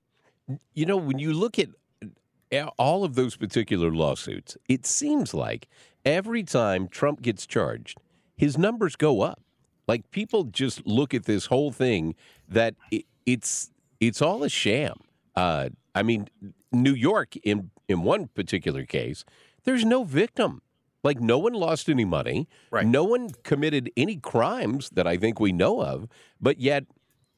You 0.73 0.87
know, 0.87 0.97
when 0.97 1.19
you 1.19 1.35
look 1.35 1.59
at 1.59 1.69
all 2.79 3.05
of 3.05 3.15
those 3.15 3.37
particular 3.37 3.91
lawsuits, 3.91 4.57
it 4.69 4.87
seems 4.87 5.35
like 5.35 5.69
every 6.05 6.43
time 6.43 6.89
Trump 6.89 7.23
gets 7.23 7.47
charged, 7.47 7.99
his 8.37 8.57
numbers 8.57 8.97
go 8.97 9.21
up. 9.23 9.41
Like 9.87 10.11
people 10.11 10.45
just 10.45 10.87
look 10.87 11.15
at 11.15 11.25
this 11.25 11.47
whole 11.47 11.73
thing 11.73 12.15
that 12.49 12.75
it, 12.91 13.05
it's 13.27 13.71
it's 14.01 14.23
all 14.23 14.45
a 14.45 14.49
sham. 14.49 14.99
Uh, 15.35 15.71
I 15.95 16.03
mean, 16.03 16.29
New 16.73 16.93
York 16.93 17.37
in 17.43 17.71
in 17.89 18.03
one 18.03 18.29
particular 18.29 18.85
case, 18.85 19.25
there's 19.65 19.85
no 19.85 20.05
victim. 20.05 20.63
Like 21.05 21.21
no 21.21 21.39
one 21.39 21.55
lost 21.55 21.89
any 21.89 22.05
money. 22.05 22.49
Right. 22.71 22.87
No 22.87 23.05
one 23.05 23.31
committed 23.45 23.91
any 23.97 24.17
crimes 24.17 24.91
that 24.91 25.07
I 25.07 25.17
think 25.17 25.41
we 25.41 25.53
know 25.53 25.83
of. 25.83 26.09
But 26.41 26.61
yet 26.61 26.85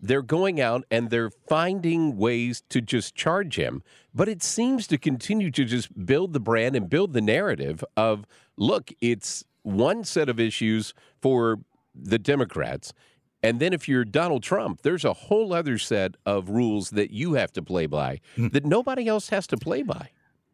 they're 0.00 0.22
going 0.22 0.60
out 0.60 0.84
and 0.90 1.10
they're 1.10 1.30
finding 1.30 2.16
ways 2.16 2.62
to 2.70 2.80
just 2.80 3.14
charge 3.14 3.56
him. 3.56 3.82
But 4.14 4.28
it 4.28 4.42
seems 4.42 4.86
to 4.88 4.98
continue 4.98 5.50
to 5.50 5.64
just 5.64 6.06
build 6.06 6.32
the 6.32 6.40
brand 6.40 6.74
and 6.74 6.88
build 6.88 7.12
the 7.12 7.20
narrative 7.20 7.84
of 7.96 8.24
look, 8.60 8.92
it's 9.00 9.42
one 9.62 10.04
set 10.04 10.28
of 10.28 10.38
issues 10.38 10.94
for 11.20 11.58
the 11.92 12.18
Democrats. 12.18 12.92
And 13.42 13.58
then 13.58 13.72
if 13.72 13.88
you're 13.88 14.04
Donald 14.04 14.42
Trump, 14.42 14.82
there's 14.82 15.04
a 15.04 15.14
whole 15.14 15.52
other 15.52 15.78
set 15.78 16.14
of 16.26 16.50
rules 16.50 16.90
that 16.90 17.10
you 17.10 17.34
have 17.34 17.52
to 17.54 17.62
play 17.62 17.86
by 17.86 18.20
mm. 18.36 18.52
that 18.52 18.64
nobody 18.64 19.08
else 19.08 19.30
has 19.30 19.46
to 19.48 19.56
play 19.56 19.82
by. 19.82 20.10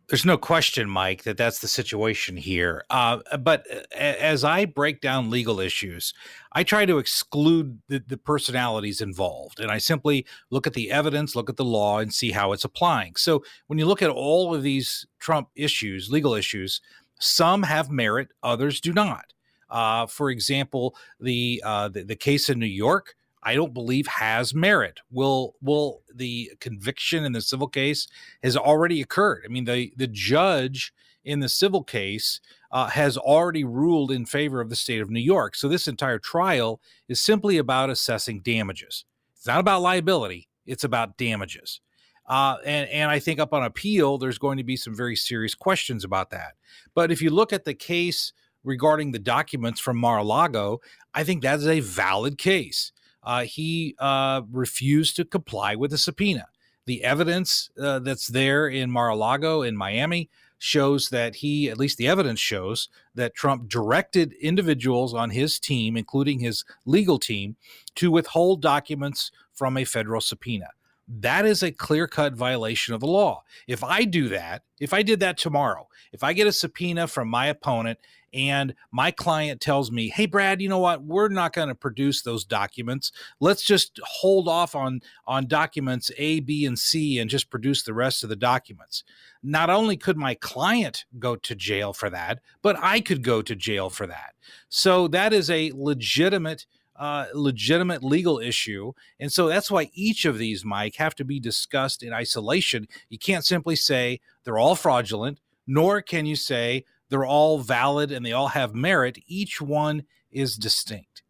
There's 0.09 0.25
no 0.25 0.39
question, 0.39 0.89
Mike, 0.89 1.25
that 1.25 1.37
that's 1.37 1.59
the 1.59 1.67
situation 1.67 2.37
here. 2.37 2.85
Uh, 2.91 3.19
but 3.41 3.67
as 3.93 4.45
I 4.45 4.65
break 4.65 5.01
down 5.01 5.31
legal 5.31 5.59
issues, 5.59 6.15
I 6.53 6.63
try 6.63 6.87
to 6.87 6.99
exclude 6.99 7.81
the, 7.89 7.99
the, 8.07 8.17
personalities 8.17 9.01
involved. 9.01 9.59
And 9.59 9.69
I 9.69 9.79
simply 9.79 10.25
look 10.49 10.69
at 10.69 10.75
the 10.75 10.93
evidence, 10.93 11.35
look 11.35 11.51
at 11.51 11.57
the 11.57 11.65
law, 11.65 11.99
and 11.99 12.15
see 12.15 12.31
how 12.31 12.53
it's 12.53 12.65
applying. 12.65 13.17
So 13.17 13.43
when 13.67 13.81
you 13.81 13.87
look 13.87 14.01
at 14.01 14.11
all 14.11 14.55
of 14.55 14.63
these 14.63 15.07
Trump 15.19 15.49
issues, 15.57 16.09
legal 16.09 16.35
issues, 16.35 16.81
some 17.19 17.63
have 17.63 17.91
merit, 17.91 18.29
others 18.43 18.81
do 18.81 18.93
not. 18.93 19.33
Uh, 19.69 20.07
for 20.07 20.31
example, 20.31 20.95
the, 21.21 21.63
uh, 21.65 21.89
the, 21.89 22.05
the 22.05 22.17
case 22.17 22.49
in 22.49 22.59
New 22.59 22.67
York 22.67 23.15
I 23.47 23.55
don't 23.55 23.73
believe 23.73 24.09
has 24.09 24.53
merit. 24.53 24.99
Will 25.09 25.55
will 25.63 26.03
the 26.13 26.51
conviction 26.59 27.25
in 27.25 27.31
the 27.31 27.41
civil 27.41 27.69
case 27.69 28.09
has 28.43 28.57
already 28.57 29.01
occurred? 29.01 29.45
I 29.45 29.49
mean, 29.49 29.67
the 29.67 29.93
the 29.97 30.09
judge 30.09 30.93
in 31.25 31.39
the 31.39 31.49
civil 31.49 31.85
case 31.85 32.41
uh, 32.73 32.89
has 32.89 33.17
already 33.17 33.63
ruled 33.63 34.11
in 34.11 34.27
favor 34.27 34.61
of 34.61 34.69
the 34.69 34.75
state 34.75 35.01
of 35.01 35.11
New 35.11 35.21
York. 35.21 35.55
So 35.55 35.69
this 35.69 35.87
entire 35.87 36.19
trial 36.19 36.81
is 37.09 37.21
simply 37.21 37.57
about 37.57 37.89
assessing 37.89 38.41
damages. 38.41 39.05
It's 39.37 39.47
not 39.47 39.61
about 39.61 39.81
liability. 39.81 40.49
It's 40.67 40.85
about 40.85 41.17
damages. 41.17 41.81
Uh, 42.29 42.57
and, 42.65 42.89
and 42.91 43.11
I 43.11 43.19
think 43.19 43.39
up 43.39 43.53
on 43.53 43.63
appeal, 43.63 44.19
there's 44.19 44.39
going 44.39 44.59
to 44.59 44.65
be 44.65 44.77
some 44.77 44.95
very 44.97 45.17
serious 45.17 45.55
questions 45.55 46.05
about 46.05 46.31
that. 46.31 46.55
But 46.95 47.13
if 47.13 47.23
you 47.23 47.31
look 47.31 47.53
at 47.53 47.65
the 47.65 47.75
case 47.75 48.33
regarding 48.65 49.13
the 49.13 49.19
documents 49.19 49.81
from 49.81 49.97
Mar 49.97 50.19
a 50.19 50.25
Lago, 50.25 50.81
I 51.15 51.23
think 51.25 51.43
that 51.43 51.59
is 51.59 51.69
a 51.69 51.81
valid 51.81 52.37
case 52.37 52.93
uh, 53.27 53.43
he 53.43 53.97
uh, 53.99 54.43
refused 54.51 55.17
to 55.17 55.25
comply 55.25 55.75
with 55.75 55.91
the 55.91 55.99
subpoena. 55.99 56.47
The 56.87 57.03
evidence 57.03 57.69
uh, 57.79 57.99
that's 57.99 58.29
there 58.29 58.69
in 58.69 58.91
Mar 58.91 59.09
a 59.09 59.17
Lago 59.17 59.63
in 59.63 59.77
Miami 59.77 60.31
shows 60.59 61.11
that 61.11 61.37
he, 61.37 61.69
at 61.69 61.77
least 61.77 61.99
the 61.99 62.07
evidence 62.07 62.41
shows, 62.41 62.89
that 63.15 63.35
Trump 63.35 63.69
directed 63.69 64.33
individuals 64.35 65.13
on 65.13 65.31
his 65.31 65.59
team, 65.59 65.97
including 65.97 66.39
his 66.39 66.65
legal 66.87 67.19
team, 67.19 67.57
to 67.97 68.11
withhold 68.11 68.63
documents 68.63 69.33
from 69.53 69.77
a 69.77 69.85
federal 69.85 70.21
subpoena. 70.21 70.69
That 71.09 71.47
is 71.47 71.63
a 71.63 71.71
clear 71.71 72.09
cut 72.09 72.35
violation 72.35 72.95
of 72.95 73.01
the 73.01 73.07
law. 73.07 73.45
If 73.69 73.85
I 73.85 74.05
do 74.05 74.29
that, 74.31 74.63
if 74.81 74.93
I 74.93 75.03
did 75.03 75.21
that 75.21 75.39
tomorrow, 75.39 75.89
if 76.13 76.25
I 76.25 76.33
get 76.33 76.49
a 76.49 76.53
subpoena 76.53 77.07
from 77.07 77.29
my 77.29 77.47
opponent 77.47 77.99
and 78.35 78.75
my 78.91 79.13
client 79.13 79.61
tells 79.61 79.93
me, 79.93 80.09
"Hey 80.09 80.27
Brad, 80.27 80.61
you 80.61 80.69
know 80.69 80.81
what? 80.81 81.05
We're 81.05 81.29
not 81.29 81.53
going 81.53 81.69
to 81.69 81.75
produce 81.77 82.23
those 82.23 82.45
documents. 82.45 83.13
Let's 83.41 83.63
just 83.63 84.01
hold 84.03 84.49
off 84.49 84.75
on 84.75 85.01
on 85.27 85.47
documents 85.47 86.11
A, 86.19 86.41
B, 86.41 86.67
and 86.67 86.79
C 86.79 87.19
and 87.19 87.31
just 87.31 87.51
produce 87.51 87.85
the 87.85 87.95
rest 87.95 88.25
of 88.25 88.29
the 88.29 88.37
documents." 88.37 89.05
Not 89.43 89.71
only 89.71 89.97
could 89.97 90.17
my 90.17 90.35
client 90.35 91.05
go 91.21 91.37
to 91.37 91.55
jail 91.55 91.93
for 91.93 92.11
that, 92.11 92.41
but 92.63 92.77
I 92.83 93.01
could 93.01 93.23
go 93.23 93.43
to 93.43 93.55
jail 93.55 93.91
for 93.91 94.09
that. 94.09 94.35
So 94.69 95.07
that 95.09 95.33
is 95.33 95.49
a 95.49 95.71
legitimate 95.75 96.67
uh, 96.99 97.27
legitimate 97.35 98.03
legal 98.03 98.39
issue. 98.39 98.93
And 99.19 99.33
so 99.33 99.49
that's 99.49 99.71
why 99.71 99.91
each 99.93 100.25
of 100.25 100.39
these, 100.39 100.65
Mike, 100.65 100.97
have 100.97 101.15
to 101.17 101.25
be 101.25 101.41
discussed 101.41 102.03
in 102.03 102.13
isolation. 102.13 102.87
You 103.09 103.19
can't 103.19 103.45
simply 103.45 103.77
say 103.77 104.21
they're 104.45 104.59
all 104.59 104.75
fraudulent, 104.75 105.41
nor 105.67 106.03
can 106.03 106.27
you 106.27 106.37
say 106.37 106.85
they're 107.09 107.25
all 107.25 107.59
valid 107.59 108.11
and 108.11 108.25
they 108.25 108.33
all 108.33 108.49
have 108.49 108.75
merit. 108.75 109.19
Each 109.27 109.61
one 109.61 110.05
is 110.31 110.57
distinct. 110.57 111.23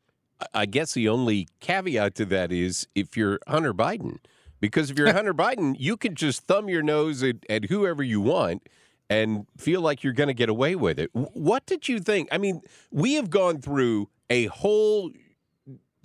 I 0.53 0.67
guess 0.67 0.93
the 0.93 1.09
only 1.09 1.49
caveat 1.61 2.15
to 2.17 2.25
that 2.27 2.53
is 2.53 2.87
if 2.95 3.17
you're 3.17 3.39
Hunter 3.47 3.73
Biden, 3.73 4.19
because 4.61 4.91
if 4.91 4.99
you're 4.99 5.13
Hunter 5.13 5.35
Biden, 5.35 5.77
you 5.79 5.97
can 5.97 6.15
just 6.15 6.47
thumb 6.47 6.69
your 6.69 6.83
nose 6.83 7.23
at, 7.23 7.37
at 7.49 7.67
whoever 7.67 8.03
you 8.03 8.21
want 8.21 8.69
and 9.09 9.47
feel 9.57 9.81
like 9.81 10.03
you're 10.03 10.13
going 10.13 10.29
to 10.29 10.35
get 10.35 10.49
away 10.49 10.75
with 10.75 10.99
it. 10.99 11.11
What 11.13 11.65
did 11.67 11.89
you 11.89 12.01
think? 12.01 12.29
I 12.33 12.39
mean, 12.39 12.61
we 12.91 13.15
have 13.15 13.31
gone 13.31 13.61
through 13.61 14.09
a 14.29 14.47
whole 14.47 15.11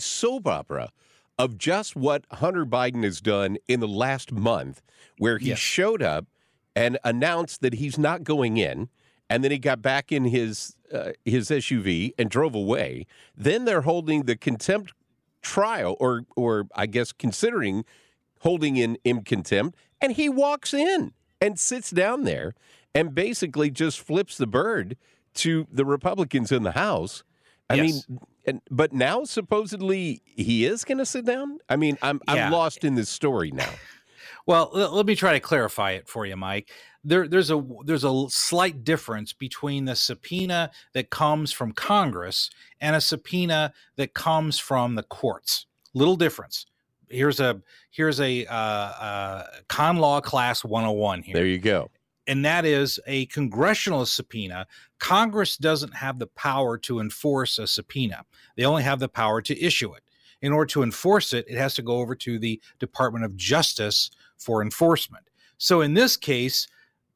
soap 0.02 0.48
opera 0.48 0.92
of 1.38 1.58
just 1.58 1.96
what 1.96 2.26
Hunter 2.32 2.66
Biden 2.66 3.04
has 3.04 3.22
done 3.22 3.58
in 3.68 3.80
the 3.80 3.88
last 3.88 4.32
month, 4.32 4.82
where 5.18 5.38
he 5.38 5.50
yes. 5.50 5.60
showed 5.60 6.02
up 6.02 6.28
and 6.76 6.98
announced 7.04 7.62
that 7.62 7.76
he's 7.76 7.98
not 7.98 8.24
going 8.24 8.58
in, 8.58 8.90
and 9.30 9.44
then 9.44 9.52
he 9.52 9.58
got 9.58 9.82
back 9.82 10.12
in 10.12 10.26
his 10.26 10.76
uh, 10.94 11.12
his 11.26 11.50
SUV 11.50 12.12
and 12.18 12.30
drove 12.30 12.54
away. 12.54 13.08
Then 13.36 13.66
they're 13.66 13.82
holding 13.82 14.24
the 14.24 14.36
contempt 14.36 14.94
trial, 15.42 15.96
or 16.00 16.26
or 16.36 16.68
I 16.76 16.86
guess 16.86 17.12
considering 17.12 17.86
holding 18.42 18.78
in 18.78 18.98
in 19.04 19.24
contempt, 19.24 19.78
and 20.02 20.14
he 20.14 20.30
walks 20.30 20.74
in 20.74 21.14
and 21.40 21.60
sits 21.60 21.90
down 21.90 22.24
there 22.24 22.54
and 22.94 23.16
basically 23.16 23.72
just 23.72 24.00
flips 24.00 24.38
the 24.38 24.48
bird 24.48 24.98
to 25.34 25.66
the 25.72 25.86
Republicans 25.86 26.52
in 26.52 26.64
the 26.64 26.74
House. 26.74 27.24
I 27.70 27.76
yes. 27.76 28.08
mean, 28.10 28.20
and 28.46 28.62
but 28.70 28.94
now 28.94 29.24
supposedly 29.24 30.22
he 30.26 30.66
is 30.66 30.84
going 30.84 30.98
to 30.98 31.06
sit 31.06 31.26
down. 31.26 31.60
I 31.70 31.76
mean, 31.76 31.98
I'm 32.02 32.22
yeah. 32.28 32.46
I'm 32.46 32.52
lost 32.52 32.84
in 32.84 32.96
this 32.96 33.10
story 33.10 33.52
now. 33.52 33.70
well, 34.46 34.70
let 34.74 35.06
me 35.06 35.16
try 35.16 35.34
to 35.34 35.40
clarify 35.40 35.92
it 35.92 36.08
for 36.08 36.26
you, 36.26 36.36
Mike. 36.36 36.70
There, 37.04 37.28
there's 37.28 37.52
a 37.52 37.64
there's 37.86 38.04
a 38.04 38.26
slight 38.30 38.84
difference 38.84 39.34
between 39.34 39.86
the 39.86 39.96
subpoena 39.96 40.72
that 40.94 41.10
comes 41.10 41.52
from 41.52 41.72
Congress 41.72 42.50
and 42.80 42.96
a 42.96 43.02
subpoena 43.02 43.74
that 43.96 44.14
comes 44.14 44.60
from 44.60 44.96
the 44.96 45.04
courts. 45.04 45.66
Little 45.94 46.16
difference. 46.16 46.66
Here's 47.10 47.40
a 47.40 47.62
here's 47.90 48.20
a 48.22 48.46
uh, 48.46 48.56
uh, 48.56 49.44
con 49.68 49.98
law 49.98 50.22
class 50.22 50.64
101 50.64 51.24
here. 51.24 51.34
There 51.34 51.46
you 51.46 51.60
go 51.60 51.90
and 52.28 52.46
that 52.46 52.66
is 52.66 53.00
a 53.08 53.26
congressional 53.28 54.06
subpoena. 54.06 54.68
Congress 55.00 55.58
doesn't 55.58 55.96
have 55.96 56.20
the 56.20 56.28
power 56.28 56.78
to 56.80 57.00
enforce 57.00 57.58
a 57.60 57.68
subpoena, 57.68 58.26
they 58.56 58.66
only 58.66 58.84
have 58.84 59.00
the 59.00 59.10
power 59.10 59.42
to 59.42 59.64
issue 59.64 59.94
it. 59.94 60.04
In 60.42 60.52
order 60.52 60.68
to 60.72 60.82
enforce 60.82 61.34
it, 61.34 61.46
it 61.48 61.58
has 61.58 61.76
to 61.76 61.84
go 61.84 61.98
over 61.98 62.16
to 62.16 62.40
the 62.40 62.60
Department 62.80 63.24
of 63.26 63.38
Justice 63.38 64.10
for 64.38 64.64
enforcement. 64.64 65.24
So 65.60 65.82
in 65.82 65.94
this 65.94 66.18
case, 66.18 66.68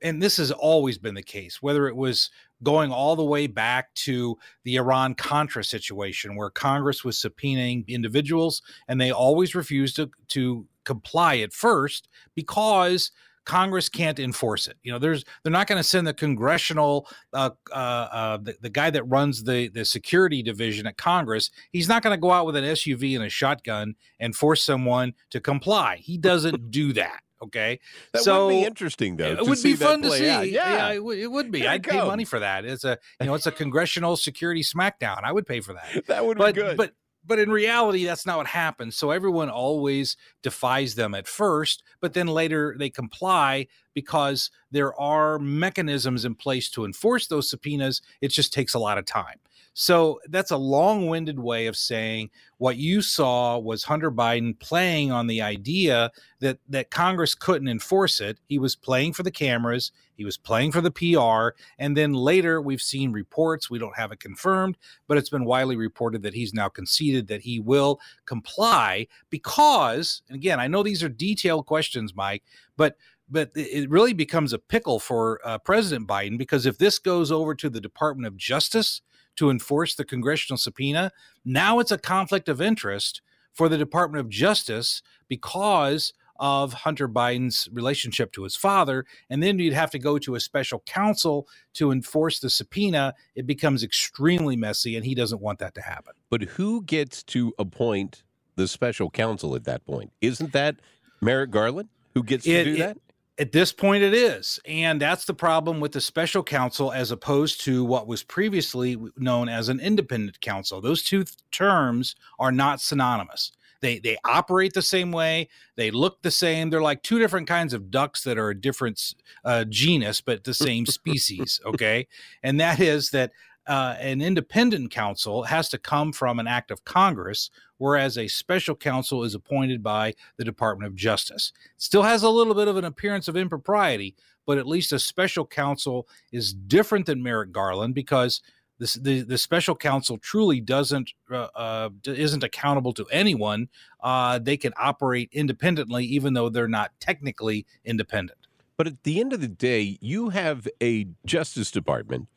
and 0.01 0.21
this 0.21 0.37
has 0.37 0.51
always 0.51 0.99
been 0.99 1.15
the 1.15 1.23
case, 1.23 1.61
whether 1.61 1.87
it 1.87 1.95
was 1.95 2.29
going 2.61 2.91
all 2.91 3.15
the 3.15 3.23
way 3.23 3.47
back 3.47 3.93
to 3.95 4.37
the 4.63 4.75
Iran 4.75 5.15
Contra 5.15 5.63
situation 5.63 6.35
where 6.35 6.49
Congress 6.49 7.03
was 7.03 7.17
subpoenaing 7.17 7.87
individuals 7.87 8.61
and 8.87 9.01
they 9.01 9.11
always 9.11 9.55
refused 9.55 9.95
to, 9.97 10.09
to 10.29 10.65
comply 10.83 11.37
at 11.37 11.53
first 11.53 12.07
because 12.35 13.11
Congress 13.45 13.89
can't 13.89 14.19
enforce 14.19 14.67
it. 14.67 14.77
You 14.83 14.91
know, 14.91 14.99
there's 14.99 15.23
they're 15.43 15.51
not 15.51 15.67
going 15.67 15.77
to 15.77 15.83
send 15.83 16.07
the 16.07 16.13
congressional 16.13 17.07
uh, 17.33 17.51
uh, 17.71 17.75
uh, 17.75 18.37
the, 18.37 18.55
the 18.61 18.69
guy 18.69 18.89
that 18.89 19.03
runs 19.03 19.43
the 19.43 19.69
the 19.69 19.85
security 19.85 20.43
division 20.43 20.87
at 20.87 20.97
Congress. 20.97 21.51
He's 21.71 21.87
not 21.87 22.03
going 22.03 22.15
to 22.15 22.21
go 22.21 22.31
out 22.31 22.45
with 22.45 22.55
an 22.55 22.63
SUV 22.63 23.15
and 23.15 23.23
a 23.23 23.29
shotgun 23.29 23.95
and 24.19 24.35
force 24.35 24.63
someone 24.63 25.13
to 25.29 25.39
comply. 25.39 25.97
He 25.97 26.17
doesn't 26.17 26.71
do 26.71 26.93
that. 26.93 27.21
Okay, 27.43 27.79
that 28.13 28.23
so, 28.23 28.47
would 28.47 28.51
be 28.51 28.63
interesting 28.63 29.17
though. 29.17 29.31
It 29.31 29.47
would 29.47 29.61
be 29.61 29.75
fun 29.75 30.01
to 30.01 30.11
see. 30.11 30.29
Out. 30.29 30.49
Yeah, 30.49 30.73
yeah 30.73 30.89
it, 30.91 30.97
w- 30.97 31.23
it, 31.23 31.31
would 31.31 31.51
be. 31.51 31.67
I'd 31.67 31.83
pay 31.83 32.01
money 32.01 32.25
for 32.25 32.39
that. 32.39 32.65
It's 32.65 32.83
a 32.83 32.97
you 33.19 33.27
know 33.27 33.35
it's 33.35 33.45
a 33.45 33.51
congressional 33.63 34.17
security 34.17 34.63
smackdown. 34.63 35.21
I 35.23 35.31
would 35.31 35.45
pay 35.45 35.61
for 35.61 35.73
that. 35.73 36.07
that 36.07 36.25
would 36.25 36.37
but, 36.37 36.55
be 36.55 36.61
good. 36.61 36.77
But 36.77 36.93
but 37.25 37.39
in 37.39 37.49
reality, 37.49 38.05
that's 38.05 38.25
not 38.25 38.37
what 38.37 38.47
happens. 38.47 38.95
So 38.95 39.11
everyone 39.11 39.49
always 39.49 40.15
defies 40.43 40.95
them 40.95 41.15
at 41.15 41.27
first, 41.27 41.83
but 42.01 42.13
then 42.13 42.27
later 42.27 42.75
they 42.77 42.89
comply 42.89 43.67
because 43.93 44.51
there 44.71 44.93
are 44.99 45.39
mechanisms 45.39 46.25
in 46.25 46.35
place 46.35 46.69
to 46.71 46.85
enforce 46.85 47.27
those 47.27 47.49
subpoenas. 47.49 48.01
It 48.21 48.29
just 48.29 48.53
takes 48.53 48.73
a 48.73 48.79
lot 48.79 48.97
of 48.97 49.05
time. 49.05 49.39
So 49.77 50.21
that's 50.29 50.51
a 50.51 50.57
long 50.57 51.07
winded 51.07 51.37
way 51.37 51.67
of 51.67 51.75
saying 51.75 52.29
what 52.59 52.77
you 52.77 53.01
saw 53.01 53.57
was 53.57 53.83
Hunter 53.83 54.09
Biden 54.09 54.57
playing 54.57 55.11
on 55.11 55.27
the 55.27 55.41
idea 55.41 56.11
that, 56.39 56.59
that 56.69 56.89
Congress 56.89 57.35
couldn't 57.35 57.67
enforce 57.67 58.21
it. 58.21 58.39
He 58.47 58.57
was 58.57 58.77
playing 58.77 59.11
for 59.11 59.23
the 59.23 59.31
cameras, 59.31 59.91
he 60.15 60.23
was 60.23 60.37
playing 60.37 60.71
for 60.71 60.79
the 60.79 60.91
PR. 60.91 61.59
And 61.77 61.97
then 61.97 62.13
later, 62.13 62.61
we've 62.61 62.81
seen 62.81 63.11
reports, 63.11 63.69
we 63.69 63.77
don't 63.77 63.97
have 63.97 64.13
it 64.13 64.21
confirmed, 64.21 64.77
but 65.09 65.17
it's 65.17 65.29
been 65.29 65.43
widely 65.43 65.75
reported 65.75 66.23
that 66.23 66.35
he's 66.35 66.53
now 66.53 66.69
conceded 66.69 67.27
that 67.27 67.41
he 67.41 67.59
will 67.59 67.99
comply 68.25 69.07
because, 69.29 70.21
and 70.29 70.37
again, 70.37 70.61
I 70.61 70.67
know 70.67 70.83
these 70.83 71.03
are 71.03 71.09
detailed 71.09 71.65
questions, 71.65 72.15
Mike, 72.15 72.43
but 72.77 72.95
but 73.27 73.51
it 73.55 73.89
really 73.89 74.13
becomes 74.13 74.53
a 74.53 74.59
pickle 74.59 74.99
for 74.99 75.41
uh, 75.43 75.57
President 75.57 76.07
Biden 76.07 76.37
because 76.37 76.65
if 76.65 76.77
this 76.77 76.99
goes 76.99 77.31
over 77.31 77.55
to 77.55 77.71
the 77.71 77.81
Department 77.81 78.27
of 78.27 78.37
Justice, 78.37 79.01
to 79.37 79.49
enforce 79.49 79.95
the 79.95 80.05
congressional 80.05 80.57
subpoena. 80.57 81.11
Now 81.43 81.79
it's 81.79 81.91
a 81.91 81.97
conflict 81.97 82.49
of 82.49 82.61
interest 82.61 83.21
for 83.53 83.69
the 83.69 83.77
Department 83.77 84.19
of 84.19 84.29
Justice 84.29 85.01
because 85.27 86.13
of 86.37 86.73
Hunter 86.73 87.07
Biden's 87.07 87.69
relationship 87.71 88.33
to 88.33 88.43
his 88.43 88.55
father. 88.55 89.05
And 89.29 89.41
then 89.41 89.57
you'd 89.59 89.73
have 89.73 89.91
to 89.91 89.99
go 89.99 90.17
to 90.19 90.35
a 90.35 90.39
special 90.39 90.83
counsel 90.85 91.47
to 91.75 91.91
enforce 91.91 92.39
the 92.39 92.49
subpoena. 92.49 93.13
It 93.35 93.45
becomes 93.47 93.83
extremely 93.83 94.55
messy, 94.57 94.95
and 94.95 95.05
he 95.05 95.15
doesn't 95.15 95.41
want 95.41 95.59
that 95.59 95.75
to 95.75 95.81
happen. 95.81 96.13
But 96.29 96.41
who 96.41 96.83
gets 96.83 97.23
to 97.23 97.53
appoint 97.57 98.23
the 98.55 98.67
special 98.67 99.09
counsel 99.09 99.55
at 99.55 99.63
that 99.63 99.85
point? 99.85 100.11
Isn't 100.21 100.51
that 100.51 100.77
Merrick 101.21 101.51
Garland 101.51 101.89
who 102.13 102.23
gets 102.23 102.43
to 102.45 102.63
do 102.63 102.73
it, 102.73 102.77
that? 102.79 102.97
At 103.37 103.51
this 103.51 103.73
point, 103.73 104.01
it 104.01 104.13
is. 104.13 104.59
And 104.65 105.01
that's 105.01 105.25
the 105.25 105.33
problem 105.33 105.81
with 105.81 105.91
the 105.91 105.99
special 105.99 106.41
counsel 106.41 106.93
as 106.93 107.11
opposed 107.11 107.61
to 107.65 107.83
what 107.83 108.07
was 108.07 108.23
previously 108.23 108.97
known 109.17 109.49
as 109.49 109.67
an 109.67 109.81
independent 109.81 110.39
counsel. 110.39 110.79
Those 110.79 111.03
two 111.03 111.25
th- 111.25 111.35
terms 111.51 112.15
are 112.39 112.51
not 112.51 112.79
synonymous. 112.79 113.51
They, 113.81 113.99
they 113.99 114.17
operate 114.23 114.73
the 114.73 114.81
same 114.81 115.11
way. 115.11 115.49
They 115.75 115.91
look 115.91 116.21
the 116.21 116.31
same. 116.31 116.69
They're 116.69 116.81
like 116.81 117.03
two 117.03 117.19
different 117.19 117.47
kinds 117.47 117.73
of 117.73 117.91
ducks 117.91 118.23
that 118.23 118.37
are 118.37 118.49
a 118.49 118.59
different 118.59 119.13
uh, 119.43 119.65
genus, 119.65 120.21
but 120.21 120.45
the 120.45 120.53
same 120.53 120.85
species. 120.87 121.59
Okay. 121.65 122.07
And 122.41 122.59
that 122.59 122.79
is 122.79 123.11
that 123.11 123.31
uh, 123.67 123.95
an 123.99 124.21
independent 124.21 124.91
counsel 124.91 125.43
has 125.43 125.69
to 125.69 125.77
come 125.77 126.11
from 126.11 126.39
an 126.39 126.47
act 126.47 126.71
of 126.71 126.85
Congress, 126.85 127.49
whereas 127.77 128.17
a 128.17 128.27
special 128.27 128.75
counsel 128.75 129.23
is 129.23 129.35
appointed 129.35 129.81
by 129.81 130.13
the 130.37 130.43
Department 130.43 130.87
of 130.87 130.95
Justice. 130.95 131.51
Still 131.77 132.03
has 132.03 132.23
a 132.23 132.29
little 132.29 132.53
bit 132.53 132.67
of 132.67 132.77
an 132.77 132.85
appearance 132.85 133.27
of 133.27 133.35
impropriety, 133.35 134.15
but 134.45 134.57
at 134.57 134.67
least 134.67 134.91
a 134.91 134.99
special 134.99 135.45
counsel 135.45 136.07
is 136.31 136.53
different 136.53 137.05
than 137.05 137.23
Merrick 137.23 137.51
Garland 137.51 137.95
because 137.95 138.41
the 138.77 139.21
the 139.21 139.37
special 139.37 139.75
counsel 139.75 140.17
truly 140.17 140.59
doesn't 140.59 141.13
uh, 141.31 141.47
uh, 141.55 141.89
isn't 142.05 142.43
accountable 142.43 142.93
to 142.93 143.05
anyone. 143.09 143.69
Uh, 144.01 144.37
they 144.37 144.57
can 144.57 144.73
operate 144.77 145.29
independently, 145.31 146.03
even 146.05 146.33
though 146.33 146.49
they're 146.49 146.67
not 146.67 146.91
technically 146.99 147.65
independent. 147.85 148.37
But 148.77 148.87
at 148.87 149.03
the 149.03 149.21
end 149.21 149.31
of 149.31 149.39
the 149.39 149.47
day, 149.47 149.97
you 150.01 150.29
have 150.29 150.67
a 150.81 151.07
Justice 151.25 151.71
Department 151.71 152.27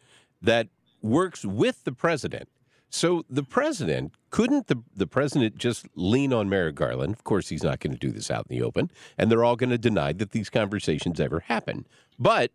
that 0.41 0.68
works 1.03 1.44
with 1.44 1.84
the 1.84 1.92
president. 1.92 2.49
So 2.90 3.24
the 3.28 3.42
president 3.42 4.14
couldn't 4.30 4.66
the 4.66 4.82
the 4.94 5.07
president 5.07 5.59
just 5.59 5.86
lean 5.94 6.32
on 6.32 6.49
Merrick 6.49 6.74
Garland? 6.74 7.14
Of 7.14 7.24
course, 7.24 7.49
he's 7.49 7.62
not 7.62 7.80
going 7.80 7.92
to 7.92 7.99
do 7.99 8.11
this 8.11 8.30
out 8.30 8.46
in 8.49 8.57
the 8.57 8.64
open, 8.64 8.90
and 9.18 9.30
they're 9.30 9.44
all 9.44 9.57
going 9.57 9.70
to 9.70 9.78
deny 9.78 10.12
that 10.14 10.30
these 10.30 10.49
conversations 10.49 11.20
ever 11.20 11.40
happen. 11.40 11.86
But 12.18 12.53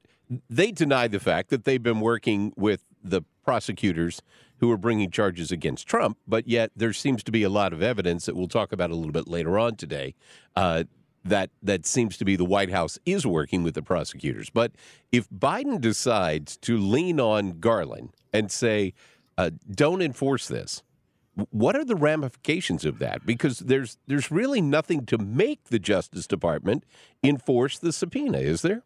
they 0.50 0.72
deny 0.72 1.08
the 1.08 1.20
fact 1.20 1.50
that 1.50 1.66
they've 1.66 1.84
been 1.84 2.00
working 2.00 2.54
with 2.56 2.84
the 3.04 3.22
prosecutors 3.44 4.22
who 4.58 4.72
are 4.72 4.78
bringing 4.78 5.12
charges 5.12 5.52
against 5.52 5.86
Trump, 5.86 6.18
but 6.26 6.48
yet 6.48 6.72
there 6.76 6.94
seems 6.94 7.22
to 7.24 7.32
be 7.32 7.44
a 7.44 7.50
lot 7.50 7.74
of 7.74 7.84
evidence 7.84 8.26
that 8.26 8.36
we'll 8.36 8.48
talk 8.48 8.72
about 8.72 8.90
a 8.90 8.96
little 8.96 9.12
bit 9.12 9.28
later 9.28 9.60
on 9.60 9.76
today. 9.76 10.16
Uh, 10.56 10.86
that 11.26 11.52
that 11.62 11.86
seems 11.86 12.18
to 12.18 12.26
be 12.26 12.36
the 12.36 12.46
White 12.46 12.72
House 12.72 12.98
is 13.06 13.26
working 13.26 13.64
with 13.64 13.76
the 13.76 13.82
prosecutors. 13.82 14.50
But 14.50 14.74
if 15.12 15.30
Biden 15.30 15.80
decides 15.80 16.58
to 16.58 16.78
lean 16.78 17.20
on 17.20 17.60
Garland 17.60 18.10
and 18.34 18.52
say, 18.52 18.94
uh, 19.38 19.52
"Don't 19.72 20.02
enforce 20.02 20.48
this," 20.48 20.84
what 21.50 21.76
are 21.76 21.86
the 21.86 21.96
ramifications 21.96 22.86
of 22.86 23.00
that? 23.00 23.26
Because 23.26 23.60
there's 23.60 23.98
there's 24.08 24.32
really 24.32 24.62
nothing 24.62 25.06
to 25.08 25.18
make 25.18 25.66
the 25.66 25.80
Justice 25.80 26.28
Department 26.28 26.86
enforce 27.24 27.80
the 27.80 27.92
subpoena, 27.92 28.40
is 28.40 28.62
there? 28.62 28.84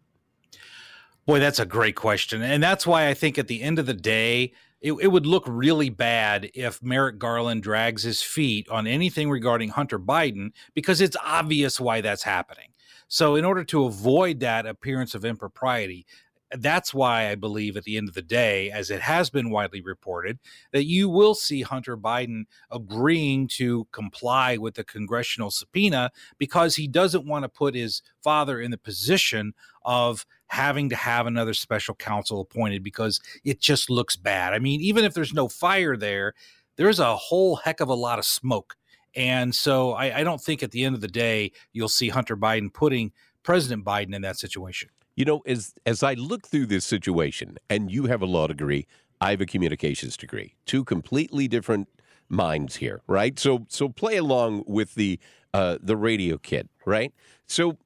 Boy, 1.26 1.40
that's 1.40 1.60
a 1.60 1.66
great 1.66 1.96
question. 1.96 2.42
And 2.42 2.64
that's 2.64 2.88
why 2.88 3.10
I 3.10 3.14
think 3.14 3.38
at 3.38 3.48
the 3.48 3.62
end 3.62 3.80
of 3.80 3.86
the 3.86 3.94
day, 3.94 4.54
it, 4.80 4.94
it, 4.94 5.08
would 5.08 5.26
look 5.26 5.44
really 5.46 5.90
bad 5.90 6.50
if 6.54 6.82
Merrick 6.82 7.18
Garland 7.18 7.64
drags 7.64 8.04
his 8.04 8.22
feet 8.22 8.70
on 8.70 8.88
anything 8.88 9.30
regarding 9.30 9.70
Hunter 9.70 10.00
Biden 10.00 10.52
because 10.74 11.02
it's 11.02 11.18
obvious 11.22 11.82
why 11.82 12.00
that's 12.00 12.24
happening. 12.24 12.70
So, 13.10 13.36
in 13.36 13.44
order 13.44 13.64
to 13.66 13.86
avoid 13.86 14.40
that 14.40 14.66
appearance 14.66 15.16
of 15.16 15.26
impropriety, 15.26 16.06
that's 16.52 16.94
why 16.94 17.30
I 17.30 17.36
believe 17.36 17.76
at 17.76 17.84
the 17.84 17.98
end 17.98 18.08
of 18.08 18.16
the 18.16 18.22
day, 18.22 18.72
as 18.72 18.90
it 18.90 19.02
has 19.02 19.30
been 19.30 19.50
widely 19.50 19.82
reported, 19.82 20.40
that 20.72 20.86
you 20.86 21.10
will 21.10 21.36
see 21.36 21.62
Hunter 21.62 21.98
Biden 21.98 22.46
agreeing 22.72 23.48
to 23.50 23.86
comply 23.92 24.58
with 24.58 24.76
the 24.76 24.84
congressional 24.84 25.52
subpoena 25.52 26.12
because 26.38 26.76
he 26.76 26.88
doesn't 26.88 27.28
want 27.28 27.44
to 27.44 27.50
put 27.50 27.76
his 27.76 28.02
father 28.24 28.62
in 28.62 28.72
the 28.72 28.78
position 28.78 29.54
of 29.84 30.26
having 30.48 30.90
to 30.90 30.96
have 30.96 31.28
another 31.28 31.54
special 31.54 31.96
counsel 31.96 32.42
appointed 32.42 32.84
because 32.84 33.20
it 33.44 33.60
just 33.60 33.90
looks 33.90 34.16
bad. 34.16 34.54
I 34.54 34.60
mean, 34.60 34.80
even 34.82 35.04
if 35.04 35.14
there's 35.14 35.34
no 35.34 35.48
fire 35.48 35.98
there, 35.98 36.34
there's 36.78 37.00
a 37.00 37.16
whole 37.16 37.58
heck 37.58 37.80
of 37.82 37.90
a 37.90 37.96
lot 37.96 38.20
of 38.20 38.26
smoke. 38.26 38.76
And 39.16 39.54
so 39.54 39.94
I, 39.94 40.20
I 40.20 40.24
don't 40.24 40.42
think 40.42 40.62
at 40.62 40.72
the 40.72 40.86
end 40.86 40.96
of 40.96 41.02
the 41.02 41.08
day, 41.08 41.52
you'll 41.74 41.90
see 41.90 42.10
Hunter 42.10 42.38
Biden 42.38 42.72
putting 42.72 43.12
President 43.44 43.84
Biden 43.84 44.16
in 44.16 44.22
that 44.22 44.38
situation. 44.38 44.90
You 45.18 45.26
know, 45.26 45.42
as 45.48 45.74
as 45.86 46.04
I 46.04 46.14
look 46.14 46.48
through 46.48 46.68
this 46.68 46.86
situation, 46.86 47.58
and 47.72 47.92
you 47.92 48.06
have 48.06 48.22
a 48.22 48.28
law 48.28 48.46
degree, 48.46 48.86
I 49.20 49.32
have 49.32 49.42
a 49.42 49.48
communications 49.48 50.16
degree, 50.16 50.54
two 50.68 50.86
completely 50.86 51.48
different 51.48 51.90
minds 52.30 52.76
here, 52.76 53.02
right? 53.08 53.38
So 53.40 53.66
so 53.68 53.90
play 53.90 54.18
along 54.18 54.64
with 54.68 54.94
the 54.94 55.20
uh, 55.56 55.80
the 55.82 55.98
radio 55.98 56.38
kid, 56.38 56.70
right? 56.86 57.12
So 57.48 57.78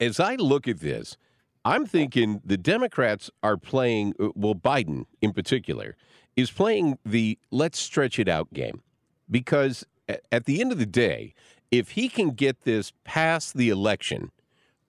as 0.00 0.18
I 0.18 0.36
look 0.36 0.66
at 0.66 0.80
this, 0.80 1.18
I'm 1.62 1.84
thinking 1.84 2.40
the 2.42 2.56
Democrats 2.56 3.30
are 3.42 3.58
playing, 3.58 4.14
uh, 4.18 4.28
well, 4.34 4.54
Biden 4.54 5.04
in 5.20 5.34
particular 5.34 5.94
is 6.36 6.50
playing 6.50 6.98
the 7.04 7.38
let's 7.50 7.78
stretch 7.78 8.18
it 8.18 8.28
out 8.28 8.54
game 8.54 8.80
because 9.30 9.84
at 10.32 10.46
the 10.46 10.62
end 10.62 10.72
of 10.72 10.78
the 10.78 10.86
day, 10.86 11.34
if 11.70 11.90
he 11.90 12.08
can 12.08 12.30
get 12.30 12.62
this 12.62 12.94
past 13.04 13.58
the 13.58 13.68
election, 13.68 14.30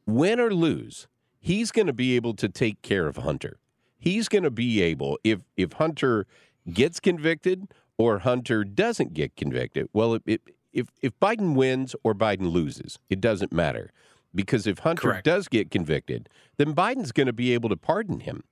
win 0.06 0.40
or 0.40 0.54
lose, 0.54 1.08
he's 1.40 1.72
going 1.72 1.88
to 1.88 1.94
be 1.94 2.16
able 2.16 2.34
to 2.36 2.50
take 2.50 2.82
care 2.82 3.08
of 3.08 3.18
Hunter. 3.18 3.58
He's 3.98 4.30
going 4.30 4.44
to 4.44 4.52
be 4.52 4.82
able 4.82 5.20
if 5.24 5.42
if 5.58 5.74
Hunter 5.74 6.26
gets 6.72 7.00
convicted 7.00 7.68
or 7.98 8.20
Hunter 8.20 8.64
doesn't 8.64 9.14
get 9.14 9.36
convicted. 9.36 9.90
Well, 9.94 10.16
it, 10.16 10.24
it, 10.26 10.42
if 10.72 10.88
if 11.02 11.20
Biden 11.20 11.56
wins 11.56 11.96
or 12.04 12.14
Biden 12.14 12.52
loses, 12.52 13.00
it 13.10 13.20
doesn't 13.20 13.52
matter 13.52 13.92
because 14.34 14.68
if 14.68 14.80
Hunter 14.80 15.10
Correct. 15.10 15.26
does 15.26 15.48
get 15.48 15.72
convicted, 15.72 16.30
then 16.58 16.76
Biden's 16.76 17.12
going 17.12 17.28
to 17.28 17.34
be 17.34 17.54
able 17.54 17.70
to 17.70 17.78
pardon 17.78 18.22
him, 18.22 18.44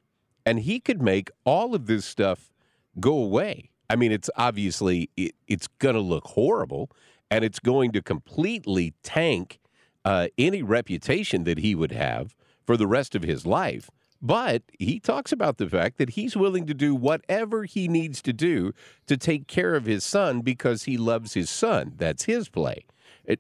and 0.46 0.60
he 0.60 0.80
could 0.80 1.02
make 1.02 1.30
all 1.46 1.76
of 1.76 1.86
this 1.86 2.06
stuff 2.06 2.52
go 3.00 3.18
away. 3.18 3.70
I 3.90 3.96
mean, 3.96 4.12
it's 4.12 4.30
obviously 4.36 5.10
it, 5.16 5.36
it's 5.48 5.68
going 5.80 5.96
to 5.96 6.02
look 6.02 6.26
horrible, 6.26 6.90
and 7.30 7.46
it's 7.46 7.60
going 7.60 7.92
to 7.94 8.02
completely 8.02 8.94
tank 9.04 9.60
uh, 10.04 10.28
any 10.38 10.62
reputation 10.64 11.44
that 11.44 11.60
he 11.60 11.76
would 11.76 11.92
have 11.92 12.36
for 12.68 12.78
the 12.78 12.86
rest 12.86 13.16
of 13.16 13.24
his 13.24 13.48
life. 13.48 13.90
But 14.22 14.64
he 14.78 15.00
talks 15.00 15.32
about 15.32 15.58
the 15.58 15.70
fact 15.70 15.98
that 15.98 16.12
he's 16.12 16.36
willing 16.36 16.66
to 16.68 16.74
do 16.74 16.94
whatever 16.94 17.64
he 17.64 17.88
needs 17.88 18.22
to 18.24 18.34
do 18.34 18.74
to 19.06 19.16
take 19.16 19.48
care 19.48 19.76
of 19.76 19.86
his 19.86 20.04
son 20.04 20.42
because 20.42 20.84
he 20.84 20.98
loves 20.98 21.34
his 21.34 21.50
son. 21.50 21.94
That's 21.98 22.26
his 22.26 22.50
play. 22.50 22.86
It, 23.26 23.40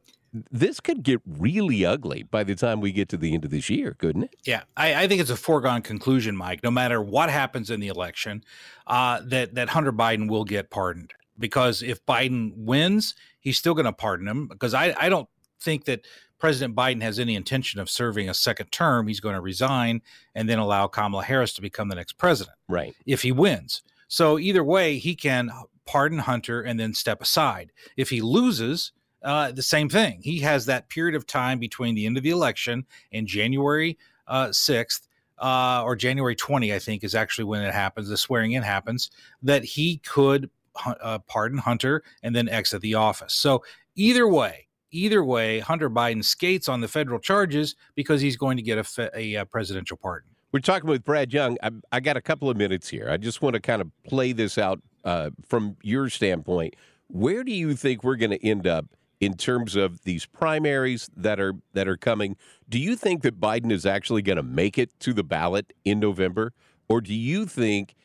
this 0.51 0.79
could 0.79 1.01
get 1.01 1.21
really 1.25 1.83
ugly 1.83 2.23
by 2.23 2.43
the 2.43 2.53
time 2.53 2.79
we 2.79 2.91
get 2.91 3.09
to 3.09 3.17
the 3.17 3.33
end 3.33 3.43
of 3.43 3.51
this 3.51 3.69
year, 3.69 3.95
couldn't 3.97 4.23
it? 4.23 4.35
Yeah, 4.45 4.63
I, 4.75 5.03
I 5.03 5.07
think 5.07 5.19
it's 5.19 5.31
a 5.31 5.35
foregone 5.35 5.81
conclusion, 5.81 6.37
Mike. 6.37 6.63
No 6.63 6.71
matter 6.71 7.01
what 7.01 7.29
happens 7.29 7.71
in 7.71 7.79
the 7.79 7.87
election, 7.87 8.43
uh, 8.85 9.21
that 9.25 9.55
that 9.55 9.69
Hunter 9.69 9.93
Biden 9.93 10.29
will 10.29 10.43
get 10.43 10.69
pardoned 10.69 11.13
because 11.39 11.81
if 11.81 12.05
Biden 12.05 12.55
wins, 12.55 13.15
he's 13.39 13.57
still 13.57 13.73
going 13.73 13.85
to 13.85 13.93
pardon 13.93 14.27
him. 14.27 14.47
Because 14.47 14.73
I, 14.73 14.95
I 14.99 15.09
don't 15.09 15.29
think 15.59 15.85
that 15.85 16.05
President 16.39 16.75
Biden 16.75 17.01
has 17.01 17.19
any 17.19 17.35
intention 17.35 17.79
of 17.79 17.89
serving 17.89 18.29
a 18.29 18.33
second 18.33 18.71
term, 18.71 19.07
he's 19.07 19.19
going 19.19 19.35
to 19.35 19.41
resign 19.41 20.01
and 20.35 20.47
then 20.47 20.59
allow 20.59 20.87
Kamala 20.87 21.23
Harris 21.23 21.53
to 21.53 21.61
become 21.61 21.89
the 21.89 21.95
next 21.95 22.13
president. 22.13 22.57
Right. 22.67 22.95
If 23.05 23.21
he 23.21 23.31
wins. 23.31 23.81
So 24.07 24.39
either 24.39 24.63
way, 24.63 24.97
he 24.97 25.15
can 25.15 25.51
pardon 25.85 26.19
Hunter 26.19 26.61
and 26.61 26.79
then 26.79 26.93
step 26.93 27.21
aside. 27.21 27.71
If 27.95 28.09
he 28.09 28.21
loses, 28.21 28.91
uh, 29.23 29.51
the 29.51 29.63
same 29.63 29.89
thing. 29.89 30.19
He 30.21 30.39
has 30.39 30.65
that 30.65 30.89
period 30.89 31.15
of 31.15 31.25
time 31.25 31.59
between 31.59 31.95
the 31.95 32.05
end 32.05 32.17
of 32.17 32.23
the 32.23 32.29
election 32.29 32.85
and 33.11 33.27
January 33.27 33.97
uh, 34.27 34.47
6th 34.47 35.07
uh, 35.39 35.81
or 35.83 35.95
January 35.95 36.35
20, 36.35 36.73
I 36.73 36.79
think, 36.79 37.03
is 37.03 37.15
actually 37.15 37.45
when 37.45 37.61
it 37.61 37.73
happens, 37.73 38.09
the 38.09 38.17
swearing 38.17 38.53
in 38.53 38.63
happens, 38.63 39.09
that 39.41 39.63
he 39.63 39.97
could 39.97 40.49
uh, 40.85 41.19
pardon 41.27 41.57
Hunter 41.57 42.03
and 42.23 42.35
then 42.35 42.47
exit 42.47 42.81
the 42.81 42.95
office. 42.95 43.33
So 43.33 43.63
either 43.95 44.27
way, 44.27 44.66
either 44.97 45.23
way, 45.23 45.59
Hunter 45.59 45.89
Biden 45.89 46.23
skates 46.23 46.67
on 46.67 46.81
the 46.81 46.87
federal 46.87 47.19
charges 47.19 47.75
because 47.95 48.21
he's 48.21 48.35
going 48.35 48.57
to 48.57 48.63
get 48.63 48.77
a, 48.77 49.11
a, 49.15 49.35
a 49.35 49.41
uh, 49.41 49.45
presidential 49.45 49.97
pardon. 49.97 50.29
We're 50.51 50.59
talking 50.59 50.89
with 50.89 51.03
Brad 51.03 51.33
Young. 51.33 51.57
I, 51.61 51.71
I, 51.91 51.99
got 51.99 52.17
a 52.17 52.21
couple 52.21 52.49
of 52.49 52.57
minutes 52.57 52.87
here. 52.87 53.09
I 53.09 53.17
just 53.17 53.41
want 53.41 53.55
to 53.55 53.59
kind 53.59 53.81
of 53.81 53.91
play 54.03 54.31
this 54.31 54.57
out 54.57 54.81
uh, 55.03 55.31
from 55.47 55.75
your 55.83 56.09
standpoint. 56.09 56.75
Where 57.09 57.43
do 57.43 57.51
you 57.51 57.75
think 57.75 58.03
we're 58.03 58.15
going 58.15 58.31
to 58.31 58.45
end 58.45 58.65
up 58.65 58.85
in 59.19 59.35
terms 59.35 59.75
of 59.75 60.03
these 60.03 60.25
primaries 60.25 61.09
that 61.15 61.39
are 61.39 61.53
that 61.73 61.87
are 61.87 61.97
coming? 61.97 62.37
Do 62.69 62.79
you 62.79 62.95
think 62.95 63.23
that 63.23 63.39
Biden 63.39 63.71
is 63.71 63.85
actually 63.85 64.21
going 64.21 64.37
to 64.37 64.43
make 64.43 64.77
it 64.77 64.97
to 65.01 65.13
the 65.13 65.23
ballot 65.23 65.73
in 65.85 65.99
November, 65.99 66.53
or 66.87 67.01
do 67.01 67.13
you 67.13 67.45
think 67.45 67.95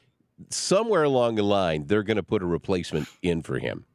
somewhere 0.51 1.05
along 1.05 1.36
the 1.36 1.43
line 1.43 1.86
they're 1.86 2.03
going 2.03 2.16
to 2.16 2.22
put 2.22 2.43
a 2.43 2.47
replacement 2.47 3.09
in 3.22 3.43
for 3.43 3.59
him? 3.59 3.86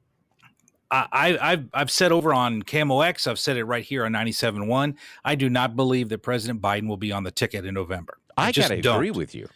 I, 0.90 1.38
I've 1.42 1.70
I've 1.74 1.92
said 1.92 2.12
over 2.12 2.34
on 2.34 2.64
KMOX, 2.64 3.28
I've 3.28 3.40
said 3.40 3.58
it 3.58 3.66
right 3.66 3.84
here 3.84 4.06
on 4.06 4.14
97.1. 4.14 4.96
I 5.26 5.36
do 5.36 5.50
not 5.50 5.76
believe 5.76 6.10
that 6.10 6.20
President 6.20 6.62
Biden 6.62 6.88
will 6.88 6.98
be 6.98 7.12
on 7.12 7.24
the 7.24 7.32
ticket 7.32 7.66
in 7.66 7.74
November. 7.74 8.20
I, 8.38 8.48
I 8.48 8.52
just 8.52 8.70
gotta 8.70 8.96
agree 8.96 9.12
with 9.12 9.36
you. 9.36 9.50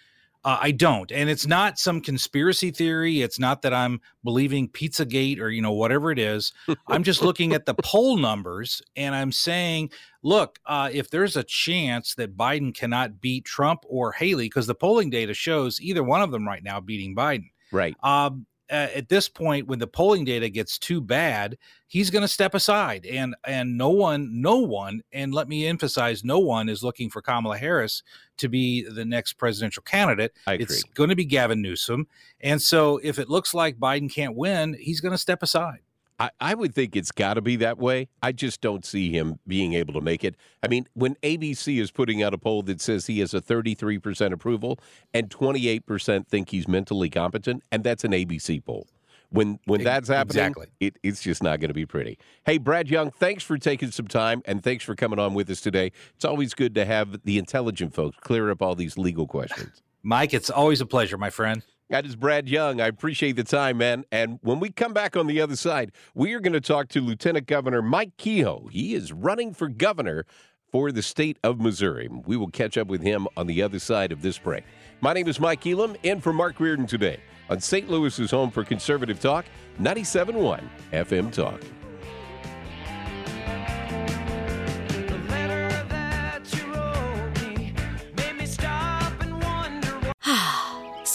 Uh, 0.44 0.58
I 0.60 0.72
don't, 0.72 1.12
and 1.12 1.30
it's 1.30 1.46
not 1.46 1.78
some 1.78 2.02
conspiracy 2.02 2.72
theory. 2.72 3.22
It's 3.22 3.38
not 3.38 3.62
that 3.62 3.76
I'm 3.76 4.02
believing 4.24 4.68
Pizzagate 4.68 5.40
or 5.40 5.50
you 5.50 5.62
know 5.62 5.72
whatever 5.72 6.12
it 6.12 6.18
is. 6.18 6.52
I'm 6.88 7.04
just 7.04 7.22
looking 7.22 7.54
at 7.54 7.68
the 7.68 7.76
poll 7.76 8.18
numbers, 8.18 8.82
and 8.96 9.14
I'm 9.14 9.32
saying, 9.32 9.92
look, 10.24 10.60
uh, 10.66 10.90
if 10.92 11.12
there's 11.12 11.38
a 11.38 11.44
chance 11.44 12.16
that 12.16 12.36
Biden 12.36 12.76
cannot 12.76 13.22
beat 13.22 13.46
Trump 13.46 13.84
or 13.88 14.12
Haley, 14.14 14.46
because 14.46 14.66
the 14.66 14.76
polling 14.76 15.12
data 15.12 15.36
shows 15.36 15.80
either 15.80 16.04
one 16.04 16.24
of 16.24 16.32
them 16.32 16.48
right 16.48 16.64
now 16.64 16.80
beating 16.80 17.16
Biden. 17.16 17.52
Right. 17.72 17.96
Um, 18.04 18.48
uh, 18.72 18.88
at 18.96 19.10
this 19.10 19.28
point 19.28 19.68
when 19.68 19.80
the 19.80 19.88
polling 19.88 20.24
data 20.24 20.50
gets 20.50 20.78
too 20.80 21.02
bad 21.02 21.58
he's 21.88 22.10
going 22.10 22.22
to 22.22 22.28
step 22.28 22.56
aside 22.56 23.06
and 23.06 23.36
and 23.46 23.78
no 23.78 23.90
one 23.90 24.30
no 24.42 24.58
one 24.58 25.02
and 25.12 25.34
let 25.34 25.50
me 25.50 25.68
emphasize 25.68 26.24
no 26.24 26.40
one 26.40 26.70
is 26.70 26.84
looking 26.84 27.10
for 27.10 27.22
Kamala 27.22 27.58
Harris 27.58 28.02
to 28.38 28.48
be 28.48 28.84
the 28.84 29.06
next 29.06 29.34
presidential 29.34 29.84
candidate. 29.84 30.32
It's 30.62 30.84
going 30.84 31.10
to 31.10 31.16
be 31.16 31.26
Gavin 31.26 31.62
Newsom. 31.62 32.08
And 32.40 32.62
so 32.62 33.00
if 33.04 33.20
it 33.20 33.30
looks 33.30 33.54
like 33.54 33.78
Biden 33.78 34.12
can't 34.12 34.36
win 34.36 34.76
he's 34.80 35.02
going 35.02 35.12
to 35.12 35.18
step 35.18 35.44
aside 35.44 35.82
I, 36.22 36.30
I 36.40 36.54
would 36.54 36.76
think 36.76 36.96
it's 36.96 37.12
got 37.12 37.34
to 37.34 37.42
be 37.42 37.56
that 37.56 37.80
way. 37.80 38.08
I 38.22 38.32
just 38.32 38.62
don't 38.62 38.86
see 38.86 39.12
him 39.12 39.40
being 39.48 39.74
able 39.74 39.96
to 39.96 40.02
make 40.02 40.24
it. 40.24 40.36
I 40.62 40.68
mean, 40.68 40.88
when 40.94 41.16
ABC 41.24 41.82
is 41.82 41.90
putting 41.90 42.22
out 42.22 42.32
a 42.32 42.38
poll 42.38 42.62
that 42.64 42.80
says 42.80 43.08
he 43.08 43.22
has 43.22 43.34
a 43.34 43.42
33% 43.42 44.32
approval 44.32 44.78
and 45.16 45.32
28% 45.32 46.28
think 46.28 46.50
he's 46.50 46.68
mentally 46.68 47.10
competent, 47.10 47.64
and 47.72 47.84
that's 47.84 48.04
an 48.04 48.12
ABC 48.12 48.64
poll. 48.64 48.88
When 49.32 49.60
when 49.66 49.82
that's 49.84 50.10
happening, 50.10 50.44
exactly. 50.44 50.68
it, 50.80 51.00
it's 51.02 51.22
just 51.22 51.42
not 51.42 51.60
going 51.62 51.70
to 51.70 51.74
be 51.74 51.86
pretty. 51.86 52.20
Hey, 52.46 52.58
Brad 52.58 52.90
Young, 52.90 53.12
thanks 53.12 53.44
for 53.44 53.58
taking 53.58 53.90
some 53.90 54.08
time 54.08 54.44
and 54.46 54.62
thanks 54.62 54.84
for 54.84 54.94
coming 54.94 55.20
on 55.20 55.34
with 55.34 55.50
us 55.50 55.62
today. 55.62 55.94
It's 56.16 56.26
always 56.26 56.54
good 56.54 56.76
to 56.76 56.84
have 56.84 57.24
the 57.24 57.38
intelligent 57.38 57.96
folks 57.96 58.18
clear 58.20 58.52
up 58.52 58.62
all 58.62 58.76
these 58.76 58.98
legal 58.98 59.26
questions. 59.26 59.82
Mike, 60.04 60.34
it's 60.34 60.50
always 60.50 60.82
a 60.82 60.86
pleasure, 60.86 61.18
my 61.18 61.30
friend. 61.30 61.64
That 61.92 62.06
is 62.06 62.16
Brad 62.16 62.48
Young. 62.48 62.80
I 62.80 62.88
appreciate 62.88 63.36
the 63.36 63.44
time, 63.44 63.80
man. 63.80 64.06
And 64.14 64.40
when 64.44 64.62
we 64.62 64.70
come 64.72 64.94
back 64.94 65.18
on 65.18 65.28
the 65.28 65.42
other 65.42 65.58
side, 65.58 65.92
we 66.16 66.34
are 66.34 66.40
going 66.40 66.54
to 66.54 66.62
talk 66.62 66.88
to 66.90 67.02
Lieutenant 67.02 67.48
Governor 67.48 67.82
Mike 67.82 68.16
Kehoe. 68.16 68.70
He 68.72 68.96
is 68.96 69.12
running 69.12 69.54
for 69.54 69.68
governor 69.68 70.26
for 70.72 70.94
the 70.94 71.02
state 71.02 71.38
of 71.44 71.60
Missouri. 71.60 72.08
We 72.26 72.38
will 72.38 72.50
catch 72.50 72.78
up 72.78 72.88
with 72.88 73.02
him 73.02 73.28
on 73.36 73.48
the 73.48 73.62
other 73.62 73.78
side 73.78 74.14
of 74.14 74.22
this 74.22 74.38
break. 74.38 74.64
My 75.02 75.12
name 75.12 75.28
is 75.28 75.38
Mike 75.38 75.68
Elam, 75.68 75.98
in 76.04 76.22
for 76.22 76.32
Mark 76.32 76.62
Reardon 76.62 76.88
today 76.88 77.20
on 77.50 77.60
St. 77.60 77.90
Louis's 77.90 78.32
home 78.32 78.52
for 78.52 78.64
conservative 78.64 79.20
talk, 79.20 79.44
97.1 79.82 80.64
FM 80.94 81.30
Talk. 81.34 81.60